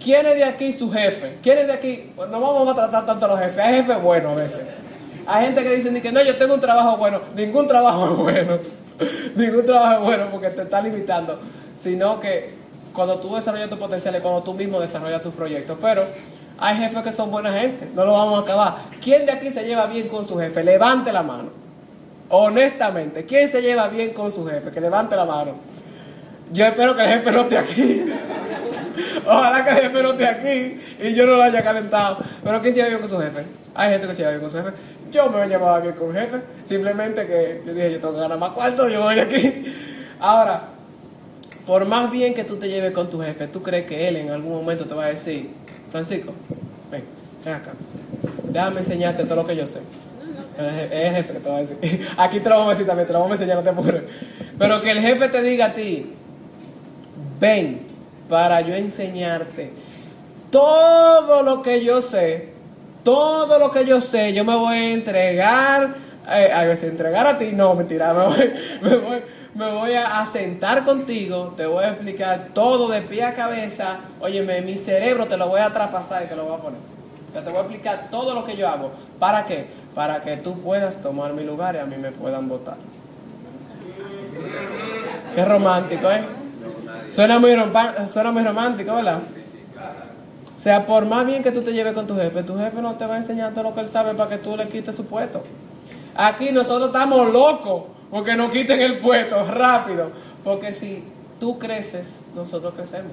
¿Quién 0.05 0.27
es 0.27 0.35
de 0.35 0.45
aquí 0.45 0.71
su 0.71 0.93
jefe? 0.93 1.39
¿Quién 1.43 1.57
es 1.61 1.67
de 1.67 1.73
aquí? 1.73 2.11
Pues 2.15 2.29
no 2.29 2.39
vamos 2.39 2.71
a 2.71 2.75
tratar 2.75 3.07
tanto 3.07 3.25
a 3.25 3.29
los 3.29 3.41
jefes. 3.41 3.59
Hay 3.59 3.77
jefes 3.77 4.03
buenos 4.03 4.33
a 4.33 4.35
veces. 4.35 4.61
Hay 5.27 5.47
gente 5.47 5.63
que 5.63 5.77
dice 5.77 6.03
que 6.03 6.13
no, 6.13 6.23
yo 6.23 6.37
tengo 6.37 6.53
un 6.53 6.61
trabajo 6.61 6.99
bueno. 6.99 7.23
Ningún 7.35 7.67
trabajo 7.67 8.11
es 8.11 8.19
bueno. 8.19 8.59
Ningún 9.35 9.65
trabajo 9.65 9.95
es 9.95 10.01
bueno 10.03 10.27
porque 10.31 10.51
te 10.51 10.61
está 10.61 10.83
limitando. 10.83 11.41
Sino 11.79 12.21
que 12.21 12.51
cuando 12.93 13.19
tú 13.19 13.35
desarrollas 13.35 13.71
tu 13.71 13.79
potencial 13.79 14.15
es 14.15 14.21
cuando 14.21 14.43
tú 14.43 14.53
mismo 14.53 14.79
desarrollas 14.79 15.23
tus 15.23 15.33
proyectos. 15.33 15.79
Pero 15.81 16.05
hay 16.59 16.77
jefes 16.77 17.03
que 17.03 17.13
son 17.13 17.31
buena 17.31 17.51
gente. 17.55 17.89
No 17.95 18.05
lo 18.05 18.13
vamos 18.13 18.41
a 18.41 18.43
acabar. 18.43 18.77
¿Quién 19.03 19.25
de 19.25 19.33
aquí 19.33 19.51
se 19.51 19.65
lleva 19.65 19.87
bien 19.87 20.09
con 20.09 20.27
su 20.27 20.37
jefe? 20.37 20.63
Levante 20.63 21.15
la 21.15 21.23
mano. 21.23 21.49
Honestamente, 22.29 23.25
¿quién 23.25 23.49
se 23.49 23.63
lleva 23.63 23.89
bien 23.89 24.13
con 24.13 24.31
su 24.31 24.47
jefe? 24.47 24.71
Que 24.71 24.83
levante 24.83 25.17
la 25.17 25.25
mano. 25.25 25.53
Yo 26.53 26.67
espero 26.67 26.95
que 26.95 27.03
el 27.03 27.09
jefe 27.09 27.33
no 27.33 27.41
esté 27.41 27.57
aquí. 27.57 28.05
Ojalá 29.27 29.65
que 29.65 29.71
el 29.71 29.77
jefe 29.77 30.03
no 30.03 30.13
esté 30.13 30.27
aquí 30.27 30.81
y 31.01 31.15
yo 31.15 31.27
no 31.27 31.37
lo 31.37 31.43
haya 31.43 31.63
calentado. 31.63 32.19
Pero 32.43 32.61
¿quién 32.61 32.75
se 32.75 32.81
lleva 32.81 32.89
bien 32.91 33.01
con 33.01 33.11
su 33.11 33.19
jefe? 33.19 33.45
Hay 33.75 33.91
gente 33.91 34.07
que 34.07 34.15
se 34.15 34.23
lleva 34.23 34.31
bien 34.31 34.43
con 34.43 34.51
su 34.51 34.57
jefe. 34.57 34.71
Yo 35.11 35.31
me 35.31 35.47
llevaba 35.47 35.81
bien 35.81 35.95
con 35.95 36.13
jefe. 36.13 36.41
Simplemente 36.65 37.27
que 37.27 37.63
yo 37.67 37.75
dije, 37.75 37.93
yo 37.93 38.01
tengo 38.01 38.15
que 38.15 38.21
ganar 38.21 38.39
más 38.39 38.51
cuarto, 38.51 38.89
yo 38.89 39.03
voy 39.03 39.19
aquí. 39.19 39.65
Ahora, 40.21 40.69
por 41.67 41.87
más 41.87 42.11
bien 42.11 42.35
que 42.35 42.45
tú 42.45 42.57
te 42.57 42.69
lleves 42.69 42.93
con 42.93 43.09
tu 43.09 43.21
jefe, 43.21 43.47
¿tú 43.47 43.63
crees 43.63 43.87
que 43.87 44.09
él 44.09 44.17
en 44.17 44.31
algún 44.31 44.53
momento 44.53 44.85
te 44.85 44.95
va 44.95 45.05
a 45.05 45.09
decir, 45.09 45.51
Francisco, 45.91 46.33
ven, 46.91 47.05
ven 47.45 47.55
acá, 47.55 47.73
déjame 48.45 48.81
enseñarte 48.81 49.25
todo 49.25 49.37
lo 49.37 49.47
que 49.47 49.57
yo 49.57 49.67
sé? 49.67 49.81
Es 50.59 50.93
el 50.93 51.15
jefe 51.17 51.33
que 51.33 51.41
te 51.41 51.49
va 51.49 51.57
a 51.57 51.61
decir. 51.61 52.09
Aquí 52.17 52.41
te 52.41 52.49
lo 52.49 52.57
vamos 52.57 52.73
a 52.73 52.75
decir 52.75 52.87
también, 52.87 53.07
te 53.07 53.13
lo 53.13 53.21
vamos 53.21 53.33
a 53.33 53.43
enseñar, 53.43 53.57
no 53.57 53.63
te 53.63 53.71
apures. 53.71 54.03
Pero 54.59 54.81
que 54.81 54.91
el 54.91 55.01
jefe 55.01 55.29
te 55.29 55.43
diga 55.43 55.67
a 55.67 55.75
ti, 55.75 56.13
ven 57.41 57.81
para 58.29 58.61
yo 58.61 58.75
enseñarte 58.75 59.73
todo 60.55 61.43
lo 61.43 61.63
que 61.63 61.85
yo 61.85 62.01
sé, 62.01 62.51
todo 63.03 63.59
lo 63.59 63.73
que 63.73 63.85
yo 63.85 64.01
sé, 64.01 64.33
yo 64.33 64.45
me 64.45 64.55
voy 64.55 64.77
a 64.77 64.93
entregar, 64.93 65.97
eh, 66.31 66.53
a 66.55 66.63
veces 66.63 66.91
entregar 66.91 67.27
a 67.27 67.39
ti, 67.39 67.51
no, 67.53 67.75
mentira, 67.75 68.15
me 68.15 68.27
voy, 68.27 68.53
me 68.81 68.97
voy, 68.97 69.23
me 69.55 69.73
voy 69.73 69.95
a, 69.95 70.25
sentar 70.27 70.85
contigo, 70.85 71.55
te 71.57 71.67
voy 71.67 71.83
a 71.83 71.89
explicar 71.89 72.51
todo 72.55 72.89
de 72.89 73.03
pie 73.03 73.25
a 73.25 73.35
cabeza, 73.35 73.97
óyeme, 74.21 74.63
mi 74.63 74.77
cerebro 74.77 75.27
te 75.27 75.37
lo 75.37 75.49
voy 75.49 75.61
a 75.61 75.73
traspasar 75.73 76.23
y 76.23 76.29
te 76.29 76.37
lo 76.37 76.45
voy 76.45 76.55
a 76.55 76.59
poner. 76.59 76.81
te 77.33 77.41
voy 77.41 77.57
a 77.57 77.61
explicar 77.63 78.09
todo 78.13 78.33
lo 78.33 78.45
que 78.45 78.57
yo 78.57 78.69
hago. 78.69 78.93
¿Para 79.19 79.47
qué? 79.47 79.67
Para 79.93 80.21
que 80.21 80.37
tú 80.37 80.61
puedas 80.61 81.01
tomar 81.01 81.33
mi 81.33 81.43
lugar 81.43 81.75
y 81.75 81.79
a 81.79 81.85
mí 81.85 81.97
me 81.97 82.13
puedan 82.13 82.49
votar. 82.49 82.77
Qué 85.35 85.45
romántico, 85.45 86.09
¿eh? 86.13 86.44
Suena 87.15 87.39
muy, 87.39 87.55
suena 88.11 88.33
muy 88.33 88.43
romántico, 88.43 88.95
¿verdad? 88.95 89.21
O 90.57 90.61
sea, 90.61 90.85
por 90.85 91.07
más 91.07 91.25
bien 91.25 91.43
que 91.43 91.53
tú 91.53 91.63
te 91.63 91.73
lleves 91.73 91.93
con 91.93 92.07
tu 92.07 92.17
jefe, 92.17 92.43
tu 92.43 92.57
jefe 92.59 92.83
no 92.83 92.97
te 92.97 93.07
va 93.07 93.15
a 93.15 93.19
enseñar 93.19 93.53
todo 93.53 93.65
lo 93.65 93.75
que 93.75 93.83
él 93.83 93.89
sabe 93.89 94.15
para 94.15 94.31
que 94.31 94.39
tú 94.39 94.57
le 94.57 94.67
quites 94.67 94.97
su 94.97 95.07
puesto. 95.07 95.45
Aquí 96.17 96.51
nosotros 96.51 96.89
estamos 96.89 97.33
locos 97.33 97.85
porque 98.11 98.37
nos 98.37 98.51
quiten 98.51 98.81
el 98.81 98.99
puesto 98.99 99.45
rápido. 99.45 100.11
Porque 100.43 100.73
si 100.73 101.05
tú 101.39 101.59
creces, 101.59 102.21
nosotros 102.35 102.75
crecemos. 102.75 103.13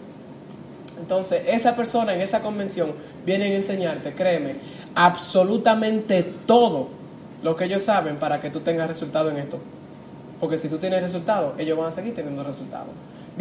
Entonces, 1.00 1.44
esa 1.48 1.76
persona 1.76 2.14
en 2.14 2.22
esa 2.22 2.42
convención 2.42 2.94
viene 3.26 3.46
a 3.46 3.56
enseñarte, 3.56 4.14
créeme, 4.14 4.56
absolutamente 4.96 6.24
todo 6.46 6.90
lo 7.44 7.56
que 7.56 7.66
ellos 7.66 7.84
saben 7.84 8.18
para 8.18 8.42
que 8.42 8.50
tú 8.50 8.60
tengas 8.60 8.88
resultado 8.88 9.30
en 9.30 9.38
esto. 9.38 9.60
Porque 10.40 10.58
si 10.58 10.70
tú 10.70 10.78
tienes 10.78 11.02
resultado, 11.02 11.54
ellos 11.58 11.78
van 11.78 11.88
a 11.88 11.92
seguir 11.92 12.16
teniendo 12.16 12.44
resultados. 12.44 12.90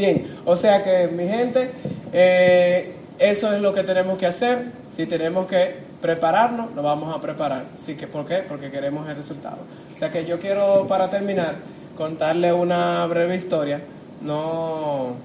Bien, 0.00 0.34
o 0.46 0.56
sea 0.56 0.82
que 0.82 1.08
mi 1.08 1.28
gente, 1.28 1.72
eh, 2.14 2.94
eso 3.18 3.52
es 3.52 3.60
lo 3.60 3.74
que 3.74 3.82
tenemos 3.82 4.16
que 4.16 4.24
hacer. 4.24 4.68
Si 4.90 5.04
tenemos 5.04 5.46
que 5.46 5.74
prepararnos, 6.00 6.74
lo 6.74 6.82
vamos 6.82 7.14
a 7.14 7.20
preparar. 7.20 7.66
Sí, 7.74 7.96
que, 7.96 8.06
¿Por 8.06 8.24
qué? 8.24 8.36
Porque 8.36 8.70
queremos 8.70 9.06
el 9.10 9.16
resultado. 9.16 9.58
O 9.94 9.98
sea 9.98 10.10
que 10.10 10.24
yo 10.24 10.40
quiero, 10.40 10.86
para 10.88 11.10
terminar, 11.10 11.56
contarle 11.98 12.50
una 12.50 13.04
breve 13.08 13.36
historia. 13.36 13.82
No, 14.22 15.16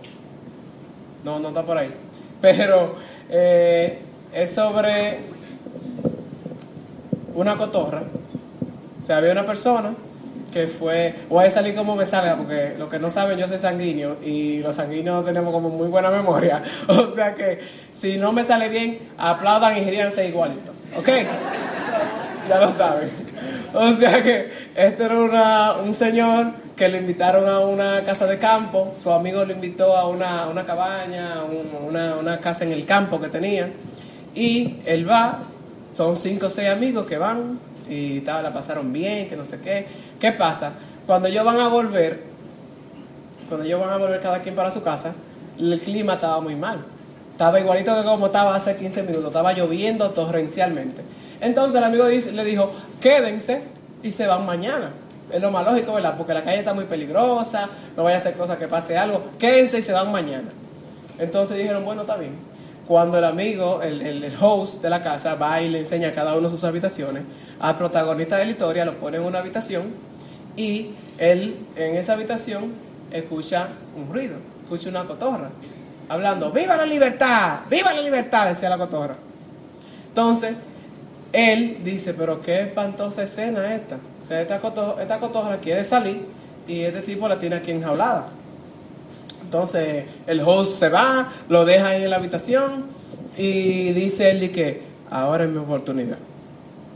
no, 1.24 1.40
no 1.40 1.48
está 1.48 1.64
por 1.64 1.78
ahí. 1.78 1.94
Pero 2.42 2.96
eh, 3.30 4.00
es 4.34 4.54
sobre 4.54 5.20
una 7.34 7.56
cotorra. 7.56 8.04
O 9.00 9.02
sea, 9.02 9.20
había 9.20 9.32
una 9.32 9.46
persona 9.46 9.94
que 10.56 10.70
fue, 10.70 11.14
voy 11.28 11.44
a 11.44 11.52
salir 11.52 11.76
como 11.76 11.98
me 11.98 12.06
salga, 12.06 12.38
porque 12.38 12.76
lo 12.80 12.88
que 12.88 12.98
no 12.98 13.10
saben, 13.10 13.38
yo 13.38 13.46
soy 13.46 13.60
sanguíneo 13.60 14.20
y 14.24 14.60
los 14.60 14.78
sanguíneos 14.78 15.26
tenemos 15.26 15.52
como 15.52 15.68
muy 15.68 15.90
buena 15.90 16.10
memoria. 16.10 16.64
O 16.88 17.12
sea 17.12 17.36
que 17.36 17.60
si 17.92 18.18
no 18.18 18.32
me 18.32 18.42
sale 18.42 18.70
bien, 18.70 19.00
aplaudan 19.18 19.78
y 19.78 19.84
giríanse 19.84 20.26
igualito. 20.30 20.72
¿Ok? 20.98 21.10
Ya 22.48 22.62
lo 22.62 22.72
saben. 22.72 23.10
O 23.74 23.92
sea 23.92 24.24
que 24.24 24.50
este 24.76 25.04
era 25.04 25.20
una, 25.20 25.74
un 25.74 25.94
señor 25.94 26.54
que 26.78 26.88
le 26.88 27.00
invitaron 27.00 27.50
a 27.50 27.60
una 27.60 28.06
casa 28.06 28.26
de 28.26 28.40
campo, 28.40 28.94
su 28.96 29.12
amigo 29.12 29.44
le 29.44 29.52
invitó 29.56 29.98
a 29.98 30.08
una, 30.08 30.48
una 30.48 30.64
cabaña, 30.64 31.44
una, 31.86 32.16
una 32.16 32.40
casa 32.40 32.64
en 32.64 32.72
el 32.72 32.86
campo 32.86 33.20
que 33.20 33.28
tenía, 33.28 33.74
y 34.34 34.78
él 34.86 35.10
va, 35.10 35.40
son 35.98 36.16
cinco 36.16 36.46
o 36.46 36.50
seis 36.50 36.70
amigos 36.70 37.06
que 37.06 37.18
van, 37.18 37.60
y 37.90 38.22
tal, 38.22 38.44
la 38.44 38.54
pasaron 38.54 38.92
bien, 38.92 39.28
que 39.28 39.36
no 39.36 39.46
sé 39.46 39.60
qué. 39.60 39.86
¿Qué 40.20 40.32
pasa? 40.32 40.74
Cuando 41.06 41.28
ellos 41.28 41.46
van 41.46 41.60
a 41.60 41.68
volver, 41.68 42.24
cuando 43.48 43.66
ellos 43.66 43.80
van 43.80 43.90
a 43.90 43.98
volver 43.98 44.22
cada 44.22 44.42
quien 44.42 44.56
para 44.56 44.72
su 44.72 44.82
casa, 44.82 45.14
el 45.60 45.80
clima 45.80 46.14
estaba 46.14 46.40
muy 46.42 46.56
mal. 46.56 46.80
Estaba 47.32 47.60
igualito 47.60 47.96
que 47.96 48.04
como 48.04 48.28
estaba 48.28 48.56
hace 48.56 48.76
15 48.78 49.04
minutos, 49.04 49.28
estaba 49.28 49.54
lloviendo 49.54 50.10
torrencialmente. 50.12 51.02
Entonces 51.42 51.76
el 51.76 51.84
amigo 51.84 52.06
le 52.06 52.46
dijo, 52.46 52.72
quédense 53.02 53.62
y 54.02 54.12
se 54.12 54.26
van 54.26 54.46
mañana. 54.46 54.92
Es 55.32 55.42
lo 55.42 55.52
más 55.52 55.66
lógico, 55.66 55.94
¿verdad? 55.94 56.16
Porque 56.18 56.34
la 56.34 56.44
calle 56.44 56.60
está 56.60 56.74
muy 56.74 56.86
peligrosa, 56.86 57.70
no 57.98 58.04
vaya 58.04 58.18
a 58.18 58.20
hacer 58.20 58.36
cosas 58.36 58.58
que 58.58 58.68
pase 58.68 58.98
algo, 58.98 59.22
quédense 59.38 59.80
y 59.80 59.82
se 59.82 59.92
van 59.92 60.12
mañana. 60.12 60.50
Entonces 61.20 61.58
dijeron, 61.58 61.84
bueno, 61.84 62.02
está 62.02 62.16
bien. 62.16 62.36
Cuando 62.88 63.18
el 63.18 63.26
amigo, 63.26 63.82
el, 63.82 64.02
el 64.02 64.34
host 64.40 64.82
de 64.82 64.90
la 64.90 65.02
casa, 65.02 65.36
va 65.36 65.62
y 65.62 65.70
le 65.70 65.80
enseña 65.80 66.10
a 66.10 66.12
cada 66.12 66.38
uno 66.38 66.50
sus 66.50 66.64
habitaciones, 66.64 67.24
al 67.60 67.78
protagonista 67.78 68.38
de 68.38 68.46
la 68.46 68.52
historia, 68.52 68.86
lo 68.86 68.94
pone 68.96 69.18
en 69.18 69.24
una 69.24 69.40
habitación 69.40 69.86
y 70.56 70.92
él 71.18 71.56
en 71.76 71.96
esa 71.96 72.14
habitación 72.14 72.74
escucha 73.12 73.70
un 73.98 74.14
ruido, 74.14 74.36
escucha 74.64 74.90
una 74.90 75.06
cotorra 75.06 75.50
hablando, 76.10 76.52
¡Viva 76.52 76.76
la 76.78 76.86
libertad! 76.86 77.60
¡Viva 77.70 77.94
la 77.94 78.02
libertad! 78.02 78.48
decía 78.48 78.70
la 78.70 78.78
cotorra. 78.78 79.16
Entonces, 80.10 80.56
él 81.34 81.80
dice, 81.84 82.14
pero 82.14 82.42
qué 82.42 82.62
espantosa 82.62 83.24
escena 83.24 83.76
esta. 83.76 83.98
esta 84.30 84.60
cotorra, 84.60 85.02
esta 85.02 85.20
cotorra 85.20 85.58
quiere 85.58 85.84
salir 85.84 86.26
y 86.68 86.82
este 86.82 87.02
tipo 87.02 87.28
la 87.28 87.38
tiene 87.38 87.58
aquí 87.58 87.72
enjaulada. 87.72 88.28
Entonces 89.46 90.06
el 90.26 90.42
host 90.42 90.80
se 90.80 90.90
va, 90.90 91.30
lo 91.50 91.66
deja 91.66 91.90
ahí 91.90 92.04
en 92.04 92.10
la 92.10 92.16
habitación 92.16 92.86
y 93.38 93.94
dice 93.94 94.32
él 94.32 94.52
que 94.52 94.82
ahora 95.12 95.44
es 95.44 95.50
mi 95.52 95.58
oportunidad 95.58 96.18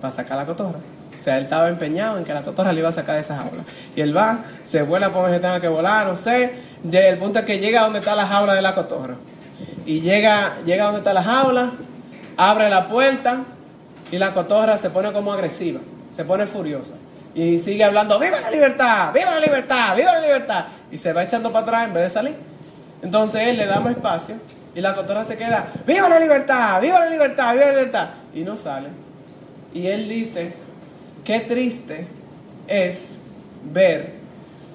para 0.01 0.13
sacar 0.13 0.37
la 0.37 0.45
cotorra. 0.45 0.79
O 1.17 1.21
sea, 1.21 1.37
él 1.37 1.43
estaba 1.43 1.69
empeñado 1.69 2.17
en 2.17 2.23
que 2.23 2.33
la 2.33 2.41
cotorra 2.41 2.71
le 2.73 2.79
iba 2.79 2.89
a 2.89 2.93
sacar 2.93 3.15
de 3.15 3.21
esa 3.21 3.37
jaula. 3.37 3.63
Y 3.95 4.01
él 4.01 4.15
va, 4.15 4.39
se 4.65 4.81
vuela 4.81 5.11
por 5.11 5.23
donde 5.23 5.39
tenga 5.39 5.59
que 5.59 5.67
volar, 5.67 6.07
no 6.07 6.15
sé. 6.15 6.53
El 6.89 7.17
punto 7.17 7.39
es 7.39 7.45
que 7.45 7.59
llega 7.59 7.81
donde 7.81 7.99
está 7.99 8.15
la 8.15 8.25
jaula 8.25 8.53
de 8.53 8.61
la 8.61 8.73
cotorra. 8.73 9.15
Y 9.85 10.01
llega, 10.01 10.57
llega 10.65 10.83
a 10.83 10.85
donde 10.87 10.99
está 10.99 11.13
la 11.13 11.23
jaula, 11.23 11.71
abre 12.37 12.69
la 12.69 12.87
puerta 12.87 13.43
y 14.11 14.17
la 14.17 14.33
cotorra 14.33 14.77
se 14.77 14.89
pone 14.89 15.11
como 15.11 15.33
agresiva, 15.33 15.81
se 16.11 16.23
pone 16.23 16.47
furiosa. 16.47 16.95
Y 17.35 17.59
sigue 17.59 17.83
hablando, 17.83 18.17
¡Viva 18.17 18.41
la 18.41 18.49
libertad! 18.49 19.13
¡Viva 19.13 19.31
la 19.31 19.39
libertad! 19.39 19.95
¡Viva 19.95 20.13
la 20.13 20.21
libertad! 20.21 20.65
Y 20.91 20.97
se 20.97 21.13
va 21.13 21.23
echando 21.23 21.51
para 21.51 21.63
atrás 21.63 21.87
en 21.87 21.93
vez 21.93 22.03
de 22.03 22.09
salir. 22.09 22.35
Entonces 23.01 23.47
él 23.47 23.57
le 23.57 23.65
da 23.65 23.79
más 23.79 23.91
espacio 23.91 24.35
y 24.75 24.81
la 24.81 24.95
cotorra 24.95 25.25
se 25.25 25.37
queda, 25.37 25.73
¡Viva 25.85 26.09
la 26.09 26.19
libertad! 26.19 26.81
¡Viva 26.81 26.99
la 26.99 27.09
libertad! 27.09 27.53
¡Viva 27.53 27.65
la 27.65 27.71
libertad! 27.71 28.09
Y 28.33 28.41
no 28.41 28.57
sale. 28.57 28.89
Y 29.73 29.87
él 29.87 30.07
dice, 30.07 30.53
qué 31.23 31.39
triste 31.39 32.07
es 32.67 33.19
ver 33.71 34.13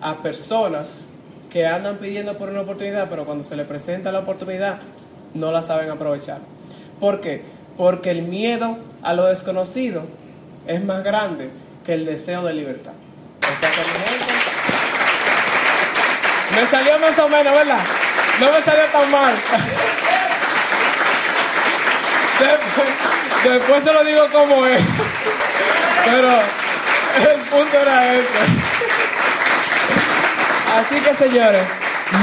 a 0.00 0.16
personas 0.16 1.04
que 1.50 1.66
andan 1.66 1.98
pidiendo 1.98 2.36
por 2.36 2.48
una 2.48 2.62
oportunidad, 2.62 3.08
pero 3.08 3.24
cuando 3.24 3.44
se 3.44 3.56
les 3.56 3.66
presenta 3.66 4.10
la 4.10 4.20
oportunidad 4.20 4.78
no 5.34 5.52
la 5.52 5.62
saben 5.62 5.90
aprovechar. 5.90 6.38
¿Por 6.98 7.20
qué? 7.20 7.42
Porque 7.76 8.10
el 8.10 8.22
miedo 8.22 8.78
a 9.02 9.14
lo 9.14 9.26
desconocido 9.26 10.02
es 10.66 10.84
más 10.84 11.04
grande 11.04 11.50
que 11.84 11.94
el 11.94 12.04
deseo 12.04 12.42
de 12.42 12.54
libertad. 12.54 12.92
O 13.40 13.60
sea 13.60 13.70
que, 13.70 14.43
me 16.54 16.66
salió 16.66 16.98
más 16.98 17.18
o 17.18 17.28
menos, 17.28 17.52
¿verdad? 17.54 17.80
No 18.40 18.52
me 18.52 18.62
salió 18.62 18.84
tan 18.92 19.10
mal. 19.10 19.34
Después, 23.44 23.84
se 23.84 23.92
lo 23.92 24.04
digo 24.04 24.28
como 24.32 24.66
es. 24.66 24.82
Pero 26.04 26.30
el 27.32 27.40
punto 27.50 27.78
era 27.78 28.14
ese. 28.14 28.24
Así 30.76 30.96
que 30.96 31.14
señores, 31.14 31.62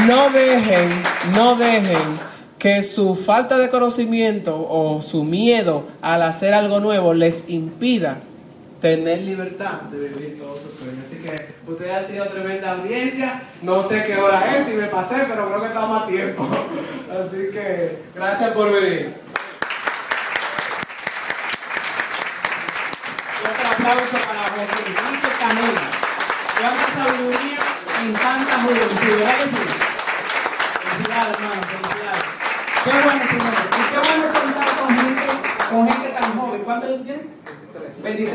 no 0.08 0.30
dejen, 0.30 0.90
no 1.36 1.56
dejen 1.56 2.20
que 2.60 2.84
su 2.84 3.16
falta 3.16 3.58
de 3.58 3.70
conocimiento 3.70 4.68
o 4.70 5.02
su 5.02 5.24
miedo 5.24 5.88
al 6.02 6.22
hacer 6.24 6.54
algo 6.54 6.80
nuevo 6.80 7.14
les 7.14 7.46
impida 7.48 8.18
tener 8.82 9.22
libertad 9.22 9.82
de 9.92 10.10
vivir 10.10 10.40
todos 10.40 10.62
sus 10.62 10.74
sueños. 10.74 11.06
Así 11.08 11.18
que 11.24 11.41
ustedes 11.72 11.94
han 11.94 12.08
sido 12.08 12.26
tremenda 12.26 12.72
audiencia. 12.72 13.42
No 13.62 13.82
sé 13.82 14.04
qué 14.06 14.18
hora 14.18 14.56
es, 14.56 14.66
si 14.66 14.74
me 14.74 14.88
pasé, 14.88 15.26
pero 15.28 15.48
creo 15.48 15.62
que 15.62 15.68
estamos 15.68 16.04
a 16.04 16.08
tiempo. 16.08 16.48
Así 17.12 17.50
que 17.52 18.04
gracias 18.16 18.52
por 18.52 18.72
venir. 18.72 19.14
Otro 23.44 23.68
aplauso 23.68 24.18
para 24.28 24.44
José 24.50 24.80
Enrique 24.88 25.28
Canela. 25.40 25.82
Cuánta 26.60 26.86
sabiduría 26.94 27.60
en 28.02 28.14
tanta 28.14 28.62
juventud, 28.62 29.18
¿verdad 29.18 29.38
que 29.38 29.44
sí? 29.44 29.52
Felicidades, 30.92 31.36
hermano, 31.36 31.62
felicidades. 31.72 32.26
Qué 32.84 32.92
bueno, 32.92 33.24
señores. 33.30 33.66
Y 33.72 33.84
qué 33.92 34.00
bueno 34.08 34.26
contar 34.34 34.70
con 34.80 34.90
gente, 34.96 35.26
con 35.70 35.90
gente 35.90 36.10
tan 36.20 36.40
joven. 36.40 36.62
¿Cuántos 36.64 36.90
años 36.90 37.04
tiene? 37.04 37.42
23. 38.04 38.30